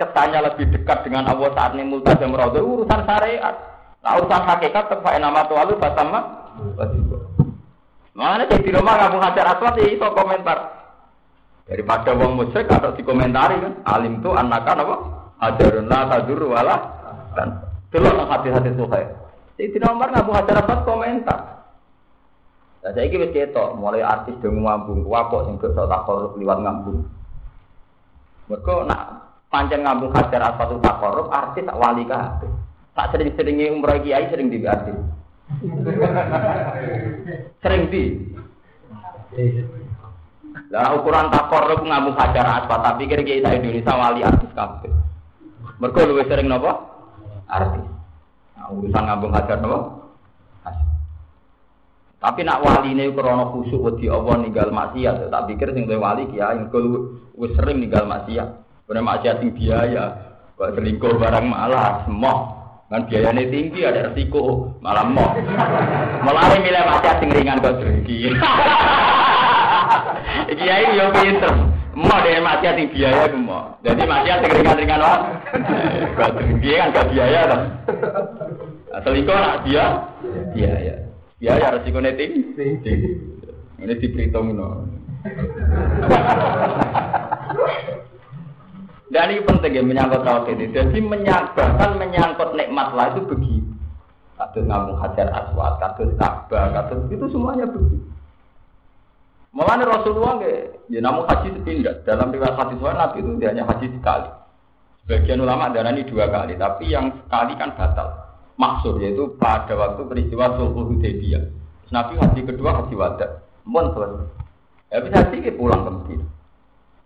ketanya 0.00 0.40
lebih 0.48 0.70
dekat 0.72 1.04
dengan 1.04 1.28
Allah 1.28 1.50
saat 1.52 1.76
ini 1.76 1.84
multazam 1.84 2.32
rodo 2.32 2.60
urusan 2.62 3.00
syariat. 3.04 3.54
Nah 4.00 4.16
urusan 4.16 4.42
hakikat 4.48 4.84
tetap 4.88 5.12
nama 5.20 5.44
tualu 5.44 5.76
fatama. 5.76 6.20
Mana 8.16 8.44
jadi 8.44 8.64
di 8.64 8.70
rumah 8.74 9.00
kamu 9.00 9.18
hajar 9.22 9.46
ya 9.80 9.86
itu 9.86 10.08
komentar. 10.12 10.58
Daripada 11.70 12.10
wong 12.18 12.34
musyrik 12.34 12.66
atau 12.66 12.90
dikomentari 12.98 13.62
kan, 13.62 13.78
alim 13.86 14.18
tuh 14.18 14.34
anak 14.34 14.66
kan 14.66 14.82
apa? 14.82 14.96
Ajarun 15.38 15.86
la 15.86 16.00
tadur 16.10 16.42
wala 16.50 16.76
kan. 17.38 17.48
Delok 17.94 18.26
hati-hati 18.26 18.74
tuh 18.74 18.90
kayak. 18.90 19.29
Sayyidina 19.60 19.92
Umar 19.92 20.08
ngaku 20.08 20.32
hajar 20.32 20.64
apa 20.64 20.88
komentar. 20.88 21.40
Nah, 22.80 22.96
saya 22.96 23.12
kira 23.12 23.28
ketok, 23.28 23.76
mulai 23.76 24.00
artis 24.00 24.32
dong 24.40 24.64
ngambung, 24.64 25.04
wapok 25.04 25.44
sing 25.44 25.60
tak 25.60 25.84
takorup 25.84 26.32
liwat 26.40 26.64
ngambung. 26.64 27.04
Mereka 28.48 28.88
nak 28.88 29.20
pancen 29.52 29.84
ngambung 29.84 30.16
hajar 30.16 30.48
apa 30.48 30.64
tuh 30.64 30.80
takorup, 30.80 31.28
artis 31.28 31.68
tak 31.68 31.76
wali 31.76 32.08
kah? 32.08 32.40
Tak 32.96 33.12
sering-seringnya 33.12 33.76
umroh 33.76 34.00
kiai 34.00 34.32
sering 34.32 34.48
di 34.48 34.64
artis. 34.64 34.96
sering 37.60 37.92
di. 37.92 38.04
Lah 40.72 40.96
ukuran 40.96 41.28
takorup 41.28 41.84
ngambung 41.84 42.16
hajar 42.16 42.64
apa, 42.64 42.80
tapi 42.80 43.04
kira 43.04 43.20
kiai 43.20 43.44
Indonesia 43.44 43.92
wali 43.92 44.24
artis 44.24 44.56
kabeh. 44.56 44.88
Mereka 45.84 46.08
lebih 46.08 46.32
sering 46.32 46.48
nopo? 46.48 46.72
Artis 47.44 47.99
urusan 48.74 49.04
ngambung 49.06 49.34
hajar 49.34 49.58
nopo. 49.58 50.00
Tapi 52.20 52.44
nak 52.44 52.60
wali 52.60 52.92
ini 52.92 53.08
krono 53.16 53.48
khusuk 53.48 53.80
wedi 53.80 54.12
Allah 54.12 54.44
ninggal 54.44 54.68
maksiat, 54.68 55.32
tak 55.32 55.44
pikir 55.48 55.72
sing 55.72 55.88
wali 55.88 56.28
kiai 56.28 56.60
engko 56.60 57.16
wis 57.32 57.56
sering 57.56 57.80
ninggal 57.80 58.04
maksiat. 58.04 58.60
Bener 58.84 59.00
maksiat 59.00 59.40
sing 59.40 59.56
biaya, 59.56 60.20
kok 60.52 60.76
selingkuh 60.76 61.16
barang 61.16 61.46
malah 61.48 62.04
semua. 62.04 62.60
Kan 62.92 63.08
biayanya 63.08 63.48
tinggi 63.48 63.86
ada 63.88 64.12
resiko, 64.12 64.76
malah 64.84 65.06
mau. 65.08 65.32
Malah 66.20 66.60
milih 66.60 66.84
maksiat 66.92 67.16
sing 67.24 67.32
ringan 67.32 67.64
kok. 67.64 67.80
Kiai 70.54 70.96
yo 70.96 71.10
pinter. 71.14 71.54
Mau 71.90 72.22
deh 72.22 72.38
maksiat 72.38 72.74
sing 72.78 72.88
biaya 72.94 73.26
ku 73.28 73.38
mau. 73.42 73.74
Jadi 73.82 74.02
maksiat 74.06 74.38
sing 74.46 74.50
ringan-ringan. 74.62 75.02
Kok 76.14 76.30
tinggi 76.38 76.78
kan 76.78 76.94
gak 76.94 77.08
biaya 77.10 77.40
kan. 77.50 77.62
Selingkuh 79.00 79.32
nak 79.32 79.62
dia, 79.64 80.02
dia 80.52 80.72
ya, 80.76 80.96
dia 81.38 81.52
ya 81.62 81.72
resiko 81.72 82.02
netting, 82.02 82.52
ini 83.78 83.94
diperhitung 83.96 84.52
no. 84.58 84.82
Dan 89.14 89.30
ini 89.30 89.46
penting 89.46 89.72
ya 89.78 89.82
menyangkut 89.86 90.26
tauhid. 90.26 90.74
Jadi 90.74 90.98
menyangkut 91.00 91.70
menyangkut 91.96 92.50
nikmat 92.58 92.92
lah 92.92 93.14
itu 93.14 93.22
begitu. 93.24 93.70
Kados 94.36 94.64
ngambung 94.66 94.98
hajar 95.00 95.28
aswad, 95.32 95.78
kados 95.80 96.10
Ka'bah, 96.18 96.74
kados 96.74 97.06
itu 97.14 97.24
semuanya 97.30 97.70
begitu. 97.70 98.04
Mulanya 99.50 99.86
Rasulullah 99.90 100.38
nggak, 100.38 100.90
ya 100.94 101.00
namun 101.02 101.26
haji 101.26 101.48
sepindah. 101.58 102.06
Dalam 102.06 102.30
riwayat 102.30 102.54
hadis 102.54 102.78
Nabi 102.78 103.18
itu 103.18 103.30
dia 103.42 103.50
hanya 103.50 103.66
haji 103.66 103.86
sekali. 103.90 104.30
Sebagian 105.02 105.42
ulama 105.42 105.74
darah 105.74 105.90
ini 105.90 106.06
dua 106.06 106.30
kali, 106.30 106.54
tapi 106.54 106.86
yang 106.86 107.10
sekali 107.26 107.58
kan 107.58 107.74
batal 107.74 108.30
maksud 108.60 109.00
yaitu 109.00 109.24
pada 109.40 109.72
waktu 109.72 110.04
peristiwa 110.04 110.52
Sulhul 110.60 110.92
Hudaybiyah. 110.92 111.48
Nabi 111.88 112.20
haji 112.20 112.40
kedua 112.44 112.76
haji 112.76 112.94
wada. 112.94 113.40
Mohon 113.64 113.88
selesai. 113.96 114.28
Ya 114.90 114.98
bisa 115.00 115.18
sedikit 115.26 115.56
pulang 115.56 115.82
ke. 116.06 116.20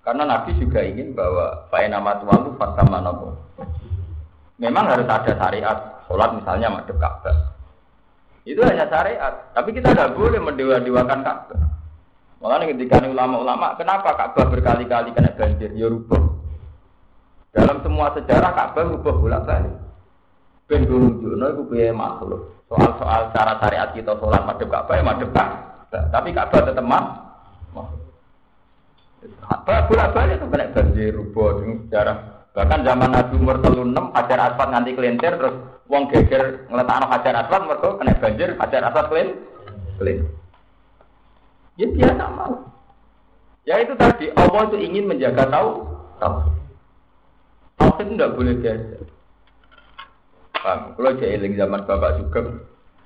Karena 0.05 0.29
Nabi 0.29 0.53
juga 0.61 0.85
ingin 0.85 1.17
bahwa 1.17 1.65
Fa'in 1.73 1.95
nama 1.95 2.21
tualu 2.21 2.53
fatama 2.61 3.01
nopo. 3.01 3.41
Memang 4.61 4.85
harus 4.85 5.09
ada 5.09 5.33
syariat. 5.33 6.05
Sholat 6.05 6.37
misalnya 6.37 6.69
madep 6.69 7.01
Ka'bah. 7.01 7.57
Itu 8.45 8.61
hanya 8.61 8.85
syariat. 8.93 9.33
Tapi 9.57 9.73
kita 9.73 9.97
tidak 9.97 10.13
boleh 10.13 10.37
mendewa-dewakan 10.37 11.25
Ka'bah. 11.25 11.61
Malah 12.45 12.61
ketika 12.69 13.01
ulama-ulama, 13.01 13.73
kenapa 13.81 14.13
Ka'bah 14.21 14.53
berkali-kali 14.53 15.17
kena 15.17 15.33
banjir? 15.33 15.73
Ya 15.73 15.89
rubah. 15.89 16.21
Dalam 17.57 17.81
semua 17.81 18.13
sejarah 18.13 18.53
Ka'bah 18.53 18.85
rubah 18.85 19.17
bolak-balik. 19.17 19.73
Ben 20.69 20.85
nunjukno 20.85 21.41
iku 21.57 21.63
piye 21.73 21.89
makhluk. 21.89 22.69
Soal-soal 22.69 23.33
cara 23.33 23.57
syariat 23.65 23.89
kita 23.97 24.13
sholat 24.21 24.45
madhep 24.45 24.69
Ka'bah 24.69 24.93
ya 24.93 25.01
madhep 25.01 25.33
Ka'bah. 25.33 25.89
Tapi 26.13 26.37
Ka'bah 26.37 26.69
tetap 26.69 26.85
mah. 26.85 27.05
Apa 29.49 29.89
bolak-balik 29.89 30.37
itu 30.37 30.47
kena 30.53 30.69
banjir 30.69 31.17
rubuh 31.17 31.65
dengan 31.65 31.81
sejarah. 31.89 32.17
Bahkan 32.53 32.81
zaman 32.85 33.09
Nabi 33.09 33.35
umur 33.41 33.57
telu 33.65 33.89
enam 33.89 34.13
hajar 34.13 34.53
asfalt 34.53 34.69
nganti 34.69 34.93
kelintir 34.93 35.33
terus 35.41 35.57
wong 35.89 36.13
geger 36.13 36.69
ngeletakno 36.69 37.09
hajar 37.09 37.41
asfalt 37.41 37.65
mereka 37.65 37.89
kena 37.97 38.13
banjir 38.21 38.49
hajar 38.61 38.85
kelin 39.09 39.29
kelin. 39.97 40.44
Ya 41.75 41.87
biasa 41.91 42.25
mau. 42.35 42.55
Ya 43.65 43.81
itu 43.81 43.97
tadi 43.97 44.31
Allah 44.37 44.63
itu 44.71 44.77
ingin 44.79 45.11
menjaga 45.11 45.49
tahu 45.49 45.83
tahu. 46.23 46.37
Tauhid 47.75 48.07
itu 48.07 48.13
tidak 48.15 48.35
boleh 48.39 48.55
biasa. 48.63 48.97
Paham? 50.55 50.81
Kalau 50.97 51.13
jahilin 51.19 51.59
zaman 51.59 51.83
bapak 51.85 52.23
juga 52.23 52.41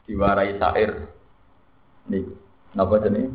diwarai 0.04 0.60
syair. 0.60 0.90
Nih, 2.06 2.24
napa 2.76 3.00
jenis? 3.02 3.32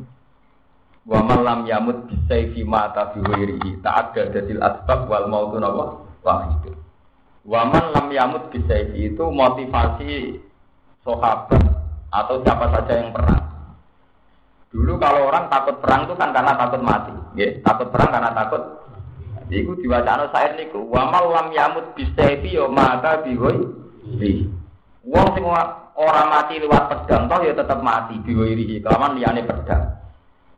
Wa 1.04 1.20
malam 1.20 1.68
yamut 1.68 2.08
bisayfi 2.08 2.64
mata 2.64 3.12
tak 3.12 4.16
ada 4.16 4.22
dadil 4.32 4.64
asbab 4.64 5.12
wal 5.12 5.28
mautu 5.28 5.60
napa 5.60 6.00
wahid. 6.24 6.72
Wa 7.44 7.68
man 7.68 7.92
lam 7.92 8.08
yamut 8.08 8.48
bisayfi 8.56 9.12
itu 9.12 9.26
motivasi 9.28 10.40
sahabat 11.04 11.60
atau 12.08 12.40
siapa 12.40 12.66
saja 12.72 12.94
yang 13.04 13.12
perang. 13.12 13.53
Dulu 14.74 14.98
kalau 14.98 15.30
orang 15.30 15.54
takut 15.54 15.78
perang 15.78 16.10
itu 16.10 16.18
kan 16.18 16.34
karena 16.34 16.58
takut 16.58 16.82
mati, 16.82 17.14
ya. 17.38 17.62
Takut 17.62 17.94
perang 17.94 18.10
karena 18.10 18.34
takut. 18.34 18.62
Iku 19.54 19.78
diwacana 19.78 20.34
saya 20.34 20.58
niku. 20.58 20.82
Wa 20.90 21.14
man 21.14 21.30
lam 21.30 21.48
yamut 21.54 21.94
bisayfi 21.94 22.58
yo 22.58 22.74
mata 22.74 23.22
bi 23.22 23.38
Wong 25.04 25.28
sing 25.36 25.44
ora 25.94 26.24
mati 26.26 26.58
lewat 26.58 26.90
pedang 26.90 27.28
toh 27.28 27.44
ya 27.44 27.54
tetap 27.54 27.84
mati 27.84 28.18
biwirihi 28.24 28.82
kelawan 28.82 29.20
liyane 29.20 29.46
pedang. 29.46 30.00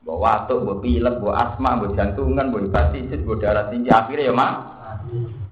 Mbok 0.05 0.22
watuk, 0.22 0.61
mbok 0.61 0.80
pilek, 0.86 1.18
mbok 1.18 1.34
asma, 1.34 1.82
mbok 1.82 1.97
jantungan, 1.97 2.53
mbok 2.53 2.70
hepatitis, 2.70 3.26
mbok 3.26 3.41
darah 3.41 3.66
tinggi 3.74 3.89
akhirnya 3.89 4.30
ya 4.30 4.34
mak. 4.38 4.53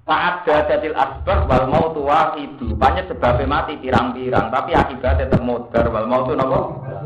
Saat 0.06 0.46
datil 0.46 0.94
asbab 0.94 1.50
wal 1.50 1.64
mau 1.66 1.90
tua 1.90 2.38
itu, 2.38 2.76
banyak 2.76 3.08
sebabnya 3.10 3.50
mati 3.50 3.74
pirang-pirang, 3.82 4.52
tapi 4.52 4.76
akibatnya 4.76 5.32
termodar 5.32 5.90
wal 5.90 6.06
mau 6.06 6.22
tuh 6.22 6.38
nopo 6.38 6.58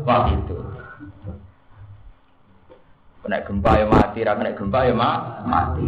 wah 0.05 0.29
itu. 0.29 0.58
Kena 3.29 3.45
gempa 3.45 3.77
ya 3.77 3.85
mati, 3.85 4.25
kena 4.25 4.57
gempa 4.57 4.89
ya 4.89 4.93
mati. 4.97 5.85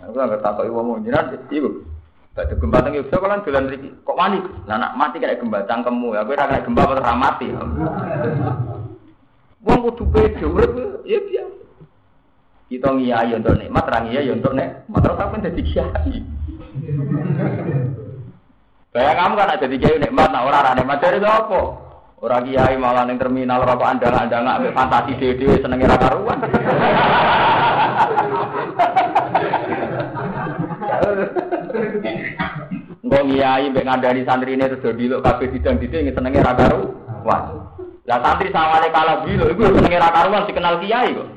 Aku 0.00 0.16
nggak 0.16 0.40
tahu 0.40 0.64
ibu 0.64 0.80
mau 0.80 0.96
jiran, 0.96 1.36
ibu. 1.52 1.84
Gak 2.32 2.48
ada 2.48 2.56
gempa 2.56 2.80
tengah 2.80 3.04
bisa 3.04 3.20
kalian 3.20 3.44
jalan 3.44 3.68
riki. 3.68 3.88
Kok 4.00 4.16
mani? 4.16 4.40
Nah, 4.64 4.80
nak 4.80 4.96
mati 4.96 5.20
kena 5.20 5.36
gempa 5.36 5.68
cangkemmu. 5.68 6.16
Aku 6.16 6.32
kena 6.32 6.64
gempa 6.64 6.88
pada 6.88 7.12
mati. 7.12 7.52
Wong 9.60 9.78
kudu 9.84 10.08
pede 10.08 10.40
urip 10.40 11.04
ya 11.04 11.20
biasa. 11.20 11.52
Kita 12.72 12.88
ngiyai 12.96 13.36
untuk 13.36 13.60
nikmat, 13.60 13.84
ra 13.84 13.98
ngiyai 14.00 14.32
untuk 14.32 14.56
nek, 14.56 14.88
terus 14.88 15.16
sampean 15.20 15.44
dadi 15.44 15.62
kiai. 15.68 16.16
Kayak 18.88 19.14
kamu 19.20 19.34
kan 19.36 19.52
ada 19.52 19.66
kiai 19.68 20.00
nikmat, 20.00 20.32
nah 20.32 20.48
orang 20.48 20.64
ada 20.64 20.80
nikmat 20.80 20.96
dari 21.04 21.20
apa? 21.20 21.83
Orang 22.24 22.48
kiai 22.48 22.80
malah 22.80 23.04
neng 23.04 23.20
terminal 23.20 23.60
rokok 23.68 23.84
anda 23.84 24.08
anda 24.08 24.40
nggak 24.40 24.72
fantasi 24.72 25.12
dede 25.20 25.60
senengnya 25.60 25.92
raka 25.92 26.08
karuan. 26.08 26.38
Enggak 33.04 33.22
ngiyai 33.28 33.68
mbek 33.68 33.84
ngandani 33.84 34.24
santri 34.24 34.56
ini 34.56 34.64
terus 34.64 34.80
dodi 34.80 35.04
lo 35.04 35.20
kafe 35.20 35.52
sidang 35.52 35.76
dide 35.76 36.00
senengnya 36.16 36.48
raka 36.48 36.72
karuan. 36.72 37.44
Lah 38.08 38.18
santri 38.24 38.48
sawale 38.48 38.88
kalah 38.88 39.20
bilo 39.20 39.44
iku 39.52 39.76
senenge 39.76 40.00
ra 40.00 40.08
karuan 40.08 40.48
dikenal 40.48 40.80
kiai 40.80 41.12
kok. 41.12 41.28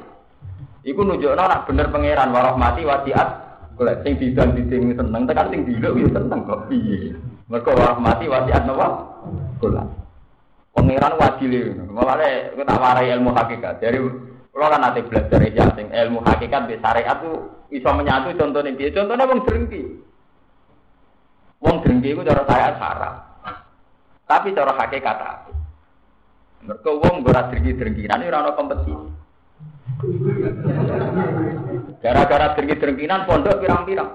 Iku 0.87 1.03
nunjukno 1.03 1.43
nek 1.51 1.67
bener 1.67 1.91
pangeran 1.91 2.31
warahmati 2.31 2.87
wasiat 2.87 3.29
golek 3.75 4.07
sing 4.07 4.15
didan 4.23 4.55
diding 4.55 4.95
seneng 4.95 5.27
tekan 5.27 5.51
sing 5.51 5.67
diluk 5.67 5.99
ya 5.99 6.07
seneng 6.15 6.47
kok 6.47 6.71
piye. 6.71 7.11
Mergo 7.51 7.75
warahmati 7.75 8.31
wasiat 8.31 8.63
napa? 8.63 8.87
Golek. 9.59 10.06
Pangeran 10.77 11.17
wadile 11.17 11.73
Mulane 11.89 12.53
kita 12.53 12.75
warai 12.77 13.09
ilmu 13.17 13.33
hakikat. 13.33 13.81
Dari 13.81 13.97
kalau 14.53 14.69
kan 14.69 14.81
nanti 14.81 15.01
belajar 15.01 15.41
ya 15.49 15.65
sing 15.73 15.89
ilmu 15.89 16.21
hakikat 16.21 16.69
di 16.69 16.77
syariat 16.77 17.17
bisa 17.69 17.89
menyatu 17.93 18.33
contohnya 18.33 18.73
dia 18.73 18.89
contohnya 18.89 19.29
wong 19.29 19.45
drengki 19.45 20.01
wong 21.61 21.77
drengki 21.85 22.17
itu 22.17 22.25
cara 22.25 22.41
saya 22.49 22.73
sarap 22.81 23.13
tapi 24.25 24.57
cara 24.57 24.73
hakikat 24.73 25.13
apa 25.13 25.57
mereka 26.65 26.89
wong 26.89 27.21
berat 27.21 27.53
dengki-dengkinan 27.53 28.27
ora 28.27 28.37
ana 28.41 28.51
kompetisi. 28.57 28.93
Gara-gara 32.01 32.57
dengki-dengkinan 32.57 33.29
pondok 33.29 33.61
pirang-pirang. 33.61 34.11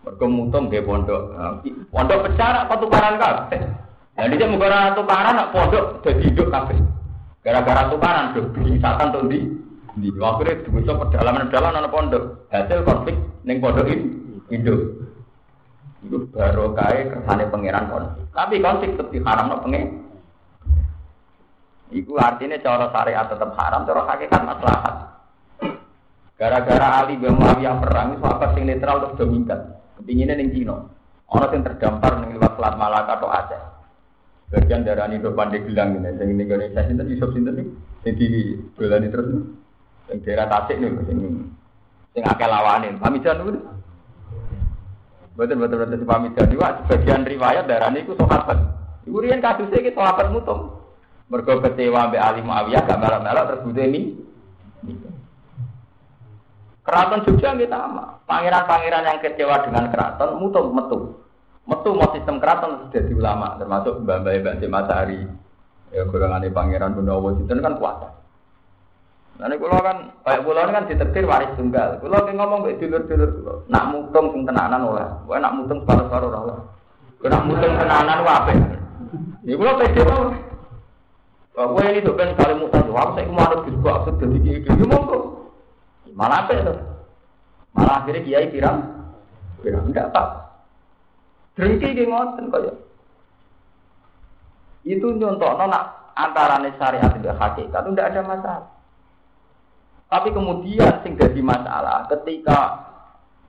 Mereka 0.00 0.24
mutung 0.26 0.72
dia 0.72 0.80
pondok. 0.80 1.36
Pondok 1.92 2.18
pecah 2.26 2.64
apa 2.64 2.74
tukaran 2.80 3.20
kabeh. 3.20 3.60
Jadi 4.20 4.36
dia 4.36 4.52
menggara 4.52 4.92
tukaran 4.92 5.32
nak 5.32 5.50
pondok 5.56 6.04
jadi 6.04 6.20
hidup 6.28 6.52
kabeh. 6.52 6.76
Gara-gara 7.40 7.88
tukaran 7.88 8.36
do 8.36 8.52
wisata 8.60 9.08
tuh 9.16 9.24
di 9.32 9.48
di 9.96 10.12
akhirnya 10.20 10.60
bisa 10.60 10.92
pedalaman-pedalaman 10.92 11.80
anak 11.80 11.92
pondok. 11.92 12.24
Hasil 12.52 12.84
konflik 12.84 13.16
neng 13.48 13.64
pondok 13.64 13.88
ini 13.88 14.04
hidup. 14.52 14.80
Itu 16.04 16.28
baru 16.36 16.76
kaya 16.76 17.16
kersane 17.16 17.48
pangeran 17.48 17.88
konflik. 17.88 18.24
Tapi 18.36 18.54
konflik 18.60 18.90
tetap 19.00 19.24
haram 19.24 19.48
no 19.48 19.56
pengen. 19.64 19.84
Iku 21.90 22.12
artinya 22.20 22.60
cara 22.60 22.86
syariat 22.92 23.26
tetap 23.26 23.50
haram, 23.56 23.82
cara 23.82 24.00
hakikat 24.04 24.42
maslahat. 24.46 24.94
Gara-gara 26.38 27.02
Ali 27.02 27.18
bin 27.18 27.34
Muawiyah 27.36 27.82
perang, 27.82 28.16
sahabat 28.22 28.54
sing 28.54 28.64
netral 28.64 29.02
terus 29.02 29.18
dominan. 29.18 29.60
Kepinginnya 29.98 30.38
ning 30.38 30.54
Cina. 30.54 30.76
Orang 31.26 31.50
yang 31.52 31.66
terdampar 31.66 32.22
ning 32.22 32.38
lewat 32.38 32.56
Selat 32.56 32.74
Malaka 32.78 33.12
atau 33.18 33.28
Aceh. 33.28 33.69
Bagian 34.50 34.82
darah 34.82 35.06
ini 35.06 35.22
do 35.22 35.30
pandai 35.30 35.62
bilang 35.62 35.94
ini, 35.94 36.10
yang 36.10 36.34
ini 36.34 36.42
Indonesia 36.42 36.82
sinten 36.82 37.06
Yusuf 37.06 37.30
sinten 37.30 37.54
nih, 37.54 37.66
yang 38.02 38.14
di 38.18 38.28
belani 38.74 39.06
terus 39.06 39.26
nih, 39.30 39.42
yang 40.10 40.18
daerah 40.26 40.46
Tasik 40.50 40.76
nih, 40.82 40.90
yang 40.90 41.18
yang 42.18 42.24
akeh 42.26 42.48
lawanin, 42.50 42.98
pamijan 42.98 43.46
dulu. 43.46 43.62
Betul 45.38 45.62
betul 45.62 45.86
betul 45.86 46.02
pamijan 46.02 46.50
juga 46.50 46.82
sebagian 46.82 47.22
riwayat 47.22 47.70
darah 47.70 47.94
ini 47.94 48.02
ku 48.02 48.18
sahabat. 48.18 48.58
Ibu 49.06 49.22
rian 49.22 49.38
kasusnya 49.38 49.86
itu 49.86 49.94
sahabat 49.94 50.34
mutung. 50.34 50.82
Mergo 51.30 51.62
kecewa 51.62 52.10
mbek 52.10 52.18
Ali 52.18 52.42
Muawiyah 52.42 52.82
gak 52.90 52.98
melok-melok 52.98 53.44
terus 53.54 53.86
ini. 53.86 54.18
Keraton 56.82 57.22
Jogja 57.22 57.54
kita 57.54 57.78
sama. 57.78 58.18
Pangeran-pangeran 58.26 59.06
yang 59.06 59.22
kecewa 59.22 59.62
dengan 59.62 59.94
keraton 59.94 60.42
mutu 60.42 60.74
metu. 60.74 61.19
Metu 61.68 61.90
mau 61.92 62.08
sistem 62.16 62.40
keraton 62.40 62.88
sudah 62.88 63.02
di 63.04 63.12
ulama 63.16 63.56
termasuk 63.60 64.00
Mbak 64.04 64.16
Mbak 64.22 64.34
Mbak 64.40 64.70
Matahari. 64.70 65.20
Ya 65.90 66.06
golongan 66.06 66.46
pangeran 66.54 66.94
Gunawan 66.94 67.42
itu 67.42 67.50
kan 67.50 67.74
kuasa. 67.74 68.20
Nanti 69.40 69.56
kulo 69.56 69.72
kan, 69.80 70.12
kayak 70.20 70.44
kulo 70.44 70.60
kan 70.60 70.84
ditetir 70.84 71.24
waris 71.24 71.48
tunggal. 71.56 71.96
Kulo 72.04 72.28
ki 72.28 72.36
ngomong 72.36 72.60
mbek 72.60 72.76
dulur-dulur 72.76 73.30
kulo, 73.40 73.54
nak 73.72 73.88
mutung 73.88 74.36
sing 74.36 74.44
tenanan 74.44 74.84
oleh, 74.84 75.08
kowe 75.24 75.40
nak 75.40 75.56
mutung 75.56 75.80
separuh-separuh 75.80 76.28
ora. 76.28 76.56
Kowe 77.16 77.28
nak 77.32 77.48
mutung 77.48 77.72
tenanan 77.80 78.20
wae. 78.20 78.54
Ya 79.48 79.54
kulo 79.56 79.72
pede 79.80 80.00
wae. 80.04 80.36
Bahwa 81.56 81.80
ini 81.88 82.04
tuh 82.04 82.14
kan 82.20 82.36
kali 82.36 82.54
mutan 82.60 82.84
aku 82.84 83.16
saya 83.16 83.26
ke 83.26 83.32
mana 83.32 83.56
gitu 83.64 83.88
aku 83.88 84.08
jadi 84.20 84.38
gitu, 84.44 84.68
ya 84.76 84.86
monggo. 84.86 85.18
Malah 86.12 86.44
apa 86.44 86.52
itu? 86.60 86.74
Malah 87.72 87.94
akhirnya 88.04 88.20
kiai 88.22 88.46
pirang, 88.52 88.78
pirang 89.64 89.88
enggak 89.88 90.12
pak. 90.12 90.26
Drengki 91.60 91.92
di 91.92 92.04
ngoten 92.08 92.48
kaya. 92.48 92.72
Itu 94.88 95.12
nyontok 95.12 95.60
nona 95.60 95.80
antara 96.16 96.56
syariat 96.80 97.12
dan 97.20 97.36
hakikat 97.36 97.84
itu 97.84 97.90
tidak 97.92 98.08
ada 98.16 98.20
masalah. 98.24 98.68
Tapi 100.08 100.32
kemudian 100.32 101.04
sing 101.04 101.20
jadi 101.20 101.38
masalah 101.44 102.08
ketika 102.08 102.88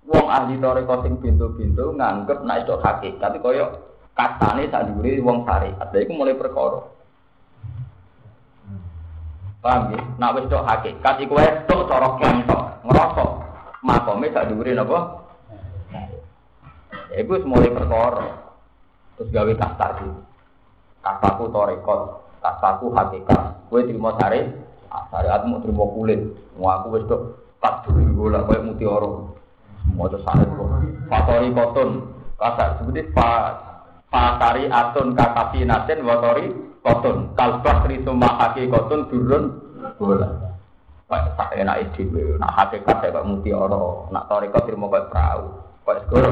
wong 0.04 0.28
ahli 0.28 0.60
toreko 0.60 1.08
sing 1.08 1.16
pintu-pintu 1.24 1.96
nganggep 1.96 2.44
nek 2.44 2.68
itu 2.68 2.76
hakikat 2.84 3.32
kaya 3.40 3.66
katane 4.12 4.68
sak 4.68 4.92
dhuwure 4.92 5.24
wong 5.24 5.48
syariat. 5.48 5.88
Lha 5.88 6.00
iku 6.04 6.12
mulai 6.12 6.36
perkara. 6.36 6.84
Paham 9.62 9.94
ya? 9.94 10.02
Nak 10.20 10.34
wis 10.36 10.50
tok 10.52 10.68
hakikat 10.68 11.16
iku 11.24 11.40
wis 11.40 11.56
tok 11.70 11.88
cara 11.88 12.10
kentok, 12.20 12.64
ngrasa 12.84 13.26
makome 13.88 14.28
sak 14.36 14.52
dhuwure 14.52 14.76
napa? 14.76 15.00
Ya 17.12 17.28
iku 17.28 17.44
mulai 17.44 17.76
perkara. 17.76 18.40
Terus 19.20 19.30
gawe 19.36 19.52
kastar 19.60 20.00
iki. 20.00 20.12
Kastaku 21.04 21.52
torekot, 21.52 22.02
kastaku 22.40 22.88
hakikat. 22.96 23.68
Kowe 23.68 23.84
trimo 23.84 24.16
sare, 24.16 24.48
syariatmu 25.12 25.60
trimo 25.60 25.92
kulit. 25.92 26.24
Mau 26.56 26.72
aku 26.72 26.96
wis 26.96 27.04
tok 27.12 27.22
tak 27.60 27.84
duri 27.84 28.08
bola 28.08 28.48
koyo 28.48 28.64
mutiara. 28.64 29.12
Semua 29.84 30.08
itu 30.08 30.20
sare 30.24 30.46
kok. 30.48 30.68
Fatori 31.12 31.50
kotun. 31.52 31.90
Kata 32.40 32.80
sebutin 32.80 33.06
fa 33.14 33.54
Fakari 34.12 34.68
atun 34.68 35.16
kakasi 35.16 35.64
natin 35.64 36.04
watori 36.04 36.52
kotun 36.84 37.32
kalbah 37.32 37.88
risuma 37.88 38.28
haki 38.44 38.68
kotun 38.68 39.08
turun 39.08 39.44
bola 39.96 40.52
Pak 41.12 41.56
enak 41.60 41.92
ide, 42.00 42.40
nak 42.40 42.56
hakikat 42.56 43.04
kayak 43.04 43.28
muti 43.28 43.52
oro, 43.52 44.08
nak 44.16 44.32
toriko 44.32 44.64
terima 44.64 44.88
kayak 44.88 45.12
perahu, 45.12 45.44
kayak 45.84 46.08
skor, 46.08 46.24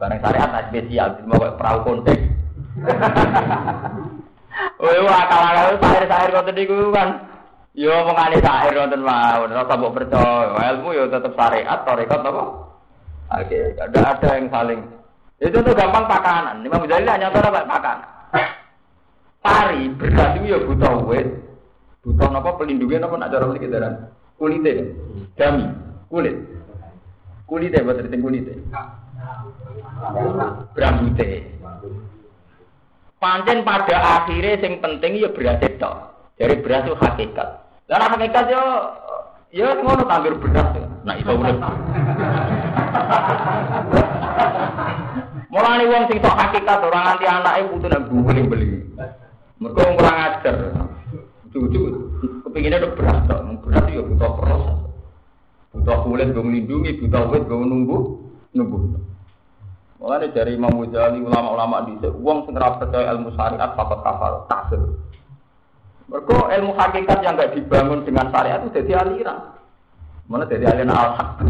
bareng 0.00 0.20
syariat 0.24 0.48
nak 0.48 0.66
spesial 0.72 1.08
terima 1.12 1.36
kayak 1.36 1.56
perahu 1.60 1.78
konteks. 1.84 2.22
Wah, 4.80 5.20
akal 5.20 5.42
akal 5.44 5.76
sahir 5.84 6.04
sahir 6.08 6.28
kau 6.32 6.44
tadi 6.48 6.62
kan, 6.64 7.08
Yo 7.76 7.92
mengani 8.02 8.40
syair 8.40 8.74
wonten 8.74 9.04
mawon, 9.04 9.52
ora 9.52 9.76
mbok 9.76 9.94
percaya. 10.00 10.72
Ilmu 10.74 10.88
yo 10.96 11.04
tetep 11.12 11.36
syariat, 11.36 11.84
tarekat 11.84 12.20
apa? 12.24 12.44
Oke, 13.30 13.60
ada 13.78 14.00
ada 14.16 14.28
yang 14.34 14.48
saling. 14.50 14.80
Itu 15.38 15.62
tuh 15.62 15.76
gampang 15.76 16.08
pakanan. 16.08 16.66
Imam 16.66 16.82
Ghazali 16.82 17.06
hanya 17.06 17.30
tahu 17.30 17.46
apa 17.46 17.62
pakanan. 17.62 18.08
Pari 19.40 19.88
beras 19.96 20.36
itu 20.36 20.52
ya 20.52 20.58
butuh 20.60 21.00
wet, 21.08 21.28
butuh 22.04 22.28
apa 22.28 22.50
pelindungnya 22.60 23.08
apa 23.08 23.16
nak 23.16 23.30
cara 23.32 23.48
mriki 23.48 23.72
daran. 23.72 24.12
Kulite, 24.36 24.92
dami, 25.36 25.64
kulit. 26.12 26.36
Kulite 27.48 27.80
buat 27.80 27.96
kulit 28.04 28.20
kulite. 28.20 28.54
Brambute. 30.74 31.28
Pancen 33.20 33.60
pada 33.68 33.96
akhirnya 34.24 34.56
yang 34.56 34.80
penting 34.80 35.20
ya 35.20 35.28
beras 35.28 35.60
itu. 35.60 35.92
Dari 36.40 36.56
beras 36.64 36.88
itu 36.88 36.96
hakikat. 36.96 37.48
Dan 37.84 38.00
hakikat 38.00 38.44
yo 38.48 38.64
ya 39.52 39.76
ngono 39.76 40.08
tanggir 40.08 40.34
beras. 40.40 40.72
Nah 41.04 41.14
itu 41.20 41.28
urip. 41.28 41.60
Mulane 45.52 45.84
wong 45.84 46.04
sing 46.08 46.18
tok 46.24 46.38
hakikat 46.38 46.80
orang 46.80 47.12
anti 47.12 47.26
anake 47.28 47.68
putu 47.68 47.86
nang 47.92 48.08
beli-beli. 48.08 48.88
Mergo 49.60 49.84
kurang 50.00 50.16
ajar. 50.16 50.56
Cucu 51.52 51.80
kepinginnya 52.48 52.80
udah 52.80 52.92
beras 52.96 53.18
tok. 53.28 53.40
Beras 53.68 53.84
yo 53.92 54.08
butuh 54.08 54.32
proses. 54.40 54.80
Butuh 55.70 56.02
kulit 56.02 56.34
gue 56.34 56.42
melindungi, 56.42 56.98
butuh 56.98 57.30
wit 57.30 57.46
gue 57.46 57.62
nunggu, 57.62 57.98
nunggu. 58.58 58.78
Mulane 60.00 60.32
dari 60.32 60.56
Imam 60.56 60.80
Ghazali 60.80 61.20
ulama-ulama 61.20 61.84
di 61.84 62.00
uang 62.00 62.48
sing 62.48 62.56
percaya 62.56 63.12
ilmu 63.12 63.36
syariat 63.36 63.76
fakot 63.76 64.00
kafar 64.00 64.48
kafir. 64.48 64.80
Mergo 66.08 66.48
ilmu 66.48 66.72
hakikat 66.72 67.20
yang 67.20 67.36
gak 67.36 67.52
dibangun 67.52 68.08
dengan 68.08 68.32
syariat 68.32 68.64
itu 68.64 68.80
jadi 68.80 69.04
aliran. 69.04 69.60
Mana 70.24 70.48
jadi 70.48 70.72
aliran 70.72 70.96
al-haq. 70.96 71.44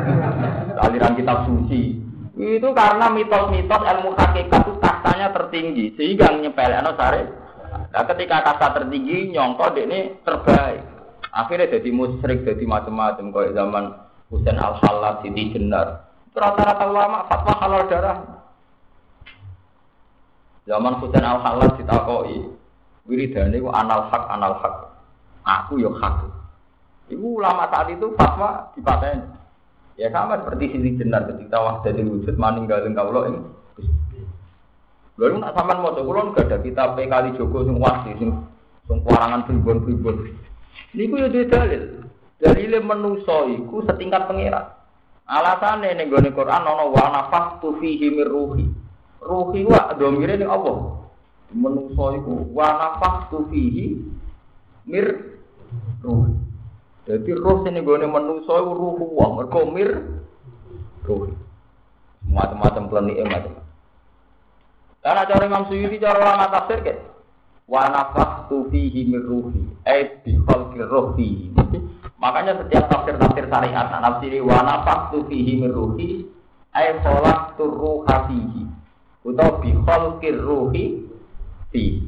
aliran 0.88 1.12
kitab 1.12 1.44
suci. 1.44 2.00
Itu 2.34 2.72
karena 2.72 3.12
mitos-mitos 3.12 3.82
ilmu 3.84 4.16
hakikat 4.16 4.64
itu 4.64 4.72
kastanya 4.80 5.28
tertinggi 5.36 5.92
sehingga 6.00 6.32
nyepelekno 6.40 6.96
syariat. 6.96 7.28
Nah, 7.92 8.04
ketika 8.08 8.48
kasta 8.48 8.80
tertinggi 8.80 9.28
nyongko 9.36 9.76
ini 9.76 10.24
terbaik. 10.24 10.80
Akhirnya 11.36 11.68
jadi 11.68 11.90
musyrik, 11.92 12.48
jadi 12.48 12.64
macam-macam 12.64 13.28
kayak 13.28 13.54
zaman 13.58 13.84
Husain 14.30 14.56
al-Halal, 14.56 15.20
Siti 15.20 15.52
Jenar. 15.52 16.03
Rata-rata 16.34 16.84
ulama 16.90 17.30
fatwa 17.30 17.54
halal 17.62 17.86
darah. 17.86 18.18
Zaman 20.66 20.98
Husain 20.98 21.22
al 21.22 21.38
halal 21.38 21.78
ditakoi, 21.78 22.50
wiridane 23.06 23.54
ku 23.62 23.70
anal 23.70 24.10
hak 24.10 24.24
anal 24.34 24.58
hak. 24.58 24.74
Aku 25.46 25.78
yo 25.78 25.94
hak. 25.94 26.26
Ibu 27.06 27.38
ulama 27.38 27.70
saat 27.70 27.86
itu 27.94 28.10
fatwa 28.18 28.66
dipaten. 28.74 29.30
Ya 29.94 30.10
sama 30.10 30.42
seperti 30.42 30.74
sisi 30.74 30.98
jenar 30.98 31.30
ketika 31.30 31.62
wahdatul 31.62 32.18
wujud 32.18 32.34
maninggalin 32.34 32.98
kaulo 32.98 33.30
ini. 33.30 33.40
Lalu 35.14 35.38
nak 35.38 35.54
sampean 35.54 35.78
mau 35.78 35.94
coba 35.94 36.34
gak 36.34 36.50
ada 36.50 36.58
kitab 36.58 36.98
kali 36.98 37.30
Joko 37.38 37.62
sing 37.62 37.78
wasi 37.78 38.10
sing 38.18 38.34
sing 38.90 38.98
kuarangan 39.06 39.46
pribon-pribon. 39.46 40.34
Niku 40.98 41.14
yo 41.14 41.30
dalil. 41.30 42.02
Dalile 42.42 42.82
menusa 42.82 43.46
iku 43.46 43.86
setingkat 43.86 44.26
pangeran. 44.26 44.66
Alasane 45.24 45.96
ning 45.96 46.12
gone 46.12 46.28
Quran 46.36 46.68
ana 46.68 46.84
wa 46.84 47.04
nafaqtu 47.08 47.80
fihi 47.80 48.12
mir 48.12 48.28
ruhi. 48.28 48.68
Ruhi 49.24 49.64
wa 49.64 49.96
domire 49.96 50.36
ning 50.36 50.52
apa? 50.52 51.00
Menungso 51.56 52.04
iku 52.12 52.44
wa 52.52 52.68
nafaqtu 52.76 53.48
fihi 53.48 54.04
mir 54.84 55.40
ruhi. 56.04 56.32
Jadi 57.08 57.30
roh 57.40 57.64
sing 57.64 57.72
gone 57.80 58.04
menungso 58.04 58.52
iku 58.52 58.72
ruhu 58.76 59.04
wa 59.16 59.26
mergo 59.40 59.64
mir 59.72 59.90
ruhi. 61.08 61.32
Macam-macam 62.28 62.88
planike 62.92 63.24
macam. 63.24 63.54
Karena 65.04 65.28
cara 65.28 65.44
Imam 65.44 65.64
Suyuti 65.68 66.00
cara 66.00 66.20
ulama 66.20 66.52
tafsir 66.52 66.84
ke 66.84 67.00
wa 67.64 67.88
nafaqtu 67.88 68.68
fihi 68.68 69.08
mir 69.08 69.24
ruhi. 69.24 69.72
Ai 69.88 70.20
bi 70.20 70.36
khalqir 70.36 70.84
ruhi. 70.84 71.48
Makanya 72.24 72.56
setiap 72.56 72.88
tafsir-tafsir 72.88 73.52
syariat 73.52 73.84
nah, 73.92 74.00
nafsiri 74.00 74.40
wa 74.40 74.64
nafaqtu 74.64 75.28
fihi 75.28 75.60
min 75.60 75.76
ruhi 75.76 76.24
ay 76.72 76.96
khalaqtu 77.04 77.68
ruha 77.68 78.16
fihi 78.32 78.64
bi 79.60 79.70
khalqir 79.84 80.40
ruhi 80.40 81.04
fi. 81.68 82.00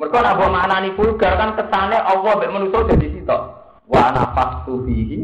Mereka 0.00 0.18
nak 0.24 0.40
bawa 0.40 0.48
maknani 0.56 0.96
vulgar 0.96 1.36
kan 1.36 1.52
kesannya 1.60 2.00
Allah 2.00 2.32
mek 2.40 2.48
manusia 2.48 2.88
jadi 2.88 3.06
sitok. 3.12 3.42
Wa 3.84 4.08
nafaqtu 4.08 4.88
fihi 4.88 5.20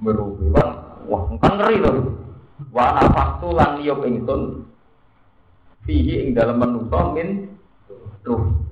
meruhi. 0.00 0.48
Wah, 1.12 1.28
kan 1.44 1.60
ngeri 1.60 1.76
loh. 1.76 2.08
Wa 2.72 2.96
nafaqtu 2.96 3.52
lan 3.52 3.84
niyop 3.84 4.08
ingsun 4.08 4.64
fihi 5.84 6.24
ing 6.24 6.32
dalam 6.32 6.56
manusia 6.56 7.00
min 7.12 7.52
ruhi. 8.24 8.67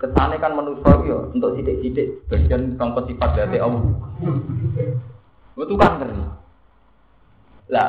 Kesane 0.00 0.40
kan 0.40 0.56
manusia 0.56 0.96
ya 1.04 1.28
untuk 1.28 1.60
sidik-sidik 1.60 2.24
bagian 2.32 2.72
contoh 2.80 3.04
sifat 3.04 3.36
dari 3.36 3.60
Allah. 3.60 3.84
Itu 5.60 5.76
kan 5.76 6.00
ngeri. 6.00 6.24
Lah, 7.68 7.88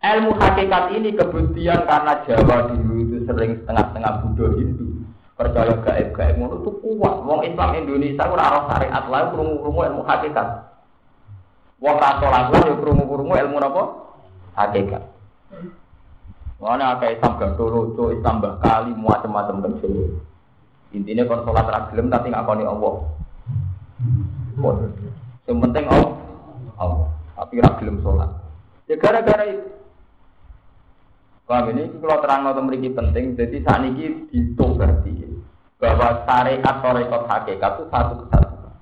ilmu 0.00 0.32
hakikat 0.40 0.96
ini 0.96 1.12
kemudian 1.12 1.84
karena 1.84 2.24
Jawa 2.24 2.72
dulu 2.72 2.96
itu 2.96 3.28
sering 3.28 3.60
setengah-setengah 3.60 4.12
Buddha 4.24 4.46
Hindu 4.56 5.04
percaya 5.36 5.76
gaib-gaib 5.84 6.40
ngono 6.40 6.64
itu 6.64 6.70
kuat. 6.80 7.14
Wong 7.28 7.40
Islam 7.44 7.76
Indonesia 7.76 8.24
ora 8.24 8.44
ora 8.48 8.60
syariat 8.72 9.04
lain 9.04 9.26
krungu-krungu 9.36 9.80
ilmu 9.84 10.02
hakikat. 10.08 10.48
Wong 11.84 11.96
katolik 12.00 12.48
lah 12.56 12.60
yo 12.64 12.74
krungu-krungu 12.80 13.34
ilmu 13.36 13.56
napa? 13.60 13.82
Hakikat. 14.56 15.02
Mana 16.56 16.96
kayak 16.96 17.20
Islam 17.20 17.36
Gandolo, 17.36 18.08
Islam 18.16 18.40
Bakali, 18.40 18.96
macam-macam 18.96 19.60
kan 19.60 19.72
Intinya 20.94 21.26
kon 21.26 21.42
sholat 21.42 21.66
ragilem 21.66 22.06
tapi 22.06 22.30
nggak 22.30 22.46
koni 22.46 22.64
Allah. 22.64 22.94
Yang 25.44 25.58
penting 25.58 25.84
Allah, 25.90 26.12
Allah. 26.78 27.08
Tapi 27.34 27.54
ragilem 27.58 27.98
sholat. 28.00 28.30
Ya 28.86 28.94
gara-gara 28.94 29.44
itu. 29.50 29.66
Paham 31.44 31.76
ini 31.76 31.92
kalau 32.00 32.24
terang 32.24 32.48
atau 32.48 32.64
memiliki 32.64 32.88
penting, 32.96 33.36
jadi 33.36 33.60
saat 33.60 33.84
ini 33.84 34.32
berarti 34.56 35.12
bahwa 35.76 36.24
syariat 36.24 36.64
atau 36.64 36.90
rekod 36.96 37.22
hakikat 37.28 37.72
itu 37.76 37.84
satu 37.92 38.14
kesatuan. 38.24 38.72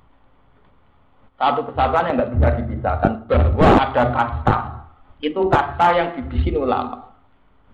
Satu 1.34 1.60
kesatuan 1.66 2.06
yang 2.06 2.14
nggak 2.22 2.30
bisa 2.38 2.48
dipisahkan 2.62 3.12
bahwa 3.26 3.66
ada 3.82 4.02
kasta. 4.14 4.58
Itu 5.18 5.50
kasta 5.50 5.86
yang 5.90 6.08
dibikin 6.14 6.62
ulama. 6.62 7.02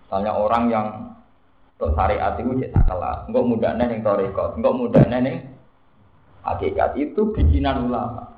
Misalnya 0.01 0.33
orang 0.33 0.63
yang 0.73 0.87
Tok 1.79 1.95
syariat 1.95 2.35
itu 2.35 2.59
cek 2.59 2.75
salah. 2.83 3.23
Enggak 3.31 3.47
mudah 3.47 3.71
neng 3.79 4.03
torikot, 4.03 4.59
enggak 4.59 4.75
mudah 4.75 5.03
neng 5.07 5.47
hakikat 6.43 6.91
itu 6.99 7.31
bikinan 7.31 7.87
ulama. 7.87 8.35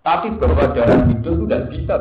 Tapi 0.00 0.32
bahwa 0.40 0.72
dalam 0.72 1.12
itu 1.12 1.30
tidak 1.44 1.62
bisa. 1.68 1.96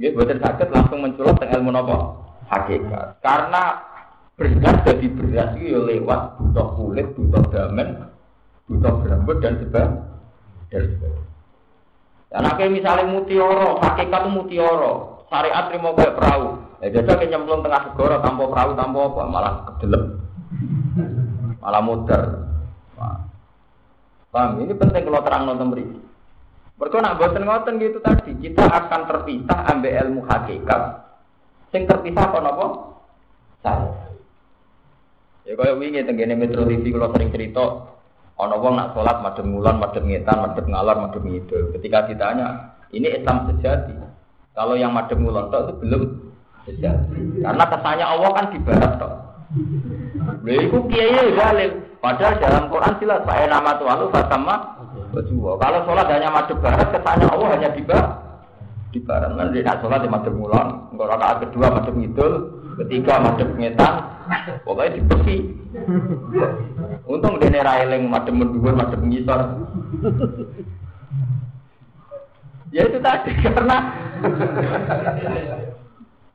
Ya, 0.00 0.10
buatan 0.10 0.42
sakit 0.42 0.68
langsung 0.72 1.04
menculot 1.04 1.36
dengan 1.38 1.60
ilmu 1.60 1.70
nopo 1.76 1.96
hakikat. 2.48 3.20
Karena 3.20 3.84
beras 4.34 4.76
jadi 4.82 5.06
beras 5.12 5.50
itu 5.60 5.76
ya 5.76 5.80
lewat 5.84 6.40
butuh 6.40 6.68
kulit, 6.74 7.06
butuh 7.14 7.44
damen, 7.52 8.08
butuh 8.66 8.94
rambut 9.04 9.44
dan 9.44 9.60
sebagainya. 9.60 10.02
Dan 10.72 10.82
sebagainya. 10.88 11.24
Dan 12.34 12.42
akhirnya 12.50 12.74
misalnya 12.74 13.12
mutioro, 13.12 13.78
hakikat 13.78 14.26
itu 14.26 14.30
mutioro, 14.34 14.94
syariat 15.30 15.70
terima 15.70 15.94
kayak 15.94 16.16
perahu. 16.18 16.63
Ya 16.82 16.88
jajal 16.90 17.16
kayak 17.20 17.30
nyemplung 17.30 17.62
tengah 17.62 17.90
segoro 17.90 18.18
tanpa 18.18 18.42
perahu 18.50 18.72
tanpa 18.74 18.98
apa 19.06 19.22
malah 19.30 19.52
kedelem. 19.68 20.02
Malah 21.62 21.82
muter. 21.82 22.22
Paham? 24.34 24.58
Ini 24.66 24.74
penting 24.74 25.06
kalau 25.06 25.22
terang 25.22 25.46
nonton 25.46 25.70
beri. 25.70 25.86
Mereka 26.74 26.98
nak 26.98 27.22
boten 27.22 27.46
ngoten 27.46 27.78
gitu 27.78 28.02
tadi, 28.02 28.34
kita 28.34 28.66
akan 28.66 29.06
terpisah 29.06 29.70
ambil 29.70 29.94
ilmu 29.94 30.20
hakikat. 30.26 30.82
Sing 31.70 31.86
terpisah 31.86 32.34
apa 32.34 32.38
nopo? 32.42 32.66
Saya. 33.62 34.10
Ya 35.46 35.54
kaya 35.54 35.78
wingi 35.78 36.02
tenggene 36.02 36.34
Metro 36.34 36.66
TV 36.66 36.90
kalau 36.90 37.14
sering 37.14 37.30
cerita 37.30 37.94
ana 38.34 38.58
wong 38.58 38.74
nak 38.74 38.98
salat 38.98 39.22
madhep 39.22 39.46
ngulon, 39.46 39.78
madhep 39.78 40.02
ngetan, 40.02 40.42
madhep 40.42 40.66
ngalor, 40.66 40.96
madhep 40.98 41.22
ngidul. 41.22 41.70
Ketika 41.78 42.10
ditanya, 42.10 42.74
ini 42.90 43.14
Islam 43.14 43.46
sejati. 43.54 43.94
Kalau 44.50 44.74
yang 44.74 44.90
madhep 44.90 45.14
ngulon 45.14 45.54
itu 45.54 45.74
belum 45.78 46.02
karena 46.64 47.64
kesannya 47.68 48.06
Allah 48.08 48.30
kan 48.32 48.46
di 48.52 48.58
barat 48.64 48.92
toh. 48.96 49.12
Lha 50.44 50.52
iku 50.64 50.78
kiai 50.88 51.36
zalim. 51.36 51.72
Padahal 52.00 52.36
dalam 52.36 52.64
Quran 52.68 52.92
jelas 53.00 53.24
Pak 53.24 53.48
nama 53.48 53.80
Tuhan 53.80 53.96
lu 53.96 54.08
fatama 54.12 54.56
Kalau 55.32 55.80
sholat 55.86 56.10
hanya 56.10 56.28
madhep 56.28 56.58
barat, 56.58 56.90
kesannya 56.90 57.26
Allah 57.30 57.48
hanya 57.54 57.68
di 57.70 57.82
barat. 57.86 58.12
Di 58.90 58.98
barat. 58.98 59.30
Nanti 59.38 59.62
nak 59.62 59.78
sholat 59.78 60.02
di 60.02 60.10
madhep 60.10 60.34
mulon, 60.34 60.90
enggak 60.90 61.08
rakaat 61.14 61.36
kedua 61.46 61.66
madhep 61.70 61.94
ngidul, 61.94 62.32
Ketiga 62.74 63.22
madep 63.22 63.54
ngetan, 63.54 63.94
pokoknya 64.66 64.98
dibeki. 64.98 65.36
Untung 67.06 67.38
dene 67.38 67.62
ra 67.62 67.86
eling 67.86 68.10
madep 68.10 68.34
mendhuwur, 68.34 68.74
madep 68.74 68.98
ngisor. 68.98 69.40
Ya 72.74 72.90
itu 72.90 72.98
tadi 72.98 73.30
karena 73.38 73.76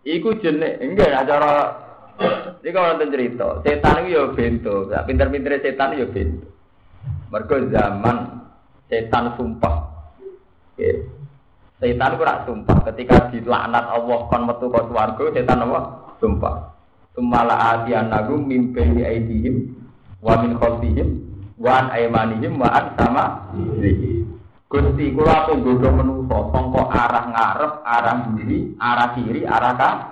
Iku 0.10 0.42
jenek, 0.42 0.82
enggak 0.82 1.14
acara 1.22 1.78
ini 2.60 2.70
kalau 2.76 2.88
nonton 2.92 3.14
cerita, 3.16 3.48
setan 3.64 4.04
itu 4.04 4.18
ya 4.18 4.24
bento, 4.36 4.76
pinter-pinter 5.08 5.62
setan 5.64 5.96
ya 5.96 6.08
bento. 6.10 6.48
Zaman 7.70 8.18
setan 8.90 9.38
sumpah. 9.38 9.76
Okay. 10.76 11.06
Setan 11.80 12.20
itu 12.20 12.26
sumpah 12.26 12.78
ketika 12.92 13.32
dilaknat 13.32 13.86
Allah 13.88 14.20
kon 14.28 14.44
metu 14.50 14.68
ke 14.68 14.82
swarga, 14.92 15.26
setan 15.32 15.64
apa? 15.64 15.80
Sumpah. 16.20 16.56
Sumala 17.16 17.56
atian 17.80 18.12
nagu 18.12 18.36
mimpi 18.36 18.84
aidihim 19.00 19.78
wa 20.20 20.42
min 20.44 20.60
khalfihim 20.60 21.08
wa 21.56 21.80
an 21.80 21.86
aymanihim 21.96 22.60
wa 22.60 22.92
sama 23.00 23.56
Gusti 24.70 25.18
kula 25.18 25.50
tunggu 25.50 25.82
menungso 25.82 26.54
sangka 26.54 26.84
arah 26.94 27.26
ngarep, 27.34 27.74
arah 27.82 28.16
kiri, 28.38 28.60
arah 28.78 29.10
kiri, 29.18 29.42
arah 29.42 29.74
kanan. 29.74 30.10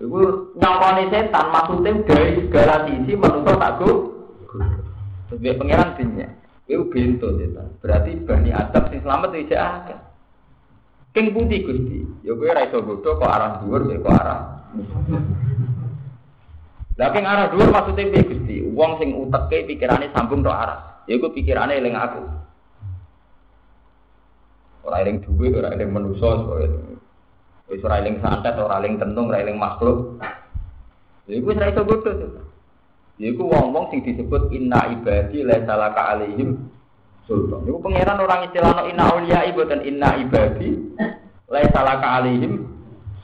Iku 0.00 0.20
nyongkone 0.56 1.12
setan 1.12 1.52
maksudnya 1.52 2.00
dari 2.08 2.40
segala 2.48 2.88
sisi 2.88 3.12
menungso 3.12 3.52
tak 3.60 3.72
go. 3.76 3.90
Sebagai 5.28 5.60
pangeran 5.60 5.92
dunia. 6.00 6.28
Iku 6.64 6.88
bento 6.88 7.28
setan. 7.36 7.76
Berarti 7.84 8.10
Bani 8.24 8.50
Adam 8.56 8.84
sing 8.88 9.00
selamat 9.04 9.36
itu 9.36 9.52
akeh. 9.52 9.98
King 11.12 11.26
putih 11.36 11.60
Gusti. 11.60 12.00
Ya 12.24 12.32
kowe 12.32 12.48
ora 12.48 12.64
iso 12.64 12.80
kok 12.80 13.20
arah 13.20 13.60
dhuwur 13.60 13.84
kok 13.84 14.16
arah. 14.16 14.40
Lah 16.96 17.12
arah 17.12 17.46
dhuwur 17.52 17.68
maksudnya 17.68 18.08
piye 18.16 18.22
Gusti? 18.32 18.56
Wong 18.64 18.96
sing 18.96 19.12
uteke 19.12 19.68
pikirane 19.68 20.08
sambung 20.16 20.40
tok 20.40 20.56
arah. 20.56 21.04
Ya 21.04 21.20
iku 21.20 21.28
pikirane 21.36 21.76
eling 21.76 22.00
aku. 22.00 22.43
Ora 24.84 25.00
eling 25.00 25.24
duwe, 25.24 25.48
ora 25.56 25.72
eling 25.72 25.90
manusa, 25.90 26.44
wis 27.72 27.80
ora 27.80 28.04
eling 28.04 28.20
santet, 28.20 28.52
ora 28.60 28.84
eling 28.84 29.00
tentung, 29.00 29.32
ora 29.32 29.40
eling 29.40 29.56
makhluk. 29.56 30.20
Ya 31.24 31.40
iku 31.40 31.50
wis 31.52 31.58
ora 31.58 31.72
iso 31.72 31.82
bodho. 31.88 32.12
Ya 33.16 33.32
iku 33.32 33.48
wong-wong 33.48 33.88
sing 33.88 34.04
disebut 34.04 34.52
inna 34.52 34.92
ibadi 34.92 35.40
la 35.40 35.56
salaka 35.64 36.18
alaihim 36.18 36.68
sultan. 37.24 37.64
Iku 37.64 37.80
pangeran 37.80 38.20
orang 38.20 38.44
istilahno 38.50 38.82
inna 38.90 39.04
auliya 39.08 39.48
dan 39.64 39.80
inna 39.80 40.10
ibadi 40.20 40.70
la 41.48 41.64
salaka 41.72 42.20
alaihim 42.20 42.68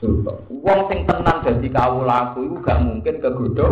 sultan. 0.01 0.41
Wong 0.49 0.79
sing 0.89 1.05
tenan 1.05 1.45
dadi 1.45 1.69
kawulaku 1.69 2.39
iku 2.49 2.55
gak 2.65 2.81
mungkin 2.81 3.15
kegodho 3.21 3.69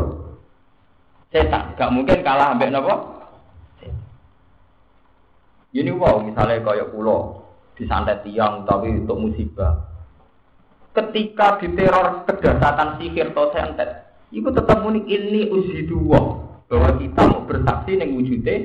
setan, 1.34 1.74
gak 1.74 1.90
mungkin 1.94 2.22
kalah 2.22 2.54
ambek 2.54 2.70
napa? 2.70 3.18
Ini 5.70 5.94
wow, 5.94 6.18
misalnya 6.18 6.66
kayak 6.66 6.90
pulau, 6.90 7.39
disantet 7.80 8.28
tiang 8.28 8.68
tapi 8.68 8.92
untuk 8.92 9.16
musibah. 9.16 9.88
Ketika 10.92 11.56
diteror 11.64 12.28
kedasatan 12.28 13.00
sihir 13.00 13.32
atau 13.32 13.56
santet, 13.56 14.12
itu 14.36 14.52
tetap 14.52 14.84
unik 14.84 15.08
ini 15.08 15.48
dua 15.88 16.20
bahwa 16.68 16.90
kita 17.00 17.22
mau 17.24 17.48
bersaksi 17.48 17.96
yang 17.96 18.14
wujudnya. 18.20 18.56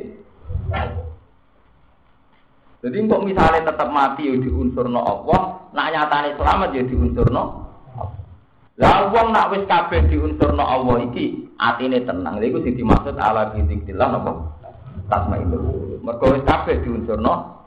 Jadi 2.84 2.96
untuk 3.00 3.24
misalnya 3.24 3.64
tetap 3.64 3.88
mati 3.88 4.28
ya 4.28 4.36
unsur 4.36 4.92
no 4.92 5.00
Allah, 5.00 5.72
nak 5.72 5.88
nyatane 5.88 6.36
selamat 6.36 6.68
ya 6.76 6.84
unsur 6.84 7.32
no. 7.32 7.64
Lah 8.76 9.08
wong 9.08 9.32
nak 9.32 9.56
wis 9.56 9.64
kabeh 9.64 10.04
unsur 10.20 10.52
no 10.52 10.68
Allah 10.68 11.00
iki 11.08 11.48
atine 11.56 12.04
tenang. 12.04 12.36
Lha 12.36 12.44
iku 12.44 12.60
sing 12.60 12.76
dimaksud 12.76 13.16
ala 13.16 13.56
bidzikrillah 13.56 14.08
napa? 14.12 14.32
Tasma 15.08 15.40
itu. 15.40 15.56
Mergo 16.04 16.36
wis 16.36 16.44
kabeh 16.44 16.76
no. 17.16 17.63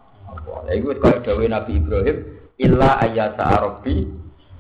Lah 0.48 0.74
iku 0.74 0.96
kaya 1.00 1.20
dawuh 1.24 1.48
Nabi 1.48 1.72
Ibrahim, 1.80 2.18
illa 2.58 2.98
ayata 3.04 3.44
arabi 3.60 4.08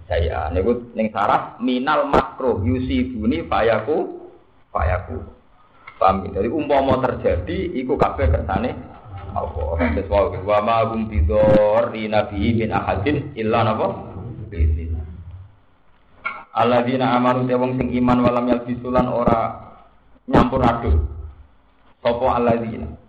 saya 0.07 0.47
niku 0.55 0.95
ning 0.95 1.11
sarah 1.11 1.59
minal 1.59 2.07
makruh 2.07 2.63
yusibuni 2.63 3.43
fayaku 3.43 4.27
fayaku. 4.71 5.19
Paham 5.97 6.29
Jadi 6.29 6.45
umpama 6.53 7.01
terjadi 7.01 7.73
iku 7.73 7.97
kabeh 7.97 8.29
kersane 8.29 8.69
Allah. 9.33 9.81
Terus 9.97 10.07
wae 10.07 10.39
wa 10.45 10.59
ma 10.61 10.85
hum 10.85 11.09
bidor 11.09 11.89
di 11.89 12.05
nabi 12.05 12.53
min 12.53 12.69
ahadin 12.69 13.33
illa 13.33 13.65
napa? 13.65 13.88
Alladzina 16.57 17.17
amanu 17.17 17.45
te 17.45 17.53
wong 17.53 17.77
sing 17.77 17.89
iman 18.01 18.21
walam 18.21 18.45
yalbisulan 18.49 19.09
ora 19.09 19.39
nyampur 20.29 20.61
aduk. 20.61 20.97
Sopo 22.01 22.29
alladzina 22.29 23.07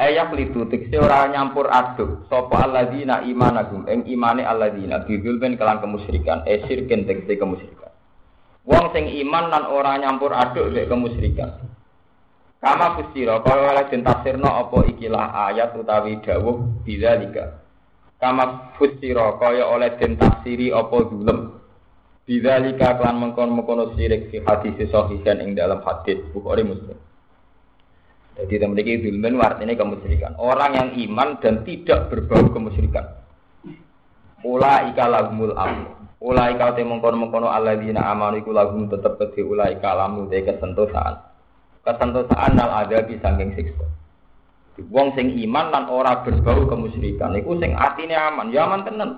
Ayak 0.00 0.32
litu 0.32 0.64
tekse 0.72 0.96
ora 0.96 1.28
nyampur 1.28 1.68
aduk 1.68 2.24
sapa 2.32 2.64
alladzina 2.64 3.20
imanagum 3.20 3.84
ing 3.84 4.08
imane 4.08 4.40
alladzina 4.48 5.04
bidul 5.04 5.36
ben 5.36 5.60
kelan 5.60 5.76
kemusyrikan 5.84 6.40
e 6.48 6.64
sirken 6.64 7.04
tekse 7.04 7.36
kemusyrikan. 7.36 7.92
Wong 8.64 8.96
sing 8.96 9.12
iman 9.20 9.52
lan 9.52 9.68
ora 9.68 10.00
nyampur 10.00 10.32
aduk 10.32 10.72
mek 10.72 10.88
kemusyrikan. 10.88 11.52
Kama 12.64 12.96
kusira 12.96 13.44
kaya 13.44 13.76
oleh 13.76 13.84
den 13.92 14.00
tafsirno 14.00 14.48
apa 14.48 14.88
ikilah 14.88 15.52
ayat 15.52 15.76
utawi 15.76 16.16
dawuh 16.24 16.80
bidzalika. 16.80 17.60
Kama 18.16 18.76
fusira 18.80 19.36
kaya 19.36 19.68
oleh 19.68 20.00
den 20.00 20.16
tafsiri 20.16 20.72
apa 20.72 20.96
zulm. 21.12 21.60
Bidzalika 22.24 22.96
kelan 22.96 23.20
mengkon-mengkono 23.20 23.96
sirik 24.00 24.32
fi 24.32 24.40
hadis 24.44 24.80
sahihan 24.88 25.44
ing 25.44 25.56
dalam 25.56 25.84
hadis 25.84 26.20
Bukhari 26.32 26.64
Muslim. 26.64 26.96
Jadi 28.38 28.62
memiliki 28.62 29.02
zulmen 29.04 29.40
artinya 29.42 29.74
kemusyrikan. 29.74 30.38
Orang 30.38 30.72
yang 30.76 30.88
iman 31.08 31.42
dan 31.42 31.66
tidak 31.66 32.08
berbau 32.08 32.46
kemusyrikan. 32.54 33.04
Ula 34.46 34.88
ika 34.88 35.04
lagumul 35.10 35.52
am. 35.58 36.00
Ula 36.20 36.52
ika 36.52 36.72
te 36.76 36.84
mengkono 36.84 37.16
mengkono 37.16 37.48
dina 37.80 38.12
amanu 38.12 38.40
iku 38.40 38.52
lagum 38.52 38.88
tetep 38.88 39.16
kedhe 39.20 39.44
ula 39.44 39.68
ika 39.68 39.92
lamu 39.92 40.28
te 40.28 40.40
kesentosaan. 40.40 41.16
Kesentosaan 41.84 42.56
nal 42.56 42.70
ada 42.72 43.04
di 43.04 43.16
saking 43.20 43.56
siksa. 43.56 43.84
Wong 44.88 45.12
sing 45.12 45.36
iman 45.44 45.68
lan 45.68 45.84
ora 45.92 46.24
berbau 46.24 46.64
kemusyrikan 46.64 47.36
iku 47.36 47.60
sing 47.60 47.76
atine 47.76 48.16
aman, 48.16 48.48
ya 48.48 48.64
aman 48.64 48.84
tenan. 48.84 49.10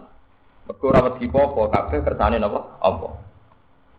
Mergo 0.66 0.90
ora 0.90 1.06
wedi 1.06 1.30
apa 1.30 1.62
kabeh 1.70 1.98
kersane 2.02 2.38
napa? 2.42 2.78
Apa? 2.82 3.08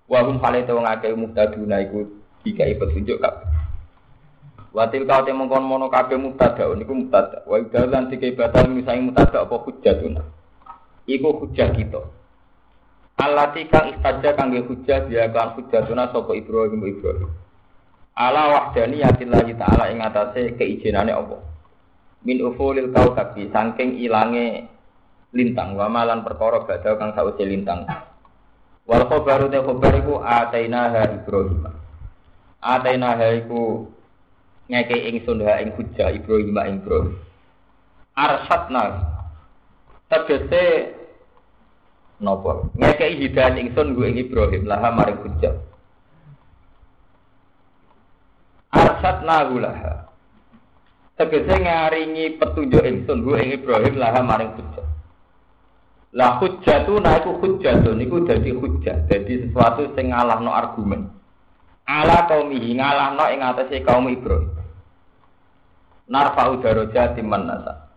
Wa 0.07 0.19
hum 0.27 0.43
hale 0.43 0.67
te 0.67 0.71
wong 0.75 0.83
akeh 0.83 1.15
muhtaduna 1.15 1.79
iku 1.87 2.03
dikai 2.43 2.75
petunjuk 2.75 3.19
kabeh. 3.23 3.47
Watil 4.73 5.05
kau 5.05 5.21
temu 5.21 5.45
kon 5.45 5.69
mono 5.69 5.85
kabeh 5.85 6.17
mutada 6.17 6.65
niku 6.73 6.97
mutada. 6.97 7.45
Wa 7.45 7.61
idalan 7.61 8.09
tiga 8.09 8.25
batal 8.33 8.73
misalnya 8.73 9.05
mutada 9.05 9.45
apa 9.45 9.55
hujatuna. 9.61 10.25
Iku 11.05 11.29
hujah 11.45 11.69
kita. 11.77 12.01
Alati 13.21 13.69
kang 13.69 13.93
istaja 13.93 14.33
kangge 14.33 14.65
hujah 14.65 15.05
dia 15.05 15.29
kan 15.29 15.53
hujatuna 15.53 16.09
sapa 16.09 16.33
Ibrahim 16.33 16.81
Ibrahim. 16.89 17.29
Ala 18.17 18.49
wahdani 18.49 19.05
yatillahi 19.05 19.53
ta'ala 19.53 19.93
ing 19.93 20.01
atase 20.01 20.57
keijenane 20.57 21.13
apa. 21.13 21.37
Min 22.25 22.41
ufulil 22.41 22.89
kaukabi 22.89 23.53
saking 23.53 24.01
ilange 24.01 24.65
lintang 25.37 25.77
wa 25.77 25.85
malan 25.85 26.25
perkara 26.25 26.65
badal 26.65 26.97
kang 26.97 27.13
sause 27.13 27.45
lintang. 27.45 27.85
Wal 28.89 29.05
khabaru 29.05 29.53
te 29.53 29.61
khabar 29.61 29.93
iku 30.01 30.17
atainaha 30.17 31.13
Ibrahim. 31.13 31.61
Atainaha 32.57 33.37
iku 33.37 33.85
ngeke 34.71 34.95
ingsun 35.11 35.43
ha 35.43 35.59
ing 35.59 35.75
hujah 35.75 36.15
Ibrahim 36.15 36.55
ing 36.55 36.77
Ibrahim. 36.83 37.19
Arsatna 38.15 38.83
tegese 40.07 40.93
napa? 42.23 42.69
Ngeke 42.77 43.19
hidayah 43.19 43.59
ingsun 43.59 43.97
gue 43.97 44.07
ing 44.07 44.17
Ibrahim 44.23 44.63
laha 44.69 44.89
maring 44.93 45.19
hujah. 45.19 45.55
Arsatna 48.71 49.37
gulaha. 49.51 49.93
Tegese 51.19 51.53
ngaringi 51.53 52.41
petunjuk 52.41 52.81
ingsun 52.81 53.21
gue 53.21 53.37
ing 53.37 53.49
Ibrahim 53.61 53.95
laha 53.99 54.21
maring 54.23 54.53
hujah. 54.57 54.87
Lah 56.13 56.37
hujah 56.41 56.85
tu 56.85 57.01
naiku 57.01 57.41
hujah 57.41 57.81
tu 57.81 57.93
niku 57.97 58.21
dadi 58.21 58.53
hujah, 58.53 59.09
dadi 59.09 59.49
sesuatu 59.49 59.93
sing 59.97 60.13
ngalahno 60.13 60.53
argumen 60.53 61.12
ala 61.87 62.27
kaum 62.27 62.51
ihi 62.51 62.79
ngalahno 62.79 63.25
ing 63.31 63.41
atase 63.43 63.83
kaum 63.83 64.07
Ibrahim. 64.07 64.51
Narfa'u 66.07 66.59
darajati 66.59 67.23
man 67.23 67.47
nasa. 67.47 67.89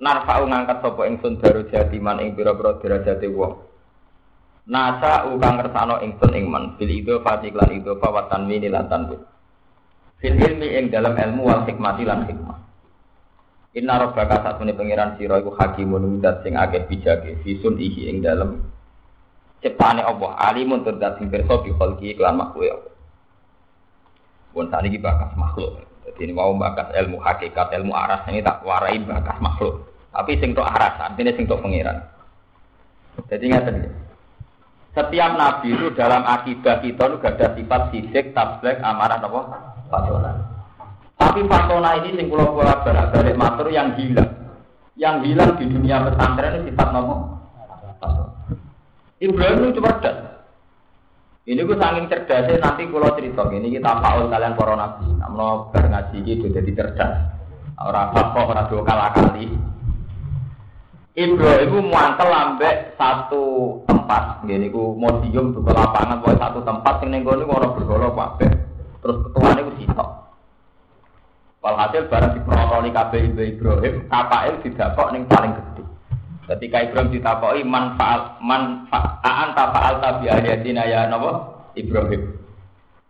Narfa'u 0.00 0.48
ngangkat 0.48 0.78
sapa 0.84 1.02
ingsun 1.08 1.40
darajati 1.40 1.96
man 2.00 2.20
ing 2.24 2.36
pira-pira 2.36 2.76
derajate 2.80 3.28
wong. 3.28 3.68
Nasa 4.70 5.26
ukang 5.26 5.58
kersano 5.58 5.98
ingsun 6.04 6.36
ing 6.36 6.46
man 6.46 6.78
bil 6.78 6.88
itu 6.92 7.18
fatiklan 7.26 7.74
itu 7.74 7.98
fawatan 7.98 8.46
mini 8.46 8.70
lan 8.70 8.86
tanwin. 8.86 9.18
Fil 10.22 10.36
ilmi 10.36 10.68
ing 10.78 10.92
dalam 10.92 11.16
ilmu 11.16 11.42
wal 11.42 11.64
hikmati 11.66 12.04
lan 12.06 12.28
hikmah. 12.28 12.58
Inna 13.74 13.98
rabbaka 13.98 14.46
satune 14.46 14.78
pangeran 14.78 15.18
sira 15.18 15.42
iku 15.42 15.58
hakimun 15.58 16.22
dat 16.22 16.46
sing 16.46 16.54
akeh 16.54 16.86
bijake 16.86 17.42
fisun 17.42 17.82
ihi 17.82 18.10
ing 18.14 18.22
dalam 18.22 18.69
ciptane 19.60 20.00
Allah, 20.00 20.32
alimun 20.50 20.82
tur 20.82 20.96
dat 20.96 21.20
sing 21.20 21.28
pirsa 21.28 21.60
bi 21.60 21.70
khalqi 21.76 22.16
makhluk 22.16 22.64
ya. 22.64 22.76
Pun 24.50 24.66
tadi 24.66 24.98
bakas 24.98 25.32
makhluk. 25.38 25.84
Jadi 26.02 26.26
ini 26.26 26.32
mau 26.34 26.50
bakas 26.56 26.90
ilmu 26.96 27.22
hakikat, 27.22 27.70
ilmu 27.76 27.94
aras 27.94 28.26
ini 28.26 28.42
tak 28.42 28.66
warai 28.66 28.98
bakas 29.04 29.38
makhluk. 29.38 29.86
Tapi 30.10 30.42
sing 30.42 30.56
tok 30.56 30.66
aras, 30.66 30.98
artinya 30.98 31.32
sing 31.38 31.46
tok 31.46 31.62
pengiran. 31.62 32.02
Jadi 33.30 33.44
nggak 33.46 33.64
Setiap 34.90 35.38
nabi 35.38 35.70
itu 35.70 35.86
dalam 35.94 36.26
akidah 36.26 36.82
kita 36.82 37.04
itu 37.06 37.16
gak 37.22 37.38
ada 37.38 37.54
sifat 37.54 37.82
sidik, 37.94 38.34
tablet, 38.34 38.82
amarah, 38.82 39.22
apa? 39.22 39.40
Fatona. 39.86 40.34
Tapi 41.14 41.46
fatona 41.46 41.94
ini 42.02 42.18
sing 42.18 42.26
kula 42.26 42.50
kula 42.50 42.82
balik 42.82 43.38
matur 43.38 43.70
yang 43.70 43.94
hilang. 43.94 44.34
Yang 44.98 45.16
hilang 45.30 45.50
di 45.62 45.64
dunia 45.70 46.02
pesantren 46.10 46.58
itu 46.58 46.74
sifat 46.74 46.88
nopo? 46.90 47.14
Ibrahim 49.20 49.68
itu 49.68 49.84
cerdas. 49.84 50.16
Ini 51.44 51.60
gue 51.64 51.76
saking 51.76 52.08
cerdasnya 52.08 52.56
nanti 52.56 52.88
kalau 52.88 53.12
cerita 53.16 53.44
ini 53.52 53.68
kita 53.68 54.00
paul 54.00 54.32
kalian 54.32 54.56
para 54.56 54.74
nabi. 54.76 55.08
Namun 55.20 55.68
bar 55.68 55.84
ngaji 55.92 56.18
itu 56.24 56.48
jadi 56.48 56.70
cerdas. 56.72 57.12
Orang 57.80 58.16
apa 58.16 58.40
orang 58.40 58.68
dua 58.72 58.82
kali 58.84 59.08
kali. 59.12 59.46
Ibrahim 61.20 61.92
muantel 61.92 62.32
ambek 62.32 62.96
satu 62.96 63.76
tempat. 63.84 64.40
Gini 64.48 64.72
gue 64.72 64.96
museum 64.96 65.52
ke 65.52 65.60
lapangan 65.68 66.24
buat 66.24 66.40
satu 66.40 66.64
tempat. 66.64 67.04
Yang 67.04 67.10
nenggo 67.12 67.32
ini 67.36 67.44
orang 67.44 67.76
bergolo 67.76 68.08
pakai. 68.16 68.56
Terus 69.04 69.16
ketuanya 69.28 69.64
gue 69.68 69.76
sitok. 69.84 70.08
Walhasil 71.60 72.08
barang 72.08 72.40
diprotoli 72.40 72.88
kabeh 72.88 73.20
Ibrahim, 73.36 74.08
tidak 74.64 74.88
kok 74.96 75.12
neng 75.12 75.28
paling. 75.28 75.52
Ketika 76.50 76.82
Ibrahim 76.82 77.14
ditakoki 77.14 77.62
man 77.62 77.94
faal 77.94 78.42
man 78.42 78.82
fa'an 78.90 79.54
ta 79.54 79.70
faal 79.70 80.02
ta 80.02 80.18
bi 80.18 80.26
ayatina 80.26 80.82
ya 80.82 81.06
napa 81.06 81.46
Ibrahim. 81.78 82.26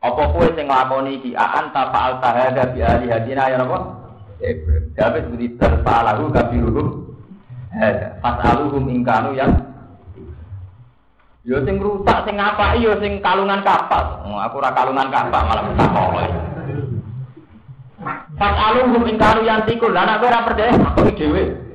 Apa 0.04 0.28
kowe 0.36 0.44
sing 0.52 0.68
nglakoni 0.68 1.16
iki 1.16 1.32
aan 1.32 1.72
ta 1.72 1.88
faal 1.88 2.20
ta 2.20 2.36
hada 2.36 2.68
bi 2.68 2.84
ayatina 2.84 3.48
ya 3.48 3.56
napa 3.64 3.96
Ibrahim. 4.44 4.92
Jawab 4.92 5.24
seperti 5.24 5.46
terfalahu 5.56 6.28
kabiruhum. 6.36 6.86
Fasaluhum 8.20 8.84
ingkanu 8.92 9.32
yang 9.32 9.56
Yo 11.40 11.64
sing 11.64 11.80
rusak 11.80 12.28
sing 12.28 12.36
apa 12.36 12.76
yo 12.76 12.92
sing 13.00 13.24
kalungan 13.24 13.64
kapal. 13.64 14.20
Oh, 14.28 14.36
aku 14.36 14.60
ora 14.60 14.76
kalungan 14.76 15.08
kapal 15.08 15.48
malah 15.48 15.64
takok. 15.80 16.28
Fasaluhum 18.36 19.08
ingkanu 19.08 19.48
yang 19.48 19.64
tikul. 19.64 19.96
Lah 19.96 20.04
nek 20.04 20.20
ora 20.20 20.44
percaya 20.44 20.76
kok 20.76 21.16
dhewe. 21.16 21.69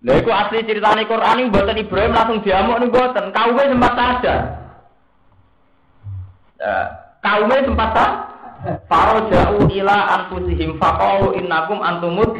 Lha 0.00 0.12
iku 0.16 0.32
asli 0.32 0.64
ceritane 0.64 1.04
Quran 1.04 1.44
iki 1.44 1.50
mboten 1.52 1.76
Ibrahim 1.76 2.16
langsung 2.16 2.40
diamuk 2.40 2.80
ning 2.80 2.88
mboten, 2.88 3.24
kaume 3.36 3.62
sempat 3.68 3.92
sadar. 3.92 4.38
Nah, 6.56 6.86
kaume 7.20 7.56
sempat 7.68 7.90
sadar. 7.92 8.30
Faro 8.88 9.24
jauh 9.32 9.64
ila 9.72 9.96
anfusihim 10.20 10.76
faqalu 10.76 11.36
innakum 11.40 11.80
antumut 11.80 12.36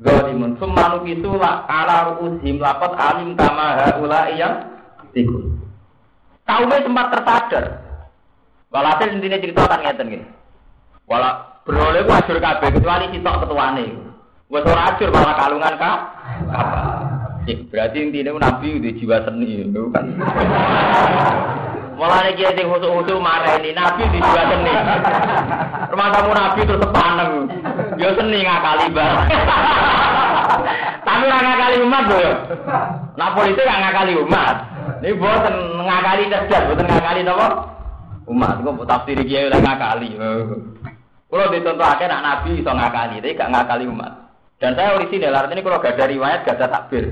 zalimun. 0.00 0.56
Summa 0.56 0.96
nukisu 0.96 1.36
la 1.36 1.64
ala 1.68 2.12
ru'usihim 2.12 2.56
laqad 2.56 2.92
alim 2.96 3.36
kama 3.36 3.76
haula 3.76 4.32
yang 4.32 4.68
tikun. 5.12 5.60
Kaume 6.48 6.76
sempat 6.80 7.12
tersadar. 7.12 7.64
Walhasil 8.68 9.16
intinya 9.16 9.40
cerita 9.40 9.64
akan 9.64 9.80
ngeten 9.80 10.06
nggih. 10.12 10.24
Wala 11.08 11.60
beroleh 11.64 12.04
ku 12.04 12.12
ajur 12.16 12.36
kabeh 12.36 12.68
kecuali 12.68 13.12
sitok 13.12 13.48
ketuane. 13.48 13.86
Wes 14.48 14.64
ora 14.64 14.96
ajur 14.96 15.08
malah 15.12 15.36
kalungan 15.36 15.76
kak. 17.48 17.72
Berarti 17.72 17.96
intinya 18.04 18.36
Nabi 18.36 18.76
udah 18.76 18.92
jiwa 19.00 19.16
seni 19.24 19.48
itu 19.64 19.82
kan. 19.88 20.04
Mulai 21.98 22.36
dia 22.38 22.54
sing 22.54 22.70
khusus-khusus 22.70 23.18
marah 23.18 23.58
ini 23.58 23.72
Nabi 23.72 24.04
di 24.12 24.20
jiwa 24.20 24.42
seni. 24.52 24.74
Rumah 25.88 26.08
tamu 26.12 26.32
Nabi 26.36 26.60
terus 26.68 26.82
sepaneng. 26.84 27.32
Dia 27.96 28.10
seni 28.12 28.38
ngakali 28.44 28.86
bar. 28.92 29.16
Tapi 31.02 31.22
nggak 31.24 31.42
ngakali 31.42 31.76
umat 31.88 32.04
loh 32.04 32.20
ya. 32.20 32.32
Nah 33.16 33.28
polisi 33.32 33.60
nggak 33.64 33.80
ngakali 33.80 34.12
umat. 34.20 34.56
Ini 34.98 35.14
buatan 35.14 35.54
ngakali 35.86 36.22
cerdas, 36.28 36.62
buatan 36.68 36.86
ngakali 36.90 37.20
nopo. 37.24 37.48
Umat, 38.28 38.60
kok 38.60 38.84
tafsir 38.84 39.16
dia 39.24 39.48
udah 39.48 39.56
ngakali. 39.56 40.20
Kalau 41.28 41.52
dicontoh 41.52 41.84
aja 41.84 42.04
nak 42.08 42.24
Nabi 42.24 42.64
so 42.64 42.72
ngakali, 42.72 43.20
tapi 43.20 43.36
gak 43.36 43.52
ngakali 43.52 43.84
umat. 43.88 44.12
Dan 44.58 44.74
saya 44.74 44.96
orisinil, 44.96 45.36
artinya 45.36 45.60
kalau 45.60 45.78
gak 45.78 45.94
ada 45.96 46.08
riwayat, 46.08 46.40
gak 46.42 46.56
ada 46.56 46.66
takbir. 46.72 47.04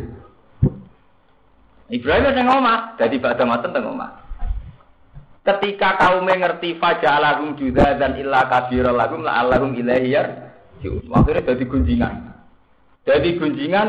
Ibrahim 1.87 2.35
yang 2.35 2.51
ngomah, 2.51 2.99
jadi 2.99 3.17
pada 3.23 3.47
matan 3.47 3.71
teng. 3.71 3.87
Ketika 5.47 5.95
kaum 6.03 6.27
mengerti 6.27 6.75
fajalahum 6.83 7.55
juga 7.55 7.95
dan 7.95 8.19
ilah 8.19 8.51
kabir 8.51 8.83
lahum 8.91 9.23
la 9.23 9.47
allahum 9.47 9.79
ilahiyar, 9.79 10.51
akhirnya 10.83 11.47
jadi 11.55 11.65
gunjingan. 11.71 12.15
Jadi 13.07 13.39
gunjingan 13.39 13.89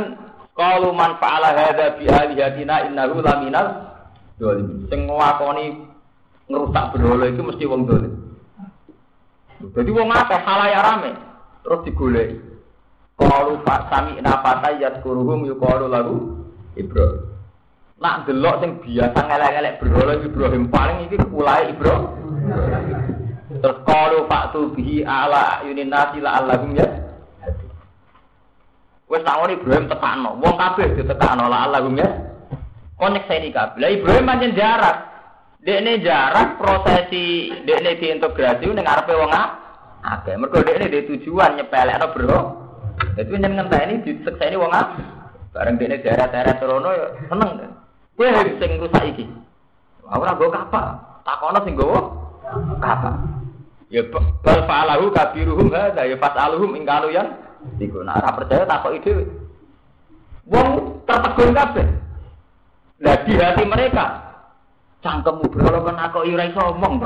kalau 0.53 0.93
man 0.93 1.17
fa'ala 1.17 1.57
hadza 1.57 1.97
bi 1.97 2.05
alihatina 2.05 2.85
innahu 2.85 3.25
laminal 3.25 3.89
dolim. 4.37 4.85
Sing 4.93 5.09
nglakoni 5.09 5.89
ngerusak 6.45 6.85
berhala 6.93 7.25
itu 7.25 7.41
mesti 7.41 7.63
wong 7.65 7.89
dolim. 7.89 8.13
Jadi 9.73 9.89
wong 9.89 10.13
akeh 10.13 10.37
halaya 10.45 10.79
rame 10.85 11.11
terus 11.65 11.81
digoleki. 11.89 12.37
Qalu 13.17 13.65
fa 13.65 13.89
sami 13.89 14.21
nafata 14.21 14.77
yadkuruhum 14.77 15.49
yuqalu 15.49 15.89
lagu 15.89 16.17
Ibrahim. 16.77 17.36
Nak 17.97 18.29
delok 18.29 18.61
sing 18.61 18.71
biasa 18.85 19.19
ngelek-ngelek 19.25 19.77
berhala 19.81 20.13
Ibrahim 20.21 20.63
paling 20.69 20.97
iki 21.09 21.17
ulai 21.33 21.73
Ibrahim. 21.73 22.03
Terus 23.57 23.77
qalu 23.89 24.29
fa'tu 24.29 24.69
bihi 24.77 25.01
ala 25.01 25.65
yunin 25.65 25.89
nasi 25.89 26.21
la 26.21 26.37
allahum 26.37 26.77
ya. 26.77 26.85
Wes 29.09 29.23
tak 29.25 29.39
Ibrahim 29.49 29.89
tekano, 29.89 30.37
wong 30.37 30.55
kabeh 30.61 30.93
ditekano 30.93 31.49
la 31.49 31.65
allahum 31.65 31.97
ya. 31.97 32.05
Konek 33.01 33.25
saya 33.25 33.41
ini. 33.41 33.53
Lah 33.53 33.89
Ibrahim 33.89 34.29
pancen 34.29 34.53
jarak. 34.53 34.97
Dekne 35.57 36.01
jarak 36.05 36.61
prosesi 36.61 37.49
dekne 37.65 37.97
diintegrasi 37.97 38.65
ning 38.65 38.85
ngarepe 38.85 39.13
wong 39.17 39.31
akeh. 40.05 40.37
Mergo 40.37 40.61
dekne 40.61 40.85
di 40.89 41.05
tujuan 41.05 41.57
nyepelekno 41.57 42.13
bro. 42.13 42.39
Dadi 43.17 43.37
nyen 43.37 43.57
ini 43.57 43.95
disekseni 44.05 44.53
wong 44.53 44.69
akeh. 44.69 45.05
Bareng 45.53 45.81
dekne 45.81 45.97
daerah-daerah 46.05 46.55
Trono 46.61 46.89
ya 46.93 47.07
seneng. 47.25 47.86
Kowe 48.17 48.33
sing 48.57 48.81
rusak 48.81 49.03
iki. 49.13 49.29
Ora 50.09 50.33
nggo 50.33 50.49
kapal. 50.49 50.97
Takono 51.21 51.61
sing 51.61 51.77
nggo 51.77 52.01
kapal. 52.81 53.13
Ya 53.93 54.01
bal 54.09 54.65
fa'alahu 54.65 55.13
kabiruhum 55.13 55.69
hadza 55.69 56.03
ya 56.03 56.17
fas'aluhum 56.17 56.75
ing 56.75 56.83
kanu 56.83 57.13
yang 57.13 57.29
iku 57.77 58.01
nek 58.01 58.17
ora 58.19 58.35
percaya 58.41 58.65
takoki 58.65 59.05
dhewe. 59.05 59.23
Wong 60.49 60.97
tertegun 61.05 61.53
kabeh. 61.53 61.87
Lah 63.05 63.21
di 63.21 63.37
hati 63.37 63.63
mereka 63.69 64.05
cangkemmu 65.05 65.45
berolo 65.53 65.85
kan 65.85 66.01
aku 66.09 66.25
ora 66.25 66.49
iso 66.49 66.61
omong. 66.73 67.05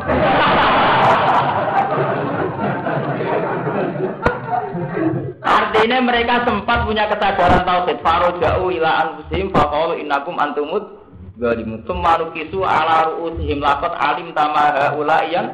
Artinya 5.44 5.98
mereka 6.00 6.48
sempat 6.48 6.88
punya 6.88 7.12
kesadaran 7.12 7.68
tauhid. 7.68 8.00
Faro 8.00 8.40
jauh 8.40 8.72
ila 8.72 8.92
anfusihim 9.04 9.52
faqalu 9.52 10.00
innakum 10.00 10.40
antumut 10.40 11.01
zalimun. 11.42 11.82
Tsumma 11.82 12.22
nukisu 12.22 12.62
ala 12.62 13.10
ru'usihim 13.10 13.58
laqad 13.58 13.98
alim 13.98 14.30
tama 14.38 14.94
haula 14.94 15.26
yang 15.26 15.48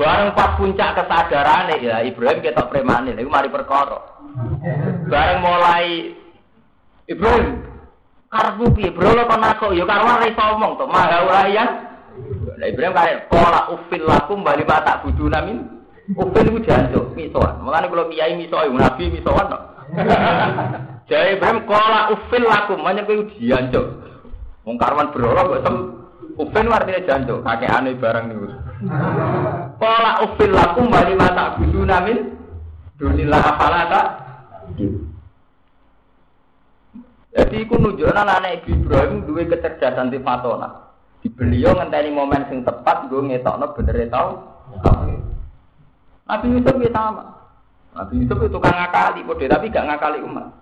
Bareng 0.00 0.32
pas 0.32 0.56
puncak 0.56 0.96
kesadaran 0.96 1.76
ya 1.76 2.00
Ibrahim 2.00 2.40
kita 2.40 2.72
premane 2.72 3.12
niku 3.12 3.28
mari 3.28 3.52
perkara. 3.52 4.00
Bareng 5.06 5.38
mulai 5.44 6.16
Ibrahim 7.04 7.68
karbu 8.32 8.72
piye 8.72 8.90
bro 8.96 9.12
lo 9.12 9.28
kon 9.28 9.44
aku 9.44 9.76
ya 9.76 9.84
karo 9.84 10.06
ora 10.06 10.24
iso 10.24 10.42
omong 10.56 10.78
to 10.78 10.86
yang 11.52 11.70
Lah 12.56 12.66
Ibrahim 12.68 12.96
kare 12.96 13.12
pola 13.28 13.68
ufil 13.76 14.04
lakum 14.08 14.40
bali 14.40 14.64
ma 14.64 14.80
tak 14.80 15.04
budu 15.04 15.28
namin 15.28 15.68
ufil 16.16 16.48
iku 16.48 16.58
jancuk 16.64 17.12
misoan. 17.12 17.60
Mulane 17.60 17.92
kula 17.92 18.08
kiai 18.08 18.40
miso 18.40 18.56
nabi 18.56 19.04
misoan 19.12 19.52
to. 19.52 19.58
Jadi 21.10 21.34
Ibrahim 21.34 21.66
kola 21.66 22.14
ufil 22.14 22.46
lakum, 22.46 22.86
banyak 22.86 23.02
kowe 23.02 23.18
jancuk. 23.42 23.86
Wong 24.62 24.78
karwan 24.78 25.10
berolo 25.10 25.58
kok 25.58 25.62
tem 25.66 25.76
ufil 26.38 26.70
artinya 26.70 27.02
jancuk, 27.02 27.42
aneh 27.42 27.98
barang 27.98 28.30
niku. 28.30 28.46
Kola 29.74 30.22
ufil 30.22 30.54
lakum 30.54 30.86
bali 30.86 31.18
mata 31.18 31.58
budu 31.58 31.82
namin 31.82 32.30
dunillah 32.94 33.42
apalata. 33.42 34.02
Jadi 37.30 37.56
iku 37.58 37.74
nunjukna 37.74 38.22
anak 38.22 38.70
Ibrahim 38.70 39.26
duwe 39.26 39.50
kecerdasan 39.50 40.14
di 40.14 40.22
fatona. 40.22 40.94
Di 41.20 41.28
beliau 41.28 41.74
ngenteni 41.74 42.14
momen 42.14 42.46
sing 42.46 42.62
tepat 42.62 43.10
gue 43.10 43.18
ngetokno 43.18 43.74
bener 43.74 44.06
tau. 44.14 44.46
Nabi 46.30 46.54
Yusuf 46.54 46.78
ya 46.78 46.90
sama. 46.94 47.34
Nabi 47.98 48.22
Yusuf 48.22 48.38
itu 48.38 48.54
tukang 48.54 48.78
ngakali, 48.78 49.26
tapi 49.26 49.66
gak 49.74 49.90
ngakali 49.90 50.22
umat. 50.22 50.59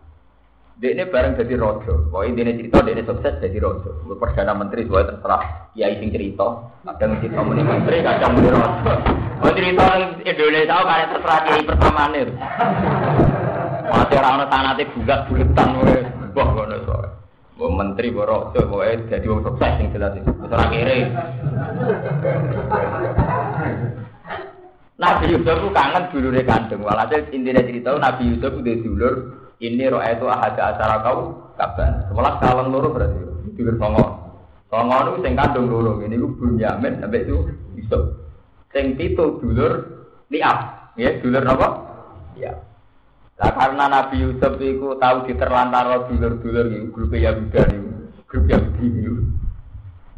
Dia 0.79 0.95
ini 0.95 1.11
bareng 1.11 1.35
jadi 1.35 1.59
rojo. 1.59 2.07
Pokoknya 2.07 2.47
dia 2.47 2.55
cerita, 2.55 2.79
dia 2.87 2.95
ini 2.95 3.03
sukses 3.03 3.35
jadi 3.43 3.59
rojo. 3.59 3.99
Perdana 4.15 4.55
menteri, 4.55 4.87
soalnya 4.87 5.11
terserah. 5.11 5.43
Kiai 5.75 5.99
sing 5.99 6.15
cerita. 6.15 6.47
Kadang 6.87 7.19
cerita 7.19 7.43
muni 7.43 7.67
menteri, 7.67 7.99
kadang 7.99 8.39
muni 8.39 8.47
rojo. 8.47 8.93
Oh 9.43 9.51
cerita 9.59 9.87
Indonesia, 10.23 10.79
kan 10.79 11.11
terserah 11.11 11.41
kiai 11.43 11.63
pertama 11.67 12.03
nih. 12.15 12.31
Masih 13.91 14.19
orang 14.23 14.47
tanah 14.47 14.73
bulat 14.79 15.21
bulatan, 15.27 15.69
wah 16.39 16.47
ngono 16.47 16.77
soalnya. 16.87 17.11
Wah 17.59 17.71
menteri, 17.75 18.09
wah 18.15 18.25
rojo, 18.31 18.61
pokoknya 18.63 18.95
jadi 19.11 19.27
orang 19.27 19.45
sukses 19.51 19.73
yang 19.83 19.89
jelas 19.91 20.13
itu. 20.15 20.31
Terserah 20.31 20.69
kiri. 20.71 20.99
Nabi 24.99 25.31
Yusuf 25.31 25.59
itu 25.59 25.69
kangen 25.75 26.05
dulu 26.15 26.29
kandung. 26.47 26.87
Walhasil 26.87 27.27
intinya 27.35 27.63
cerita 27.67 27.99
Nabi 27.99 28.35
Yusuf 28.35 28.51
udah 28.51 28.77
dulur 28.83 29.15
ini 29.59 29.91
roh 29.91 29.99
itu 29.99 30.27
ada 30.31 30.75
acara 30.75 31.03
kau 31.03 31.35
kapan? 31.59 32.07
Sebelah 32.07 32.39
kaleng 32.39 32.71
loro 32.71 32.95
berarti. 32.95 33.21
Dulur 33.59 33.75
songo. 33.75 34.05
Songo 34.71 34.97
itu 35.03 35.27
sing 35.27 35.35
kandung 35.35 35.67
loro. 35.67 35.99
Ini 35.99 36.15
gue 36.15 36.35
Bunyamin 36.39 37.03
sampai 37.03 37.27
itu 37.27 37.37
Yusuf. 37.75 38.03
Sing 38.71 38.95
pitu 38.95 39.43
dulur 39.43 40.07
liap. 40.31 40.91
Ya, 40.95 41.19
dulur 41.19 41.43
apa? 41.43 41.69
Ya. 42.39 42.55
Nah, 43.39 43.55
karena 43.55 43.85
Nabi 43.87 44.23
Yusuf 44.23 44.59
itu 44.59 44.99
tahu 44.99 45.17
diterlantar 45.27 46.11
dulur-dulur 46.11 46.67
itu 46.75 46.91
grup 46.91 47.15
Yahuda 47.15 47.63
ini, 47.71 48.11
grup 48.27 48.51
Yahudi 48.51 48.87
itu. 48.99 49.15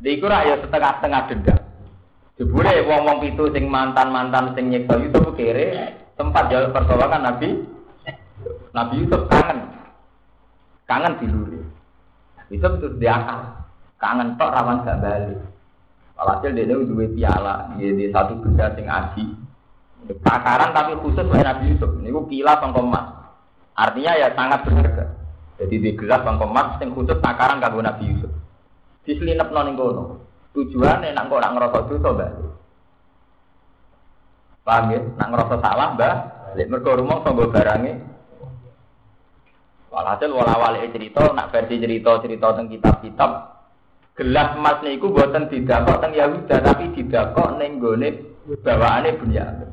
Di 0.01 0.17
iku 0.17 0.25
ya 0.33 0.57
setengah-setengah 0.65 1.23
dendam. 1.29 1.61
Jebule 2.41 2.73
wong-wong 2.89 3.21
pitu 3.21 3.53
sing 3.53 3.69
mantan-mantan 3.69 4.57
sing 4.57 4.73
nyeksa 4.73 4.97
Yusuf 4.97 5.37
kere 5.37 5.93
tempat 6.17 6.49
jalur 6.49 6.73
pertolongan 6.73 7.29
Nabi 7.29 7.80
Nabi 8.71 9.03
Yusuf 9.03 9.27
kangen. 9.27 9.59
Kangen 10.87 11.19
diluri. 11.19 11.61
Yusuf 12.51 12.73
terus 12.79 12.99
diakal. 12.99 13.67
Kangen 13.99 14.39
tok 14.39 14.55
rawan 14.55 14.87
gak 14.87 15.03
balik. 15.03 15.39
Walhasil 16.21 16.53
dia 16.53 16.69
itu 16.69 16.85
dua 16.85 17.09
piala, 17.17 17.55
dia 17.81 17.97
di 17.97 18.13
satu 18.13 18.37
benda 18.45 18.69
sing 18.77 18.85
aji. 18.85 19.25
Takaran 20.21 20.77
tapi 20.77 21.01
khusus 21.01 21.25
oleh 21.25 21.41
Nabi 21.41 21.73
Yusuf. 21.73 21.89
Ini 21.97 22.13
gue 22.13 22.29
piala 22.29 22.61
pengkomas. 22.61 23.07
Artinya 23.73 24.13
ya 24.21 24.29
sangat 24.37 24.69
berharga. 24.69 25.17
Jadi 25.61 25.77
di 25.81 25.91
gelas 25.97 26.21
pengkomas 26.21 26.77
yang 26.81 26.93
khusus 26.93 27.17
takaran 27.25 27.61
kagum 27.61 27.85
Nabi 27.85 28.13
Yusuf. 28.13 28.33
Diselinap 29.05 29.49
noning 29.49 29.81
kono. 29.81 30.21
Tujuannya 30.53 31.15
nak 31.15 31.31
kok 31.31 31.41
nak 31.41 31.53
ngerasa 31.57 31.79
dosa 31.89 32.11
balik. 32.13 32.53
Paham 34.61 34.93
ya? 34.93 35.01
Nak 35.17 35.29
ngerasa 35.31 35.55
salah, 35.63 35.89
mbak. 35.97 36.15
Lihat 36.59 36.69
mereka 36.69 36.99
rumah 36.99 37.23
sama 37.23 37.47
barangnya 37.47 38.10
Walhasil 39.91 40.31
wala 40.31 40.55
wali 40.55 40.87
cerita, 40.95 41.35
nak 41.35 41.51
versi 41.51 41.83
cerita 41.83 42.23
cerita 42.23 42.55
tentang 42.55 42.71
kitab-kitab, 42.71 43.31
gelas 44.15 44.55
emas 44.55 44.79
niku 44.87 45.11
buatan 45.11 45.51
tidak 45.51 45.83
kok 45.83 45.99
tentang 45.99 46.15
Yahuda, 46.15 46.57
tapi 46.63 46.95
tidak 46.95 47.35
kok 47.35 47.59
nenggone 47.59 48.09
bawaane 48.63 49.19
Bunyamin. 49.19 49.71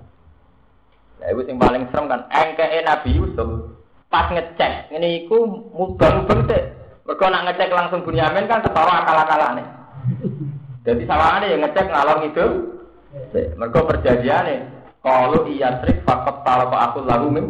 Nah, 1.22 1.28
itu 1.34 1.42
yang 1.46 1.62
paling 1.62 1.86
serem 1.94 2.10
kan, 2.10 2.26
engke 2.34 2.66
Nabi 2.82 3.10
Yusuf 3.14 3.50
pas 4.10 4.34
ngecek, 4.34 4.90
ini 4.98 5.26
iku 5.26 5.38
mubang-mubang 5.74 6.50
sih. 6.50 6.64
Mereka 7.06 7.26
nak 7.30 7.44
ngecek 7.54 7.70
langsung 7.70 8.02
Bunyamin 8.02 8.50
kan 8.50 8.66
ketawa 8.66 9.06
akal-akalane. 9.06 9.64
Jadi 10.82 11.04
sama 11.06 11.46
yang 11.46 11.62
ngecek 11.62 11.94
ngalor 11.94 12.26
itu, 12.26 12.46
mereka 13.54 13.80
perjanjian 13.86 14.66
kalau 15.06 15.46
iya 15.46 15.78
trik 15.86 16.02
fakot 16.04 16.42
kalau 16.42 16.74
aku 16.74 17.00
lalu 17.06 17.28
min 17.32 17.46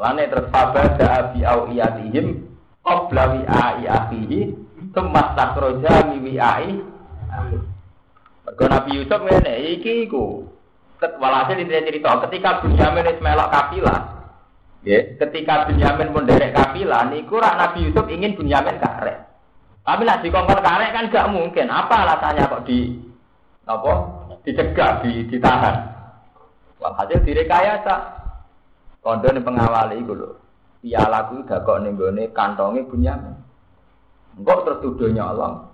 Lane 0.00 0.32
terus 0.32 0.48
fabada 0.48 1.36
bi 1.36 1.44
au 1.44 1.68
iyatihim 1.68 2.48
qabla 2.80 3.36
wi 3.36 3.40
ai 3.44 3.84
akhihi 3.84 4.40
thumma 4.96 5.36
takhraja 5.36 6.08
mi 6.08 6.16
wi 6.24 6.34
ai 6.40 6.80
Mergo 8.48 8.64
Nabi 8.64 8.96
Yusuf 8.96 9.20
ngene 9.20 9.76
iki 9.76 10.08
iku 10.08 10.48
walhasil 11.00 11.60
ini 11.60 11.84
cerita 11.84 12.16
ketika 12.28 12.64
Bunyamin 12.64 13.12
wis 13.12 13.20
melok 13.20 13.52
kafilah 13.52 14.00
ya 14.88 15.00
ketika 15.20 15.68
Bunyamin 15.68 16.16
pun 16.16 16.24
derek 16.24 16.56
kafilah 16.56 17.08
niku 17.12 17.36
rak 17.36 17.60
Nabi 17.60 17.88
Yusuf 17.88 18.08
ingin 18.08 18.36
Bunyamin 18.36 18.80
karek. 18.80 19.28
Tapi 19.80 20.02
lah 20.04 20.20
dikongkon 20.20 20.60
karek 20.60 20.92
kan 20.92 21.08
gak 21.08 21.28
mungkin. 21.32 21.72
Apa 21.72 22.04
alasannya 22.04 22.52
kok 22.52 22.64
di 22.68 23.00
apa 23.64 23.92
dicegah 24.44 25.00
di, 25.04 25.24
ditahan? 25.28 25.76
Walhasil 26.80 27.20
direkayasa 27.24 28.19
Kondo 29.00 29.32
nih 29.32 29.40
pengawali 29.40 29.96
itu 30.04 30.12
loh. 30.12 30.36
Piala 30.80 31.28
ku 31.28 31.40
gak 31.44 31.64
kok 31.64 31.80
nih 31.84 31.92
gue 31.96 32.32
kantongnya 32.36 32.84
punya. 32.84 33.16
Terus 34.36 34.80
tuduh 34.84 35.08
nyolong. 35.08 35.68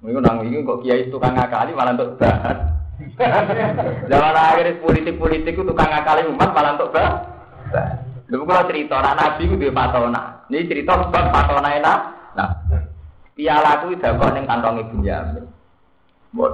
Mungkin 0.00 0.24
nang 0.24 0.40
ini 0.44 0.64
kok 0.64 0.80
kiai 0.80 1.12
tukang 1.12 1.36
ngakali 1.36 1.76
malah 1.76 1.92
untuk 1.92 2.16
bahan. 2.16 2.56
Zaman 4.12 4.36
akhir 4.36 4.80
politik-politik 4.80 5.56
itu 5.56 5.64
tukang 5.64 5.92
ngakali 5.92 6.28
umat 6.32 6.50
malah 6.56 6.72
untuk 6.80 6.92
bahan. 6.96 7.16
Lalu 8.32 8.44
kalau 8.48 8.68
cerita 8.72 8.94
orang 9.04 9.16
nabi 9.20 9.42
itu 9.44 9.54
dia 9.60 9.76
patona. 9.76 10.20
Ini 10.48 10.68
cerita 10.68 10.92
sebab 10.96 11.24
patona 11.28 11.68
enak. 11.76 11.98
Nah, 12.36 12.48
piala 13.36 13.84
ku 13.84 13.92
gak 13.92 14.16
kok 14.16 14.32
nih 14.32 14.42
kantongnya 14.48 14.88
punya. 14.88 15.16
Buat. 16.32 16.52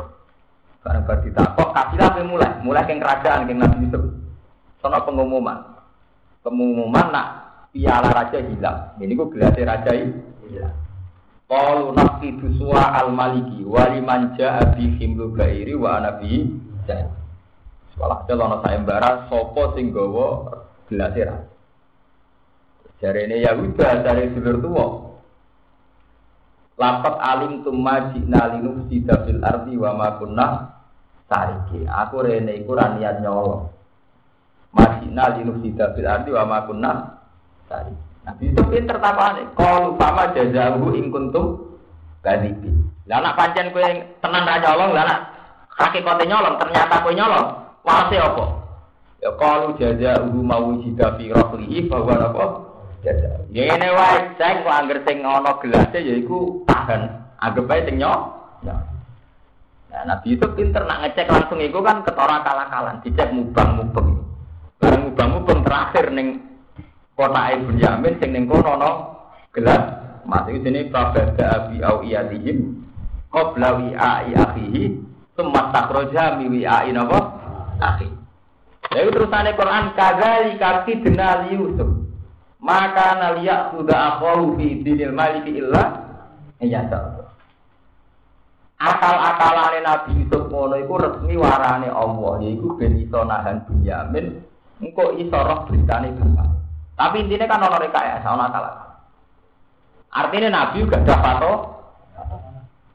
Karena 0.83 1.03
berarti 1.03 1.29
tak 1.35 1.55
kok 1.55 1.71
kafilah 1.75 2.11
mulai, 2.27 2.51
mulai 2.63 2.87
ke 2.87 2.95
kerajaan 2.99 3.47
ke 3.47 3.55
Nabi 3.55 3.87
Yusuf. 3.87 4.03
Sono 4.79 4.99
pengumuman 5.03 5.76
pengumuman 6.47 7.11
nak 7.11 7.27
piala 7.75 8.15
raja 8.15 8.39
hilang. 8.39 8.95
Ini 9.03 9.19
gue 9.19 9.31
gelasnya 9.35 9.67
raja 9.67 9.91
hilang. 9.91 10.77
Kalau 11.51 11.91
nafi 11.91 12.39
duswa 12.39 12.95
al 12.95 13.11
maliki 13.11 13.67
wali 13.67 13.99
manja 13.99 14.63
abi 14.63 14.95
himlu 15.03 15.35
gairi 15.35 15.75
wa 15.75 15.99
nabi 15.99 16.47
dan 16.87 17.11
sekolah 17.95 18.23
lono 18.31 18.63
sayembara 18.63 19.27
sopo 19.27 19.75
sing 19.75 19.91
gawa 19.91 20.63
gelasnya 20.87 21.35
raja. 21.35 21.55
Jari 22.97 23.29
ini 23.29 23.45
Yahuda 23.45 23.89
dari 24.01 24.33
dulur 24.33 24.57
tua. 24.65 24.87
Lapat 26.81 27.15
alim 27.21 27.61
tumma 27.61 28.13
jina 28.13 28.57
linuf 28.57 28.89
sida 28.89 29.21
fil 29.25 29.41
ardi 29.45 29.77
wa 29.77 29.93
ma 29.93 30.09
kunna 30.17 30.49
tariki. 31.29 31.85
Aku 31.85 32.25
rene 32.25 32.57
iku 32.57 32.73
niat 32.73 33.21
nyolong. 33.21 33.76
Masina 34.77 35.33
linufsida 35.33 35.97
bil 35.97 36.05
ardi 36.05 36.29
wa 36.37 36.45
ma 36.45 36.59
kunna 36.69 36.93
tadi. 37.65 37.97
Nabi 38.29 38.53
itu 38.53 38.61
pinter 38.69 39.01
tapane. 39.01 39.49
Kalau 39.57 39.97
sama 39.97 40.29
jazahu 40.37 40.93
ing 40.93 41.09
kuntum 41.09 41.73
kadibi. 42.21 42.69
Lah 43.09 43.25
anak 43.25 43.39
pancen 43.41 43.73
kowe 43.73 43.87
tenan 44.21 44.45
ra 44.45 44.61
nyolong, 44.61 44.93
lah 44.93 45.05
anak 45.09 45.21
hakikate 45.81 46.25
nyolong 46.29 46.61
ternyata 46.61 47.01
kowe 47.01 47.15
nyolong. 47.17 47.47
Wase 47.87 48.21
apa? 48.21 48.45
Ya 49.25 49.31
kalau 49.41 49.73
jazahu 49.81 50.45
mau 50.45 50.77
jida 50.85 51.17
fi 51.17 51.33
rahlihi 51.33 51.89
bahwa 51.89 52.15
apa? 52.21 52.45
Jaza. 53.01 53.47
Ya 53.55 53.73
ini 53.73 53.89
wae 53.95 54.19
cek 54.37 54.67
kok 54.67 54.75
angger 54.75 54.99
sing 55.07 55.25
ana 55.25 55.57
gelasnya 55.63 56.05
yaiku 56.05 56.67
tahan. 56.69 57.25
Anggap 57.41 57.73
ae 57.73 57.87
sing 57.89 57.97
nyok. 58.03 58.21
Nah, 58.67 60.03
Nabi 60.05 60.37
itu 60.37 60.45
pinter 60.53 60.85
nak 60.85 61.09
ngecek 61.09 61.31
langsung 61.31 61.57
itu 61.63 61.79
kan 61.81 62.05
ketora 62.05 62.45
kalah-kalan, 62.45 63.01
dicek 63.01 63.33
mubang-mubang. 63.33 64.26
Barang 64.77 65.11
mubang-mubang 65.11 65.61
terakhir 65.65 66.13
ning 66.13 66.45
kota 67.17 67.57
Ibn 67.57 67.77
Yamin 67.81 68.15
sing 68.21 68.31
ning 68.33 68.45
kono 68.45 68.73
no? 68.77 68.93
Gelas. 69.53 70.05
Mati 70.27 70.59
sini 70.59 70.91
prabada 70.91 71.55
abi 71.55 71.79
au 71.87 72.03
iyadihim 72.03 72.83
qabla 73.31 73.79
wi'ai 73.79 74.35
akhihi 74.35 74.99
summa 75.39 75.71
takroja 75.71 76.35
mi 76.35 76.51
wi'ai 76.51 76.91
napa? 76.91 77.31
Akhi. 77.79 78.11
Lalu 78.91 79.11
terusane 79.15 79.55
Quran 79.55 79.95
kadzali 79.95 80.59
kaki 80.59 81.07
denal 81.07 81.47
Yusuf 81.55 82.07
maka 82.59 83.15
naliyak 83.23 83.71
sudah 83.71 84.19
akhalu 84.19 84.59
fi 84.59 84.67
dinil 84.83 85.15
maliki 85.15 85.63
illa 85.63 86.03
iya 86.59 86.83
akal-akalane 88.77 89.81
Nabi 89.81 90.25
Yusuf 90.25 90.49
ngono 90.53 90.77
iku 90.81 90.95
resmi 91.01 91.35
warane 91.39 91.89
Allah 91.89 92.33
yaiku 92.45 92.77
ben 92.77 93.01
iso 93.01 93.25
nahan 93.25 93.65
Bunyamin 93.65 94.43
engkau 94.81 95.17
iso 95.17 95.39
roh 95.39 95.65
beritane 95.69 96.13
bapak. 96.13 96.49
Tapi 96.97 97.17
intinya 97.25 97.47
kan 97.49 97.65
ono 97.69 97.77
rekayasa, 97.77 98.29
ono 98.29 98.45
akal 98.49 98.65
Artinya 100.17 100.49
Nabi 100.49 100.81
juga 100.81 100.97
ada 101.05 101.17
pato, 101.21 101.53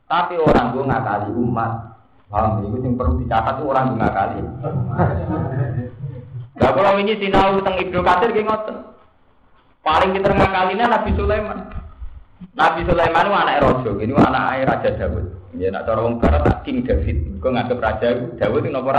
tapi 0.09 0.41
orang 0.41 0.73
gue 0.73 0.89
ngakali 0.89 1.29
umat. 1.37 1.71
Paham? 2.31 2.65
Itu 2.65 2.81
yang 2.81 2.97
perlu 2.97 3.21
dicatat 3.21 3.61
itu 3.61 3.63
orang 3.69 3.93
gue 3.93 3.99
ngakali. 4.01 4.37
Gak 6.57 6.73
kalau 6.73 6.97
ini 6.97 7.13
sinau 7.21 7.61
tentang 7.61 7.77
Ibnu 7.77 7.99
Katsir 8.01 8.29
ki 8.33 8.41
ngoten. 8.41 8.77
Paling 9.85 10.11
kita 10.17 10.33
ngakalinya 10.33 10.85
Nabi 10.97 11.11
Sulaiman. 11.13 11.59
Nabi 12.57 12.81
Sulaiman 12.89 13.25
itu 13.29 13.33
anak 13.37 13.59
Raja, 13.61 13.91
ini 14.01 14.13
anak 14.17 14.65
Raja 14.65 14.89
Dawud. 14.97 15.25
Ya 15.57 15.67
nak 15.69 15.85
cara 15.85 15.99
wong 16.01 16.17
barat 16.17 16.65
King 16.65 16.81
David. 16.83 17.37
Kau 17.37 17.53
nganggep 17.53 17.77
Raja 17.77 18.07
Dawud 18.35 18.65
itu 18.65 18.73
nopo 18.73 18.91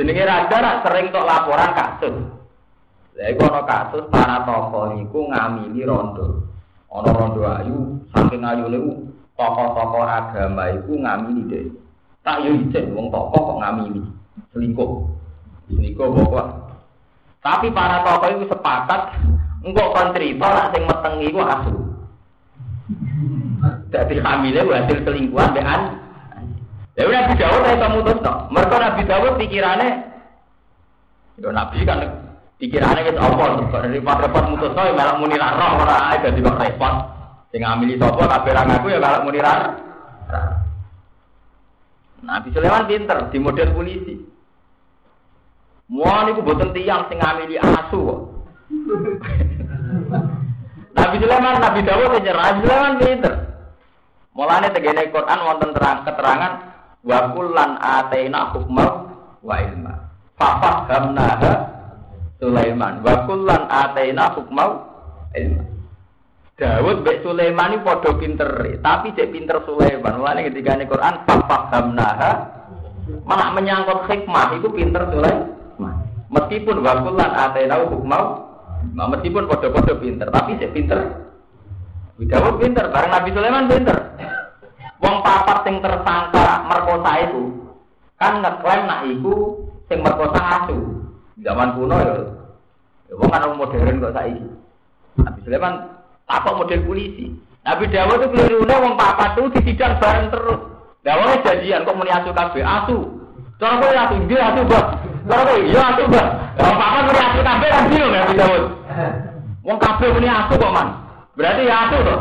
Jenenge 0.00 0.24
raja 0.24 0.56
rak 0.64 0.80
sering 0.80 1.12
tok 1.12 1.28
laporan 1.28 1.76
kasus. 1.76 2.16
Lah 3.20 3.26
iku 3.36 3.52
ana 3.52 3.68
kasus 3.68 4.08
para 4.08 4.48
tokoh 4.48 4.96
niku 4.96 5.28
ngamili 5.28 5.84
rondo. 5.84 6.48
Ana 6.88 7.12
rondo 7.12 7.44
ayu, 7.44 8.00
saking 8.08 8.40
ayune 8.40 8.80
tokoh-tokoh 9.36 10.00
agama 10.00 10.72
iku 10.72 10.96
ngamili 11.04 11.44
deh. 11.52 11.64
Tak 12.24 12.40
yo 12.48 12.56
ijek 12.56 12.88
wong 12.96 13.12
tokoh 13.12 13.52
kok 13.52 13.60
ngamili. 13.60 14.00
Selingkuh. 14.56 15.04
Selingkuh 15.68 16.08
pokok. 16.16 16.48
Tapi 17.44 17.68
para 17.68 18.00
tokoh 18.00 18.40
itu 18.40 18.48
sepakat 18.48 19.20
engkau 19.68 19.92
kon 19.92 20.16
cerita 20.16 20.48
nak 20.48 20.72
sing 20.72 20.82
meteng 20.88 21.14
iku 21.20 21.40
asu. 21.44 21.76
Dadi 23.92 24.16
hamile 24.16 24.64
hasil 24.64 25.04
selingkuhan 25.04 25.52
mbek 25.52 25.68
an. 25.68 25.99
Ya 26.98 27.06
Nabi 27.06 27.38
Dawud 27.38 27.62
ayo 27.62 27.86
mutus 27.94 28.18
no. 28.18 28.32
Mereka 28.50 28.76
Nabi 28.76 29.02
Dawud 29.06 29.32
pikirannya, 29.38 29.88
ya 31.38 31.48
Nabi 31.54 31.86
kan 31.86 32.02
pikirannya 32.58 33.06
kita 33.06 33.20
apa? 33.22 33.44
Repot-repot 33.86 34.44
mutus 34.50 34.74
no, 34.74 34.82
ya 34.82 34.94
malah 34.98 35.14
muni 35.22 35.38
roh 35.38 35.72
ora 35.86 35.96
ae 36.10 36.18
dadi 36.18 36.42
kok 36.42 36.58
repot. 36.58 36.94
Sing 37.50 37.66
ngamili 37.66 37.98
sapa 37.98 38.26
kabeh 38.26 38.52
ra 38.54 38.62
ngaku 38.66 38.86
ya 38.90 38.98
malah 38.98 39.22
muni 39.22 39.40
Nabi 42.20 42.52
Sulaiman 42.52 42.84
pinter 42.84 43.32
di 43.32 43.38
model 43.40 43.72
polisi. 43.72 44.14
Mau 45.90 46.22
niku 46.26 46.44
boten 46.44 46.70
tiang 46.76 47.08
sing 47.08 47.18
ngamili 47.18 47.56
asu. 47.58 48.28
Nabi 50.90 51.16
Sulaiman, 51.22 51.62
Nabi 51.62 51.86
Dawud 51.86 52.18
nyerah, 52.20 52.44
Nabi 52.50 52.60
Sulaiman 52.66 52.94
pinter. 53.00 53.34
Mulane 54.30 54.70
tegene 54.70 55.10
Quran 55.10 55.40
wonten 55.42 55.74
terang 55.74 56.06
keterangan 56.06 56.69
wa 57.04 57.18
kullan 57.32 57.80
ataina 57.80 58.52
hukma 58.52 58.86
wa 59.40 59.56
ilma. 59.60 59.94
Fafahamnaha 60.36 61.52
Sulaiman 62.40 63.04
wa 63.04 63.14
kullan 63.28 63.62
ataina 63.68 64.32
hukma 64.36 64.64
ilma. 65.36 65.64
Dawud 66.60 67.00
mbek 67.00 67.24
Sulaiman 67.24 67.72
iki 67.72 67.84
padha 67.88 68.10
pinter, 68.20 68.48
tapi 68.84 69.16
cek 69.16 69.32
pinter 69.32 69.64
Sulaiman. 69.64 70.20
Mulane 70.20 70.44
ketika 70.52 70.76
ini 70.76 70.84
Quran 70.84 71.24
fafahamnaha 71.24 72.32
malah 73.24 73.48
menyangkut 73.56 74.04
hikmah 74.04 74.60
itu 74.60 74.68
pinter 74.68 75.08
Sulaiman. 75.08 75.96
Meskipun 76.28 76.84
wa 76.84 77.00
kullan 77.00 77.32
ataina 77.32 77.80
hukma 77.80 78.18
meskipun 78.92 79.48
padha-padha 79.48 79.94
pinter, 79.96 80.28
tapi 80.28 80.56
cek 80.60 80.72
pinter 80.76 81.00
Dawud 82.20 82.60
pinter, 82.60 82.84
bareng 82.92 83.12
Nabi 83.16 83.32
Sulaiman 83.32 83.64
pinter. 83.64 83.96
Wong 85.00 85.16
papat 85.24 85.64
sing 85.64 85.80
tersangka 85.80 86.46
merkosa 86.68 87.10
itu 87.24 87.42
kan 88.20 88.44
ngeklaim 88.44 88.84
nak 88.84 89.00
iku 89.08 89.64
sing 89.88 90.04
merkosa 90.04 90.40
asu. 90.60 90.76
Zaman 91.40 91.72
kuno 91.72 91.96
ya. 91.96 92.16
Ya 93.08 93.14
wong 93.16 93.30
kan 93.32 93.48
modern 93.56 94.04
kok 94.04 94.12
saiki. 94.12 94.44
Nabi 95.16 95.38
Sulaiman 95.42 95.74
apa 96.28 96.50
model 96.52 96.80
polisi. 96.84 97.32
Nabi 97.64 97.84
Dawud 97.88 98.20
itu 98.20 98.26
kelirune 98.32 98.74
wong 98.76 98.94
papat 99.00 99.36
itu 99.36 99.52
disidang 99.56 99.96
bareng 100.00 100.28
terus. 100.28 100.60
Dawudnya 101.00 101.44
jadian 101.48 101.84
kok 101.88 101.96
muni 101.96 102.12
asu 102.12 102.30
kabeh 102.36 102.60
asu. 102.60 102.98
Cara 103.60 103.76
kowe 103.76 103.92
asu 103.92 104.14
ndi 104.24 104.36
asu, 104.36 104.60
Mbak. 104.64 104.86
Cara 105.28 105.42
kowe 105.44 105.60
iya 105.64 105.80
asu, 105.92 106.02
Mbak. 106.08 106.26
Wong 106.60 106.76
papat 106.76 107.02
muni 107.08 107.20
asu 107.20 107.38
kabeh 107.40 107.68
kan 107.72 107.82
bingung 107.88 108.12
Nabi 108.12 108.34
Dawud. 108.36 108.64
Wong 109.64 109.78
kabeh 109.80 110.08
muni 110.12 110.28
asu 110.28 110.52
kok, 110.60 110.72
Man. 110.72 110.88
Berarti 111.40 111.62
ya 111.68 111.76
asu 111.88 111.96
toh. 112.04 112.20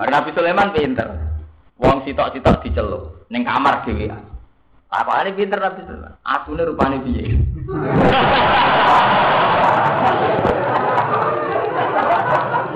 Karena 0.00 0.16
Nabi 0.16 0.32
Sulaiman 0.32 0.72
pinter. 0.72 1.12
Wong 1.76 2.00
sitok-sitok 2.08 2.64
diceluk 2.64 3.28
ning 3.28 3.44
kamar 3.44 3.84
dhewe. 3.84 4.08
Apa 4.88 5.28
ini 5.28 5.36
pinter 5.36 5.60
Nabi 5.60 5.84
Sulaiman? 5.84 6.16
Asune 6.24 6.64
rupane 6.64 6.96
piye? 7.04 7.24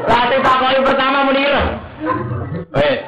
Latih 0.05 0.41
takoi 0.45 0.85
pertama 0.85 1.25
menir. 1.33 1.81
Eh, 2.77 3.01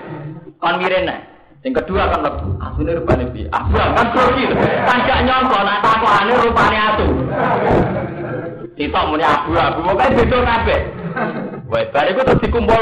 kon 0.64 0.81
miren 0.81 1.12
Yang 1.61 1.85
kedua 1.85 2.09
kan 2.09 2.25
lebu. 2.25 2.57
Asune 2.57 2.97
rupane 2.97 3.29
piye? 3.37 3.53
Asu 3.53 3.77
kan 3.77 4.17
grogi. 4.17 4.49
Kan 4.89 5.05
gak 5.05 5.29
nyongko 5.29 5.61
nek 5.61 5.85
takokane 5.85 6.33
rupane 6.41 6.77
asu. 6.81 7.09
Sitok 8.81 9.05
muni 9.12 9.25
abu-abu, 9.29 9.85
pokoke 9.85 10.25
beda 10.25 10.39
kabeh. 10.41 10.81
Wah, 11.69 11.85
bar 11.93 12.09
iku 12.09 12.21
terus 12.25 12.41
dikumpul 12.41 12.81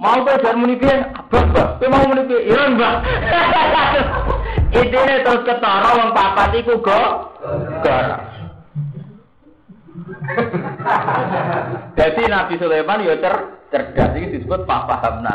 Mau 0.00 0.24
kok 0.24 0.40
jar 0.40 0.56
muni 0.56 0.80
piye? 0.80 0.96
Abah, 1.12 1.44
Mbak. 1.52 1.68
Kowe 1.76 1.92
mau 1.92 2.08
muni 2.08 2.24
piye? 2.24 2.40
Iya, 2.48 2.72
Mbak. 2.72 2.94
Intine 4.80 5.14
terus 5.20 5.44
ketara 5.44 5.90
wong 5.92 6.10
papat 6.16 6.56
iku 6.56 6.80
go. 6.80 7.02
Jadi 11.98 12.22
Nabi 12.32 12.54
Sulaiman 12.56 13.04
ya 13.04 13.18
cer 13.18 13.34
cerdas 13.68 14.14
iki 14.14 14.40
disebut 14.40 14.64
papa 14.64 15.04
hamna 15.04 15.34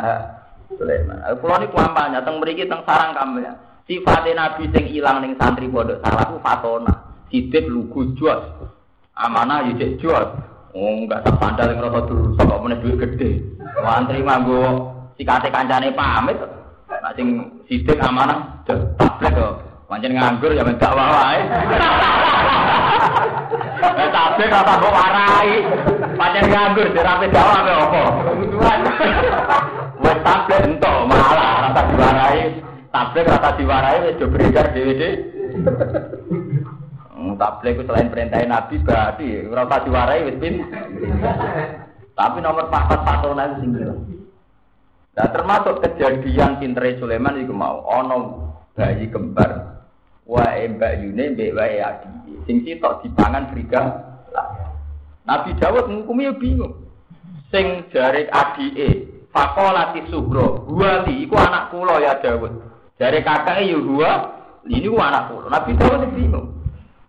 Sulaiman. 0.72 1.20
Kulo 1.44 1.56
niku 1.62 1.76
kampanye 1.78 2.24
teng 2.26 2.40
mriki 2.42 2.66
teng 2.66 2.82
sarang 2.88 3.12
kampanye. 3.14 3.54
Sifate 3.86 4.32
Nabi 4.34 4.72
sing 4.72 4.88
ilang 4.90 5.20
ning 5.22 5.38
santri 5.38 5.70
pondok 5.70 6.00
salah 6.02 6.26
ku 6.32 6.40
fatona. 6.40 6.94
Sidik 7.28 7.68
lugu 7.70 8.16
jos. 8.18 8.40
Amanah 9.14 9.68
yo 9.68 9.78
cek 9.78 10.00
jos. 10.00 10.55
Oh, 10.76 10.92
enggak 10.92 11.24
tak 11.24 11.40
sandal 11.40 11.72
yang 11.72 11.88
rasa 11.88 12.04
dulu, 12.04 12.36
kok 12.36 12.60
meneh 12.60 12.76
duit 12.84 13.00
gede. 13.00 13.40
Wantri 13.80 14.20
manggo 14.20 14.92
sikate 15.16 15.48
kancane 15.48 15.88
pamit. 15.96 16.36
Nak 16.92 17.16
sing 17.16 17.48
sidik 17.64 17.96
amanah, 18.04 18.60
tablet 18.68 19.32
kok. 19.32 19.64
Pancen 19.88 20.20
nganggur 20.20 20.52
ya 20.52 20.68
men 20.68 20.76
dakwah 20.76 21.16
wae. 21.16 21.40
Eh 24.04 24.10
tablet 24.20 24.52
kata 24.52 24.74
kok 24.84 24.92
warai. 24.92 25.50
Pancen 26.20 26.46
nganggur 26.52 26.92
dirape 26.92 27.26
dakwah 27.32 27.60
kok 27.64 27.80
apa? 27.80 28.04
Wes 30.04 30.20
tablet 30.28 30.62
entuk 30.68 30.98
malah 31.08 31.72
rasa 31.72 31.82
diwarai. 31.88 32.40
Tablet 32.92 33.26
rasa 33.32 33.50
diwarai 33.56 34.04
wis 34.04 34.20
do 34.20 34.28
beredar 34.28 34.76
dhewe-dhewe. 34.76 35.10
Tabligh 37.38 37.84
selain 37.86 38.12
perintah 38.12 38.42
Nabi 38.44 38.82
berarti 38.82 39.46
ora 39.48 39.68
usah 39.68 39.80
diwarai 39.84 40.26
wis 40.28 40.38
pin. 40.40 40.64
Tapi 42.16 42.38
nomor 42.40 42.72
papat 42.72 43.00
patona 43.04 43.60
sing 43.60 43.76
Nah 45.16 45.28
termasuk 45.32 45.80
kejadian 45.80 46.60
pintere 46.60 47.00
Sulaiman 47.00 47.40
itu 47.40 47.56
mau 47.56 47.84
ono 47.88 48.52
bayi 48.76 49.08
kembar. 49.08 49.84
Wae 50.28 50.68
mbak 50.76 51.04
Yune 51.04 51.36
mbek 51.36 51.56
wae 51.56 51.80
adi. 51.80 52.36
Sing 52.44 52.64
sitok 52.68 53.04
dipangan 53.04 53.52
friga 53.52 53.82
Nabi 55.24 55.56
Dawud 55.56 55.88
ngukumi 55.88 56.32
bingung. 56.40 56.88
Sing 57.52 57.88
jare 57.96 58.28
adike 58.28 59.08
fakolati 59.32 60.04
sugro 60.12 60.68
buati 60.68 61.24
iku 61.24 61.36
anak 61.40 61.72
kula 61.72 62.04
ya 62.04 62.20
Dawud. 62.20 62.52
Jare 63.00 63.24
kakake 63.24 63.72
yo 63.72 63.84
gua 63.84 64.36
ini 64.68 64.88
ku 64.88 65.00
anak 65.00 65.32
kula. 65.32 65.48
Nabi 65.48 65.72
Dawud 65.80 66.12
bingung 66.12 66.55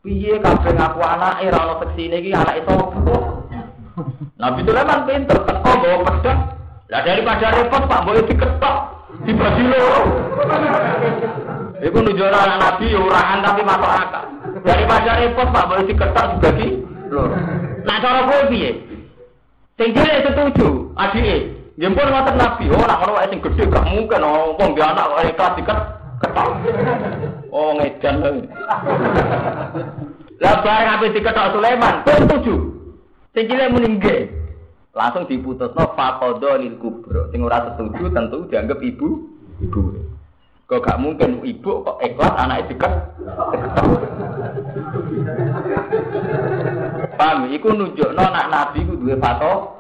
Piye 0.07 0.39
kabeh 0.39 0.70
ngaku 0.70 1.03
anake 1.03 1.51
ora 1.51 1.59
ono 1.66 1.74
seksine 1.83 2.23
iki 2.23 2.31
anake 2.31 2.62
sapa? 2.62 3.19
Nabi 4.39 4.61
Sulaiman 4.62 5.03
pinter 5.03 5.39
teko 5.43 5.70
bawa 5.83 5.97
pedang. 6.07 6.41
Lah 6.87 7.03
daripada 7.03 7.51
repot 7.51 7.83
Pak 7.91 8.05
boleh 8.07 8.23
diketok 8.31 8.77
dibagi 9.27 9.66
loro. 9.66 10.01
Iku 11.83 11.99
nunjukno 11.99 12.39
anak 12.39 12.59
Nabi 12.62 12.95
urahan 12.95 13.43
tapi 13.43 13.66
masuk 13.66 13.91
akal. 13.91 14.24
Daripada 14.62 15.11
repot 15.27 15.49
Pak 15.51 15.66
boleh 15.74 15.85
diketok 15.91 16.27
dibagi 16.39 16.69
loro. 17.11 17.35
Nah 17.83 17.97
cara 17.99 18.31
kowe 18.31 18.47
piye? 18.47 18.78
Sing 19.74 19.91
dhewe 19.91 20.23
setuju, 20.23 20.95
adike. 20.95 21.51
Jempol 21.83 22.15
ngoten 22.15 22.39
Nabi, 22.39 22.70
oh 22.70 22.87
nak 22.87 23.03
ono 23.03 23.27
sing 23.27 23.43
gedhe 23.43 23.66
gak 23.66 23.91
mungkin 23.91 24.23
oh 24.23 24.55
wong 24.55 24.78
dia 24.78 24.87
anak 24.87 25.11
kok 25.11 25.23
ikhlas 25.35 25.53
diket 25.59 25.66
ketok. 25.66 26.06
Oh 27.50 27.76
ngedan 27.80 28.14
lho. 28.20 28.30
Lah 30.36 30.54
bareng 30.60 30.90
ape 31.00 31.16
diketok 31.16 31.56
Sulaiman, 31.56 32.04
kowe 32.04 32.16
setuju. 32.20 32.54
Sing 33.32 33.44
cilik 33.48 33.72
muni 33.72 34.00
Langsung 34.96 35.28
diputusno 35.28 35.92
faqadha 35.92 36.56
lil 36.60 36.76
kubra. 36.80 37.28
Sing 37.28 37.44
ora 37.44 37.72
setuju 37.72 38.08
tentu 38.12 38.48
dianggap 38.48 38.80
ibu 38.80 39.28
ibu. 39.60 39.80
Kok 40.66 40.82
gak 40.82 40.98
mungkin 40.98 41.46
ibu 41.46 41.86
kok 41.86 42.02
ikhlas 42.02 42.34
anaknya 42.34 42.66
diket. 42.66 42.92
Paham, 47.14 47.46
iku 47.54 47.68
nunjukno 47.70 48.18
nak 48.18 48.50
nabi 48.50 48.82
ku 48.82 48.98
duwe 48.98 49.14
fato. 49.22 49.78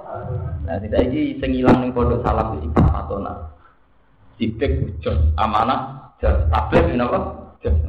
Nah, 0.62 0.78
tidak 0.78 1.10
iki 1.10 1.42
sing 1.42 1.58
ilang 1.58 1.82
ning 1.82 1.90
pondok 1.90 2.22
salaf 2.22 2.54
iki 2.62 2.70
fatona. 2.70 3.50
Sidik 4.38 5.02
jos 5.02 5.18
amanah, 5.34 6.05
jos 6.20 6.36
tablet 6.48 6.84
napa? 6.96 7.18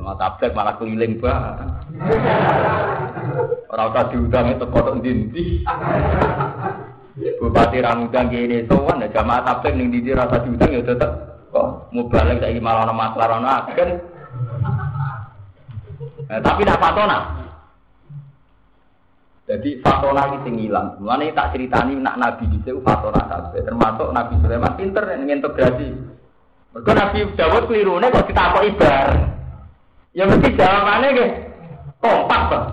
Mau 0.02 0.16
tablet 0.18 0.52
malah 0.58 0.74
keliling 0.82 1.22
banget. 1.22 1.56
Orang 3.70 3.90
usah 3.94 4.06
diundang 4.10 4.48
itu 4.56 4.66
kodok 4.74 4.98
dinti. 5.06 5.62
Bupati 7.18 7.82
Ramudang 7.82 8.30
gini 8.30 8.66
sowan 8.70 9.02
ya 9.02 9.10
jamaah 9.10 9.42
tablet 9.42 9.74
ning 9.74 9.90
di 9.90 10.14
rasa 10.14 10.42
diundang 10.46 10.70
ya 10.70 10.82
tetep 10.86 11.12
kok 11.50 11.90
mau 11.90 12.06
balik 12.14 12.38
saiki 12.44 12.62
malah 12.62 12.86
ana 12.86 12.94
masalah 12.94 13.38
ana 13.42 13.50
agen. 13.66 13.90
Eh, 16.28 16.40
tapi 16.44 16.62
nak 16.68 16.82
patona. 16.82 17.18
Jadi 19.48 19.80
fatona 19.80 20.28
iki 20.28 20.38
sing 20.44 20.56
ilang. 20.60 21.00
Mulane 21.00 21.32
tak 21.32 21.56
ceritani 21.56 21.96
nak 21.98 22.20
Nabi 22.20 22.52
dhisik 22.52 22.84
fatona 22.84 23.22
kabeh. 23.32 23.64
Termasuk 23.64 24.12
Nabi 24.12 24.34
Sulaiman 24.44 24.76
pinter 24.76 25.04
integrasi. 25.08 26.17
Mergo 26.76 26.92
Nabi 26.94 27.18
Dawud 27.36 27.64
kelirune 27.68 28.08
kok 28.12 28.28
ditakoki 28.28 28.72
bareng. 28.78 29.24
Ya 30.18 30.24
mesti 30.26 30.50
jawabannya 30.56 31.08
nggih 31.14 31.30
kompak 32.02 32.42
kok. 32.50 32.64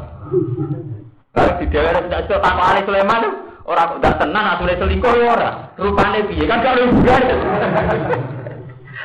Lalu 1.34 1.52
di 1.58 1.66
daerah 1.74 2.00
tidak 2.06 2.22
tak 2.30 2.40
takokane 2.40 2.80
Sulaiman 2.86 3.24
orang 3.64 3.88
kok 3.90 4.00
gak 4.02 4.16
tenan 4.22 4.50
asule 4.54 4.74
selingkuh 4.76 5.12
ya 5.18 5.26
ora. 5.34 5.50
Rupane 5.80 6.18
piye 6.28 6.44
kan 6.46 6.60
kalau 6.62 6.90
bulan. 6.94 7.22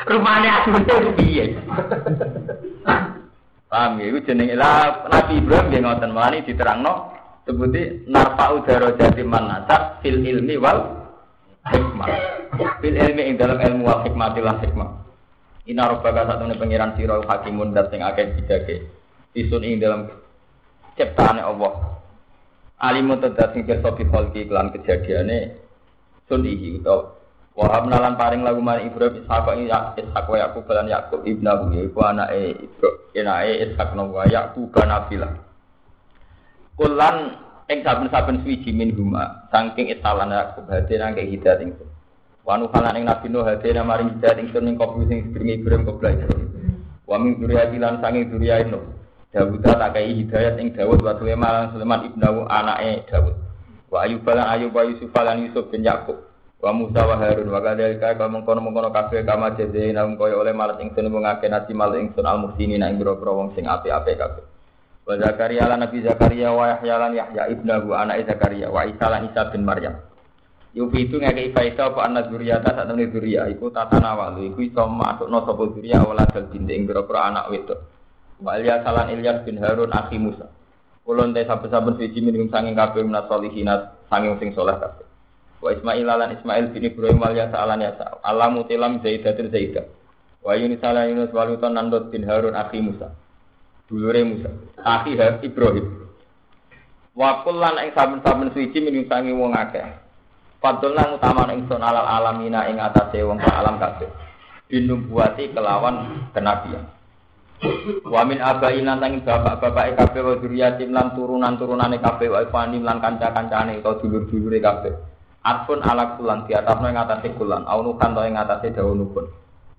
Rupane 0.08 0.48
asule 0.48 1.10
piye. 1.18 1.46
Paham 3.70 4.02
ya, 4.02 4.10
itu 4.10 4.20
jenenge 4.26 4.58
lah 4.58 5.06
Nabi 5.14 5.38
Ibrahim 5.38 5.70
nggih 5.70 5.82
ngoten 5.86 6.10
melani 6.10 6.42
diterangno 6.42 7.14
sebuti 7.46 8.10
narfa 8.10 8.58
udara 8.58 8.98
jadi 8.98 9.22
manasa 9.22 10.02
fil 10.02 10.26
ilmi 10.26 10.58
wal 10.58 10.99
hikmah 11.72 12.10
fil 12.82 12.98
ilmi 12.98 13.24
ing 13.30 13.36
dalam 13.40 13.60
ilmu 13.60 13.86
wal 13.86 14.02
hikmatilah 14.06 14.58
hikmah. 14.62 14.90
Ina 15.70 15.86
robbaka 15.86 16.26
satu 16.26 16.50
ini 16.50 16.58
pengiran 16.58 16.98
siro 16.98 17.22
hakimun 17.24 17.78
dat 17.78 17.94
sing 17.94 18.02
akeh 18.02 18.34
bidake 18.34 18.90
isun 19.38 19.62
ing 19.62 19.78
dalam 19.78 20.10
ciptaane 20.98 21.46
Allah. 21.46 22.02
Alimun 22.80 23.22
tedat 23.22 23.54
sing 23.54 23.68
pirsa 23.68 23.94
bi 23.94 24.08
kholqi 24.08 24.50
kelan 24.50 24.74
kejadiane 24.74 25.56
sun 26.26 26.48
iki 26.48 26.80
utawa 26.80 27.20
Wahab 27.60 27.92
nalan 27.92 28.16
paring 28.16 28.40
lagu 28.40 28.64
mari 28.64 28.88
Ibrahim 28.88 29.28
Ishak 29.28 29.52
ya 29.68 29.92
Ishak 30.00 30.32
wa 30.32 30.38
Yakub 30.40 30.64
lan 30.72 30.88
Yakub 30.88 31.28
ibnahu. 31.28 31.76
Yaiku 31.76 32.00
anake 32.08 32.56
Ibrahim 32.56 33.28
anake 33.28 33.54
Ishak 33.68 33.92
wa 34.00 34.24
Yakub 34.24 34.72
nabila 34.80 35.30
Kulan 36.80 37.18
ing 37.70 37.86
saben-saben 37.86 38.42
suwiji 38.42 38.74
min 38.74 38.90
huma 38.98 39.46
saking 39.54 39.94
isalan 39.94 40.34
Yakub 40.34 40.66
hati 40.74 40.98
nang 40.98 41.14
hidayat 41.14 41.62
ingsun. 41.62 41.86
Wanu 42.42 42.66
kalan 42.74 42.98
ing 42.98 43.06
Nabi 43.06 43.30
Nuh 43.30 43.46
hati 43.46 43.70
nang 43.78 43.86
maring 43.86 44.18
hidayat 44.18 44.42
ingsun 44.42 44.66
ning 44.66 44.74
kopi 44.74 45.06
sing 45.06 45.30
sedringe 45.30 45.62
Ibrahim 45.62 45.86
Ibrahim. 45.86 46.30
Wa 47.06 47.22
min 47.22 47.38
dzurriyyati 47.38 47.78
lan 47.78 48.02
saking 48.02 48.34
dzurriyyah 48.34 48.74
Nuh. 48.74 48.84
Dawud 49.30 49.62
tak 49.62 49.94
kei 49.94 50.18
hidayat 50.18 50.58
ing 50.58 50.74
Dawud 50.74 51.06
wa 51.06 51.14
Sulaiman 51.22 51.52
lan 51.54 51.66
Sulaiman 51.70 52.02
ibnahu 52.10 52.50
anake 52.50 53.06
Dawud. 53.06 53.36
Wa 53.94 53.98
Ayub 54.02 54.26
lan 54.26 54.50
Ayub 54.50 54.74
wa 54.74 54.82
Yusuf 54.90 55.14
lan 55.14 55.38
Yusuf 55.46 55.70
bin 55.70 55.86
Yakub. 55.86 56.18
Wa 56.58 56.74
Musa 56.74 57.06
wa 57.06 57.22
Harun 57.22 57.54
wa 57.54 57.62
kadzalika 57.62 58.18
kama 58.18 58.42
mengkono-mengkono 58.42 58.92
kabeh 58.92 59.24
kama 59.24 59.56
jazina 59.56 60.04
kaya 60.18 60.36
oleh 60.36 60.52
malat 60.52 60.82
ingsun 60.82 61.08
mengake 61.08 61.48
nasi 61.48 61.72
mal 61.72 61.94
ingsun 61.94 62.26
al 62.26 62.42
muhsinin 62.42 62.82
ing 62.82 62.98
boro-boro 62.98 63.46
wong 63.46 63.50
sing 63.54 63.70
apik-apik 63.70 64.18
kabeh. 64.18 64.49
Wa 65.10 65.18
Zakaria 65.18 65.66
lan 65.66 65.82
Nabi 65.82 66.06
Zakaria 66.06 66.54
wa 66.54 66.70
Yahya 66.70 66.96
lan 67.02 67.18
Yahya 67.18 67.50
ibnahu 67.50 67.98
anak 67.98 68.30
Zakaria 68.30 68.70
wa 68.70 68.86
Isa 68.86 69.10
lan 69.10 69.26
Isa 69.26 69.50
bin 69.50 69.66
Maryam. 69.66 69.98
Yufi 70.78 71.10
itu 71.10 71.18
ngake 71.18 71.50
faida 71.50 71.90
apa 71.90 72.06
anak 72.06 72.30
zuriyata 72.30 72.78
sak 72.78 72.86
temene 72.86 73.10
zuriya 73.10 73.50
iku 73.50 73.74
tatana 73.74 74.14
walu 74.14 74.54
iku 74.54 74.62
iso 74.62 74.86
masukno 74.86 75.42
sapa 75.42 75.66
zuriya 75.74 76.06
wala 76.06 76.30
dal 76.30 76.46
binte 76.54 76.78
ing 76.78 76.86
pira 76.86 77.02
anak 77.26 77.50
wedok. 77.50 77.90
Wa 78.38 78.62
Ilyas 78.62 78.86
lan 78.86 79.10
Ilyas 79.10 79.42
bin 79.50 79.58
Harun 79.58 79.90
akhi 79.90 80.22
Musa. 80.22 80.46
Kulon 81.02 81.34
te 81.34 81.42
saben-saben 81.42 81.98
siji 81.98 82.22
minum 82.22 82.46
sanging 82.54 82.78
kabeh 82.78 83.02
minat 83.02 83.26
solihinat 83.26 84.14
sanging 84.14 84.38
sing 84.38 84.54
saleh 84.54 84.78
kabeh. 84.78 85.10
Wa 85.58 85.74
Ismail 85.74 86.06
lan 86.06 86.38
Ismail 86.38 86.70
bin 86.70 86.86
Ibrahim 86.86 87.18
wal 87.18 87.34
Yasa 87.34 87.66
lan 87.66 87.82
Yasa. 87.82 88.22
Alamu 88.22 88.62
tilam 88.70 89.02
Zaidatul 89.02 89.50
Zaidah. 89.50 89.90
Wa 90.46 90.54
Yunus 90.54 90.86
lan 90.86 91.10
Yunus 91.10 91.34
walutan 91.34 91.74
Nandot 91.74 92.14
bin 92.14 92.30
Harun 92.30 92.54
akhi 92.54 92.78
Musa 92.78 93.10
dulure 93.90 94.22
Musa. 94.22 94.54
Akhi 94.86 95.18
Ibrahim. 95.18 96.06
Wa 97.18 97.42
kullan 97.42 97.82
ing 97.84 97.92
saben-saben 97.98 98.54
suci 98.54 98.78
minungsangi 98.80 99.34
wong 99.34 99.52
akeh. 99.58 99.82
Fadl 100.62 100.94
lan 100.94 101.18
utama 101.18 101.50
ingsun 101.50 101.82
alal 101.82 102.06
alamina 102.06 102.70
ing 102.70 102.78
atase 102.78 103.26
wong 103.26 103.42
alam 103.42 103.82
kabeh. 103.82 104.08
Dinubuati 104.70 105.50
kelawan 105.52 106.30
kenabian. 106.32 106.86
Wa 108.06 108.24
min 108.24 108.40
abai 108.40 108.80
lan 108.80 109.04
tanging 109.04 109.26
bapak-bapake 109.26 109.98
kabeh 110.00 110.22
wa 110.24 110.34
dzurriyyatin 110.40 110.96
lan 110.96 111.12
turunan-turunane 111.18 112.00
kabeh 112.00 112.32
wa 112.32 112.40
ifanim 112.46 112.86
lan 112.86 113.04
kanca-kancane 113.04 113.82
utawa 113.82 114.00
dulur-dulure 114.00 114.62
kabeh. 114.64 114.94
Atpun 115.44 115.82
ala 115.82 116.16
kulan 116.16 116.46
di 116.46 116.56
atasno 116.56 116.88
ing 116.88 117.00
atase 117.00 117.36
kulan, 117.36 117.64
aunukan 117.68 118.16
to 118.16 118.22
ing 118.28 118.38
atase 118.38 118.76
daunipun. 118.76 119.26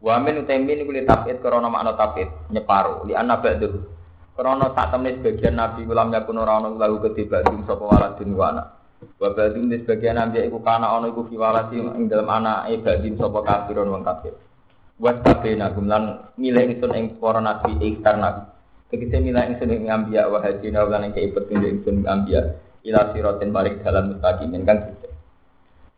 Wa 0.00 0.16
min 0.16 0.44
utamin 0.44 0.84
kulit 0.88 1.04
tapit 1.04 1.40
krana 1.44 1.68
makna 1.68 1.92
tapit 1.92 2.28
nyeparo 2.48 3.04
li 3.04 3.12
anna 3.12 3.36
ba'du 3.36 3.99
Krono 4.34 4.72
tak 4.72 4.94
temen 4.94 5.20
sebagian 5.20 5.58
nabi 5.58 5.84
ulam 5.84 6.14
yakun 6.14 6.40
ora 6.40 6.62
ono 6.62 6.78
lagu 6.78 7.02
ketiba 7.02 7.44
dum 7.44 7.66
sapa 7.66 7.82
waladin 7.82 8.30
wa 8.32 8.54
anak. 8.54 8.66
Di 9.00 9.76
sebagian 9.84 10.16
nabi 10.16 10.46
iku 10.46 10.62
kana 10.62 10.96
ono 10.96 11.10
iku 11.10 11.26
fi 11.26 11.34
waladin 11.36 11.92
ing 11.98 12.06
dalem 12.06 12.30
anake 12.30 12.80
badim 12.80 13.18
sapa 13.18 13.42
kafirun 13.42 13.90
wong 13.90 14.02
kafir. 14.06 14.32
Wa 14.96 15.12
tabena 15.20 15.74
gumlan 15.74 16.32
milih 16.38 16.72
ingsun 16.72 16.94
ing 16.94 17.06
para 17.18 17.42
nabi 17.42 17.74
ikhtar 17.84 18.16
nabi. 18.16 18.46
Tegese 18.88 19.18
milih 19.18 19.44
ingsun 19.50 19.70
ing 19.76 19.90
ambiya 19.90 20.30
wa 20.30 20.38
hadina 20.40 20.86
lan 20.86 21.10
ing 21.10 21.12
keipet 21.12 21.50
ingsun 21.50 22.02
ing 22.02 22.08
ambiya 22.08 22.40
ila 22.86 23.12
balik 23.52 23.84
dalam 23.84 24.14
mustaqimin 24.16 24.64
kan. 24.64 24.78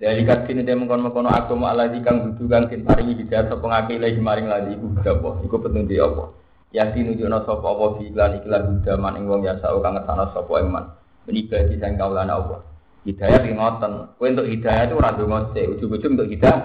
Dari 0.03 0.27
kasih 0.27 0.59
ini 0.59 0.67
mengkono-mengkono 0.67 1.31
aku 1.31 1.55
mau 1.55 1.71
aladi 1.71 2.03
kang 2.03 2.27
butuh 2.27 2.51
kang 2.51 2.67
kin 2.67 2.83
paringi 2.83 3.23
hidayah 3.23 3.55
sapa 3.55 3.63
ngake 3.63 4.03
lagi 4.03 4.19
maring 4.19 4.51
lagi 4.51 4.75
iku 4.75 4.99
apa 4.99 5.31
iku 5.47 5.63
petunjuk 5.63 6.03
apa 6.03 6.41
yang 6.73 6.89
tinujukna 6.97 7.44
sapa 7.44 7.69
apa 7.69 8.01
fi 8.01 8.09
iklan 8.09 8.32
iklan 8.40 8.62
hudaman 8.81 9.16
ing 9.20 9.24
wong 9.28 9.40
ya 9.44 9.61
sao 9.61 9.78
kang 9.85 9.97
ngetana 9.97 10.32
sapa 10.32 10.53
iman. 10.65 10.85
Menibadi 11.28 11.77
sang 11.77 12.01
kaulana 12.01 12.40
apa 12.40 12.57
hidayah 13.05 13.39
ki 13.44 13.53
ngoten. 13.55 13.93
Kowe 14.16 14.28
untuk 14.31 14.49
hidayah 14.49 14.82
itu 14.89 14.94
ora 14.97 15.11
ndonga 15.12 15.39
sik. 15.53 15.69
Ujug-ujug 15.77 16.11
untuk 16.16 16.28
hidayah. 16.32 16.59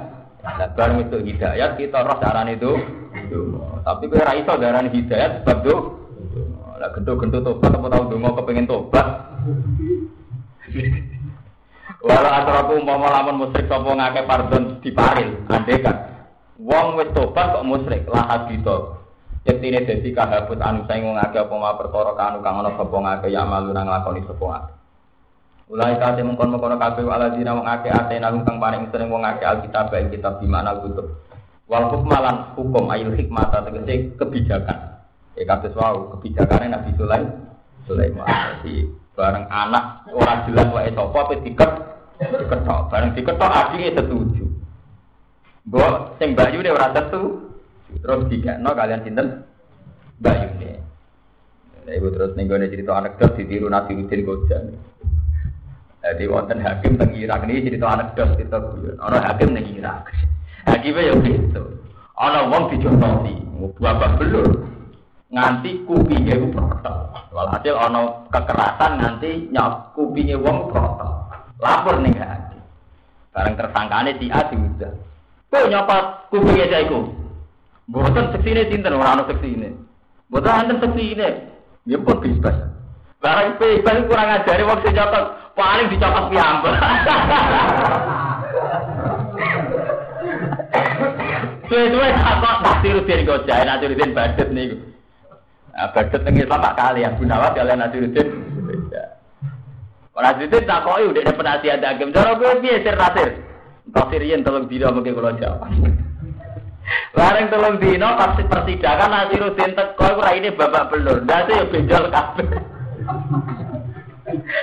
Nah, 0.47 0.69
barang 0.71 1.03
itu 1.03 1.17
hidayah 1.19 1.75
kita 1.75 2.07
roh 2.07 2.17
darah 2.23 2.47
itu 2.47 2.71
tapi 3.83 4.03
kowe 4.07 4.19
ora 4.21 4.33
iso 4.37 4.53
hidayah 4.55 5.29
sebab 5.41 5.57
itu 5.65 5.75
lah 6.77 6.93
gento-gento 6.93 7.41
tobat 7.41 7.73
apa 7.73 7.87
tau 7.89 8.03
ndonga 8.05 8.29
kepengin 8.37 8.69
tobat? 8.69 9.07
Walau 12.05 12.31
atraku 12.31 12.77
umpama 12.77 13.09
lamun 13.09 13.41
musyrik 13.41 13.65
sapa 13.65 13.89
ngake 13.89 14.21
pardon 14.29 14.63
diparil. 14.85 15.41
Andekan 15.49 15.97
wong 16.61 17.01
wis 17.01 17.09
tobat 17.17 17.57
kok 17.57 17.65
musyrik. 17.65 18.05
Lah 18.05 18.29
hadito 18.29 18.96
Yektine 19.47 19.87
dadi 19.87 20.11
kahabut 20.11 20.59
anu 20.59 20.83
saing 20.91 21.07
wong 21.07 21.15
akeh 21.15 21.39
apa 21.39 21.55
ma 21.55 21.79
perkara 21.79 22.11
kanu 22.19 22.43
kang 22.43 22.59
ana 22.59 22.75
sapa 22.75 22.97
ngake 22.99 23.31
ya 23.31 23.47
malu 23.47 23.71
nang 23.71 23.87
lakoni 23.87 24.19
sapa 24.27 24.43
ngake. 24.43 24.71
Ulai 25.71 25.95
kate 25.95 26.19
mengkon-mengkon 26.19 26.75
kabeh 26.75 27.07
ala 27.07 27.31
dina 27.31 27.55
wong 27.55 27.63
akeh 27.63 27.87
atena 27.87 28.27
kang 28.43 28.59
paring 28.59 28.91
sering 28.91 29.07
wong 29.07 29.23
akeh 29.23 29.47
alkitab 29.47 29.87
bae 29.87 30.03
kitab 30.11 30.43
di 30.43 30.51
mana 30.51 30.75
kutub. 30.83 31.23
Wal 31.71 31.87
hukmalan 31.87 32.59
hukum 32.59 32.91
ayil 32.91 33.15
hikmah 33.15 33.47
tegese 33.47 34.19
kebijakan. 34.19 34.99
Ya 35.39 35.43
kados 35.47 35.79
wau 35.79 36.11
kebijakane 36.19 36.67
Nabi 36.67 36.91
Sulaiman. 36.99 37.47
Sulaiman. 37.87 38.27
Jadi 38.27 38.83
bareng 39.15 39.47
anak 39.47 40.11
ora 40.11 40.43
jelas 40.43 40.67
wae 40.75 40.91
sapa 40.91 41.19
pe 41.31 41.35
diket 41.47 41.71
diketok. 42.19 42.91
Bareng 42.91 43.15
diketok 43.15 43.47
adike 43.47 43.95
setuju. 43.95 44.43
Mbok 45.71 46.19
sing 46.19 46.35
bayune 46.35 46.67
ora 46.67 46.91
setuju. 46.91 47.46
Terus 47.95 48.27
no 48.59 48.71
kalian 48.75 49.03
sinten? 49.07 49.47
Bayune. 50.19 50.81
Nah, 51.87 51.93
ibu 51.95 52.11
terus 52.11 52.35
nih 52.35 52.43
gue 52.51 52.67
cerita 52.67 52.99
anekdot 52.99 53.39
ditiru 53.39 53.71
Udin 53.71 54.19
Gojan. 54.27 54.75
Jadi 56.03 56.23
wonten 56.27 56.59
hakim 56.59 56.99
teng 56.99 57.15
Irak 57.15 57.47
ini 57.47 57.63
cerita 57.63 57.95
anekdot 57.95 58.35
cerita 58.35 58.59
guyon. 58.59 58.99
Ono 58.99 59.17
hakim 59.23 59.55
teng 59.55 59.67
Irak. 59.71 60.11
Hakimnya 60.67 61.07
ya 61.07 61.13
gitu. 61.23 61.63
Ono 62.17 62.39
wong 62.51 62.63
dicontohi, 62.75 63.35
bapak 63.79 64.19
belur 64.19 64.67
nganti 65.31 65.83
kupingnya 65.83 66.39
itu 66.39 66.47
protok. 66.51 67.31
Walhasil 67.35 67.75
ono 67.75 68.27
kekerasan 68.31 68.91
nganti 68.99 69.51
nyok 69.51 69.95
kupingnya 69.95 70.39
wong 70.39 70.71
protok. 70.71 71.13
Lapor 71.59 72.03
nih 72.03 72.15
hakim. 72.19 72.63
Barang 73.31 73.55
tersangkane 73.55 74.11
si 74.19 74.27
A 74.27 74.43
diudah. 74.47 74.93
Kok 75.51 75.67
nyopot 75.71 76.03
kupingnya 76.31 76.67
saya 76.67 76.87
Buatan 77.87 78.35
seksi 78.35 78.49
ini 78.51 78.63
sinten 78.67 78.95
orang 78.99 79.19
ana 79.19 79.23
seksi 79.31 79.47
ini. 79.47 79.69
Buatan 80.27 80.67
anda 80.67 80.75
seksi 80.83 81.03
ini. 81.15 81.29
Ya 81.87 81.97
pun 81.99 82.19
bebas. 82.19 82.55
Barang 83.23 83.55
bebas 83.55 84.03
kurang 84.11 84.29
ajar 84.29 84.59
waktu 84.67 84.91
sing 84.91 84.99
paling 85.55 85.87
dicopot 85.89 86.25
piyambak. 86.29 86.75
Suwe-suwe 91.67 92.09
takok 92.15 92.55
Nasiruddin 92.63 93.27
Gojai, 93.27 93.63
Nasiruddin 93.67 94.15
Badet 94.15 94.47
nih. 94.55 94.71
Nah, 95.75 95.91
Badet 95.91 96.21
tengi 96.23 96.47
Islam 96.47 96.63
kali 96.63 97.03
ya, 97.03 97.11
Gunawan 97.15 97.51
kalian 97.51 97.79
Nasiruddin. 97.83 98.27
Nasiruddin 100.17 100.65
takoki 100.65 101.13
udah 101.13 101.21
ada 101.21 101.33
penasihat 101.37 101.79
hakim. 101.85 102.09
Cara 102.09 102.33
gue 102.33 102.51
piye 102.65 102.81
sir 102.81 102.97
nasir? 102.97 103.29
Tasir 103.93 104.21
yen 104.25 104.41
tolong 104.41 104.65
dina 104.65 104.89
mungkin 104.89 105.13
kalau 105.13 105.31
jawab. 105.37 105.69
Bareng 107.11 107.51
telung 107.51 107.77
dino 107.83 108.15
pas 108.15 108.37
persidangan 108.37 109.09
Nasiruddin 109.11 109.75
teko 109.75 110.05
iku 110.15 110.21
raine 110.23 110.49
babak 110.55 110.87
belur. 110.93 111.23
Ndase 111.27 111.51
ya 111.59 111.65
benjol 111.67 112.05
kabeh. 112.13 112.47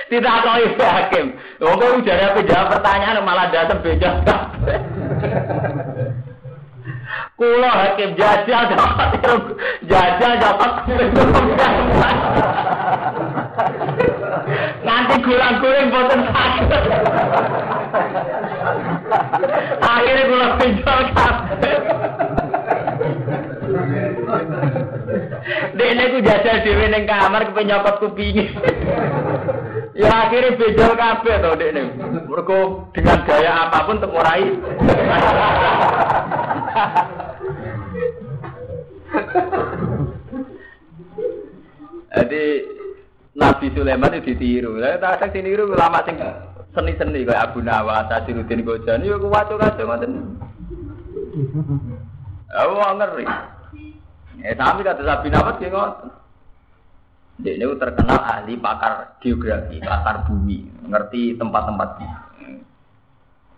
Tidak 0.09 0.37
tahu 0.45 0.65
hakim. 0.77 1.25
Wong 1.61 1.75
kok 1.81 1.95
ujar 2.01 2.21
apa 2.21 2.41
jawab 2.45 2.67
pertanyaan 2.77 3.25
malah 3.25 3.49
datang 3.49 3.81
beja. 3.81 4.21
Kulo 7.35 7.67
hakim 7.67 8.15
jajal 8.15 8.63
dapat 8.71 9.09
jajal 9.89 10.33
dapat 10.39 10.71
Nanti 14.85 15.15
gulang-guling 15.25 15.89
boten 15.89 16.21
sakit. 16.29 16.69
Akhirnya 19.81 20.23
kulo 20.29 20.47
pinjol 20.61 21.01
kabeh. 21.17 21.77
Dene 25.75 26.03
ku 26.13 26.17
jajal 26.21 26.57
dhewe 26.61 26.85
ning 26.89 27.03
kamar 27.09 27.49
kepen 27.49 27.65
nyokot 27.65 27.95
kupinge. 27.97 28.45
ya 29.95 30.29
akhirnya 30.29 30.57
bejol 30.59 30.93
kabeh 30.93 31.35
to 31.41 31.51
dekne. 31.57 31.83
Mergo 32.29 32.85
dengan 32.93 33.25
gaya 33.25 33.51
apa 33.65 33.89
pun 33.89 33.97
untuk 33.97 34.13
murai. 34.13 34.53
Jadi 42.15 42.45
Nabi 43.35 43.67
Sulaiman 43.75 44.15
itu 44.15 44.31
ditiru. 44.31 44.79
Lah 44.79 44.95
tak 44.95 45.27
ada 45.27 45.39
niru 45.43 45.67
ulama 45.67 45.99
sing 46.07 46.15
seni-seni 46.71 47.27
kayak 47.27 47.51
Abu 47.51 47.59
Nawas, 47.59 48.07
Asiruddin 48.07 48.63
Gojani 48.63 49.11
yo 49.11 49.19
kuwaco-kaco 49.19 49.83
ngoten. 49.83 50.11
Aku 52.55 52.73
ngeri. 52.79 53.25
Eh 54.39 54.55
sami 54.55 54.87
kata 54.87 55.03
Sabi 55.03 55.27
Nawas 55.27 55.59
ki 55.59 55.67
ngoten. 55.67 56.07
Dia 57.35 57.59
ini 57.59 57.67
terkenal 57.75 58.23
ahli 58.23 58.55
pakar 58.55 59.19
geografi, 59.19 59.83
pakar 59.83 60.23
bumi, 60.23 60.87
ngerti 60.87 61.35
tempat-tempat 61.35 61.89
di. 61.99 62.07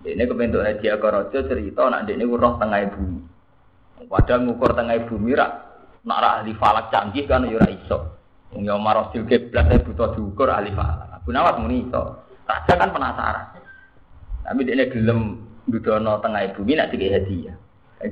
Dia 0.01 0.17
ini 0.17 0.25
kebentuk 0.25 0.65
Haji 0.65 0.87
Agorojo 0.97 1.45
cerita, 1.45 1.85
nak 1.85 2.09
dia 2.09 2.17
ini 2.17 2.25
roh 2.25 2.57
tengah 2.57 2.89
bumi. 2.89 3.21
Padahal 4.09 4.49
ngukur 4.49 4.73
tengah 4.73 4.97
bumi 5.05 5.37
rak, 5.37 5.51
nak 6.09 6.41
ahli 6.41 6.57
falak 6.57 6.89
canggih 6.89 7.29
kan 7.29 7.45
yura 7.45 7.69
iso. 7.69 8.16
Ya 8.55 8.79
maros 8.79 9.11
juga 9.11 9.35
belas 9.51 9.83
butuh 9.83 10.15
diukur 10.15 10.47
ahli 10.47 10.71
falak. 10.71 11.19
Abu 11.19 11.35
Nawas 11.35 11.59
muni 11.59 11.83
iso. 11.83 12.23
Raja 12.47 12.73
kan 12.79 12.95
penasaran. 12.95 13.59
Tapi 14.47 14.63
dia 14.63 14.79
ini 14.79 14.87
gelem 14.87 15.19
dudono 15.67 16.23
tengah 16.23 16.55
bumi 16.55 16.79
nak 16.79 16.95
tiga 16.95 17.19
hadiah. 17.19 17.55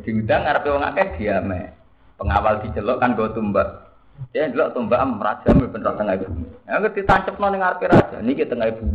Diundang 0.03 0.43
ngarepe 0.43 0.67
wong 0.75 0.83
akeh 0.83 1.07
diame. 1.15 1.71
Pengawal 2.19 2.59
dicelok 2.67 2.99
kan 2.99 3.15
go 3.15 3.31
tumbak. 3.31 3.95
Ya 4.35 4.51
delok 4.51 4.75
tombak 4.75 4.99
am 4.99 5.23
raja 5.23 5.55
ben 5.55 5.71
tengah 5.79 6.19
ibu. 6.19 6.43
Ya 6.67 6.83
ngerti 6.83 7.07
tancapno 7.07 7.47
ning 7.47 7.63
ngarepe 7.63 7.85
raja 7.87 8.17
niki 8.19 8.43
tengah 8.43 8.67
ibu. 8.75 8.85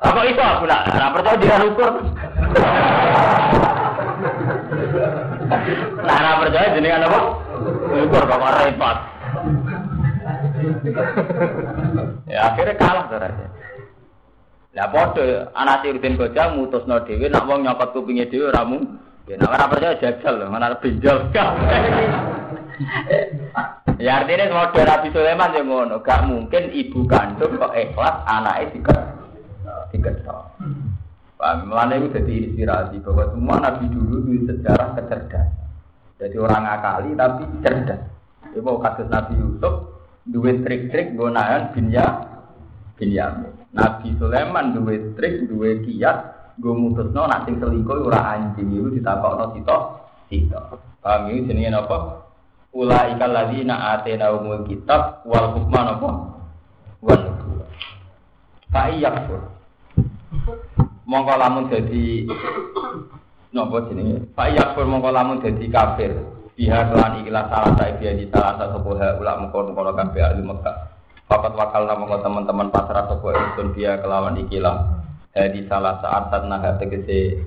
Apa 0.00 0.20
itu 0.30 0.38
aku 0.38 0.64
nak? 0.70 0.82
Nah, 0.94 1.10
percaya 1.10 1.36
dia 1.42 1.58
ukur. 1.66 1.90
Nah, 6.06 6.18
nah 6.22 6.34
percaya 6.38 6.74
jenengan 6.78 7.10
apa? 7.10 7.18
Ukur 7.90 8.22
kok 8.26 8.44
repot. 8.62 8.98
ya 12.30 12.38
akhirnya 12.52 12.74
kalah 12.78 13.06
raja. 13.10 13.46
Lah 14.70 14.86
padha 14.86 15.50
anak 15.58 15.82
Siruddin 15.82 16.14
Goja 16.14 16.54
mutusno 16.54 17.02
dhewe 17.02 17.26
nak 17.26 17.50
wong 17.50 17.66
nyokot 17.66 17.90
kupinge 17.90 18.30
dhewe 18.30 18.54
ora 18.54 18.62
mung 18.62 19.02
Ya, 19.30 19.38
nah, 19.38 19.54
orang 19.54 19.70
percaya 19.70 19.94
jajal 20.02 20.42
loh, 20.42 20.50
mana 20.50 20.74
pinjol 20.82 21.30
ya 24.02 24.10
artinya 24.18 24.50
model 24.50 24.88
Nabi 24.88 25.08
Sulaiman 25.14 25.54
yang 25.54 25.70
ngono, 25.70 26.02
gak 26.02 26.26
mungkin 26.26 26.74
ibu 26.74 27.06
kandung 27.06 27.54
kok 27.54 27.76
ikhlas 27.76 28.26
anaknya 28.26 28.74
diket 28.74 28.98
diketok. 29.94 30.50
Paham? 31.38 31.70
Melana 31.70 31.94
itu 32.00 32.10
jadi 32.10 32.34
inspirasi 32.50 32.96
bahwa 33.06 33.30
semua 33.30 33.56
Nabi 33.62 33.84
dulu 33.92 34.16
itu 34.34 34.50
sejarah 34.50 34.98
kecerdasan. 34.98 35.59
Jadi 36.20 36.36
orang 36.36 36.68
akali 36.68 37.16
tapi 37.16 37.48
cerdas. 37.64 38.00
Ibu 38.52 38.60
mau 38.60 38.76
kasus 38.76 39.08
Nabi 39.08 39.40
Yusuf, 39.40 39.96
dua 40.28 40.52
trik-trik 40.60 41.16
gunakan 41.16 41.72
binya 41.72 42.04
Binyamin. 43.00 43.72
Nabi 43.72 44.12
Sulaiman 44.20 44.76
dua 44.76 45.16
trik, 45.16 45.48
dua 45.48 45.80
kiat, 45.80 46.18
gue 46.60 46.74
mutusno 46.76 47.24
nak 47.24 47.48
sing 47.48 47.56
selingkuh 47.56 48.04
ora 48.04 48.36
anjing. 48.36 48.68
Itu 48.68 48.92
ditakokno 48.92 49.56
sito 49.56 49.76
sito. 50.28 50.60
Paham 51.00 51.32
ini 51.32 51.48
jenenge 51.48 51.80
apa 51.80 52.28
ulaika 52.76 53.24
alladzina 53.24 53.96
atena 53.96 54.36
umul 54.36 54.68
kitab 54.68 55.24
wal 55.24 55.56
hukma 55.56 55.80
napa? 55.88 56.10
Wan 57.00 57.22
fa 58.68 58.92
iyakfur. 58.92 59.40
Mongko 61.08 61.34
lamun 61.40 61.72
dadi 61.72 62.28
napa 63.50 63.86
jenenge? 63.90 64.30
Fa 64.34 64.50
iyakfur 64.50 64.86
mongko 64.86 65.10
lamun 65.10 65.42
dadi 65.42 65.66
kafir. 65.70 66.12
Biha 66.54 66.92
kelan 66.92 67.24
ikhlas 67.24 67.46
salah 67.48 67.72
sae 67.80 67.96
dia 67.96 68.12
di 68.12 68.28
salah 68.28 68.60
satu 68.60 68.92
ha 69.00 69.16
ulak 69.16 69.36
mengkono 69.40 69.72
kono 69.72 69.92
kabeh 69.96 70.20
ahli 70.20 70.42
Mekah. 70.44 70.76
Fakat 71.24 71.54
wakal 71.54 71.86
nama 71.86 72.20
teman-teman 72.20 72.68
pasrah 72.74 73.06
sebuah 73.06 73.32
insun 73.32 73.72
dia 73.72 73.96
kelawan 74.02 74.36
ikilah 74.44 74.98
hadi 75.30 75.64
salah 75.70 76.02
saat 76.02 76.26
naha 76.42 76.74
tegese 76.82 77.38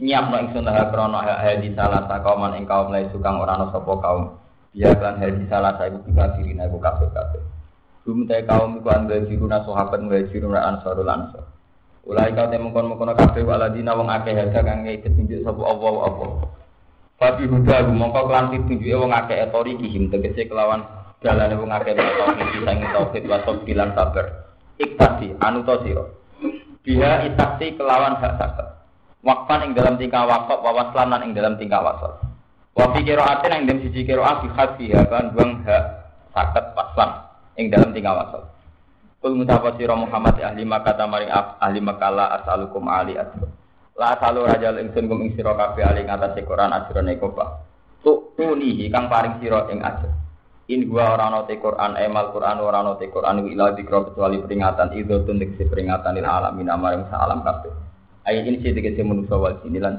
nyiap 0.00 0.32
no 0.32 0.36
ingsun 0.42 0.64
naha 0.64 0.88
krono 0.88 1.20
hadi 1.20 1.70
salah 1.76 2.08
sa 2.08 2.24
kauman 2.24 2.56
ing 2.56 2.64
kaum 2.64 2.90
lai 2.90 3.06
sukang 3.12 3.36
orang 3.38 3.68
sapa 3.70 3.92
kaum. 4.00 4.34
Dia 4.74 4.90
kan 4.96 5.20
hadi 5.22 5.44
salah 5.46 5.76
sa 5.78 5.86
ibu 5.86 6.02
kafirina 6.12 6.68
ibu 6.68 6.78
kafir 6.78 7.08
kafir 7.10 7.42
Bum 8.08 8.24
te 8.24 8.40
kaum 8.48 8.80
iku 8.80 8.88
anda 8.88 9.20
jiruna 9.28 9.60
sahabat 9.68 10.00
wa 10.00 10.18
jiruna 10.32 10.60
ansarul 10.64 11.08
ansar 11.08 11.44
Ulai 12.08 12.32
kau 12.32 12.48
temu 12.48 12.72
kon 12.72 12.88
mengkono 12.88 13.12
kabeh 13.12 13.44
waladina 13.44 13.92
wong 13.92 14.08
akeh 14.08 14.32
harga 14.32 14.64
kang 14.64 14.88
petunjuk 14.88 15.44
sapa 15.44 15.60
Allah 15.60 15.92
apa. 16.08 16.26
Fabi 17.20 17.44
huda 17.44 17.84
mongko 17.92 18.32
kelan 18.32 18.48
pitunjuke 18.48 18.96
wong 18.96 19.12
akeh 19.12 19.36
etori 19.44 19.76
kihim 19.76 20.08
tegese 20.08 20.48
kelawan 20.48 20.88
dalane 21.20 21.52
wong 21.60 21.68
akeh 21.68 21.92
tauhid 21.92 22.48
sing 22.64 22.80
tauhid 22.80 23.22
wa 23.28 23.38
bilan 23.60 23.92
sabar. 23.92 24.26
Iktasi 24.80 25.36
anu 25.36 25.60
to 25.68 25.74
sira. 25.84 26.04
Biha 26.80 27.28
itaksi 27.28 27.76
kelawan 27.76 28.16
hak 28.16 28.40
sakat. 28.40 28.68
Wakfan 29.20 29.68
ing 29.68 29.72
dalam 29.76 30.00
tingkah 30.00 30.24
wakaf, 30.24 30.64
wawaslanan 30.64 31.20
ing 31.28 31.36
dalam 31.36 31.60
tingkah 31.60 31.84
wasal. 31.84 32.16
Wafi 32.72 33.04
kiroatin 33.04 33.52
ing 33.52 33.62
dalam 33.68 33.84
sisi 33.84 34.08
kiroah 34.08 34.40
bihat 34.40 34.80
biha 34.80 35.04
kan 35.12 35.36
buang 35.36 35.60
hak 35.68 35.84
sakat 36.32 36.72
waslan 36.72 37.10
ing 37.60 37.68
dalam 37.68 37.92
tingkah 37.92 38.16
wasal. 38.16 38.48
Kul 39.18 39.34
mutapa 39.34 39.74
sira 39.74 39.98
Muhammad 39.98 40.38
ahli 40.38 40.62
makata 40.62 41.02
maring 41.10 41.34
ahli 41.34 41.82
makala 41.82 42.38
asalukum 42.38 42.86
ali 42.86 43.18
asro. 43.18 43.50
La 43.98 44.14
asalu 44.14 44.46
rajal 44.46 44.78
ingsun 44.78 45.10
kum 45.10 45.26
ing 45.26 45.34
sira 45.34 45.58
kabeh 45.58 45.82
ali 45.82 46.06
ngatas 46.06 46.38
Quran 46.46 46.70
ajrone 46.70 47.18
kopa. 47.18 47.66
Tuk 47.98 48.38
tunihi 48.38 48.86
kang 48.94 49.10
paring 49.10 49.42
sira 49.42 49.66
ing 49.74 49.82
ajr. 49.82 50.06
In 50.70 50.86
gua 50.86 51.18
ora 51.18 51.32
ana 51.32 51.48
te 51.48 51.58
Quran, 51.58 51.96
emal 51.98 52.30
Quran 52.30 52.62
ora 52.62 52.78
ana 52.84 52.94
te 52.94 53.10
Quran 53.10 53.42
ila 53.42 53.74
dikro 53.74 54.12
kecuali 54.12 54.38
peringatan 54.38 54.94
itu 54.94 55.24
tuntik 55.26 55.56
si 55.58 55.66
peringatan 55.66 56.14
il 56.14 56.28
alamin 56.28 56.70
amaring 56.70 57.08
sa 57.10 57.24
alam 57.24 57.42
kabeh. 57.42 57.74
Ayat 58.22 58.44
ini 58.46 58.62
sih 58.62 58.76
dikasih 58.76 59.02
manusia 59.02 59.34
wal 59.34 59.56
sini 59.64 59.80
lan. 59.80 59.98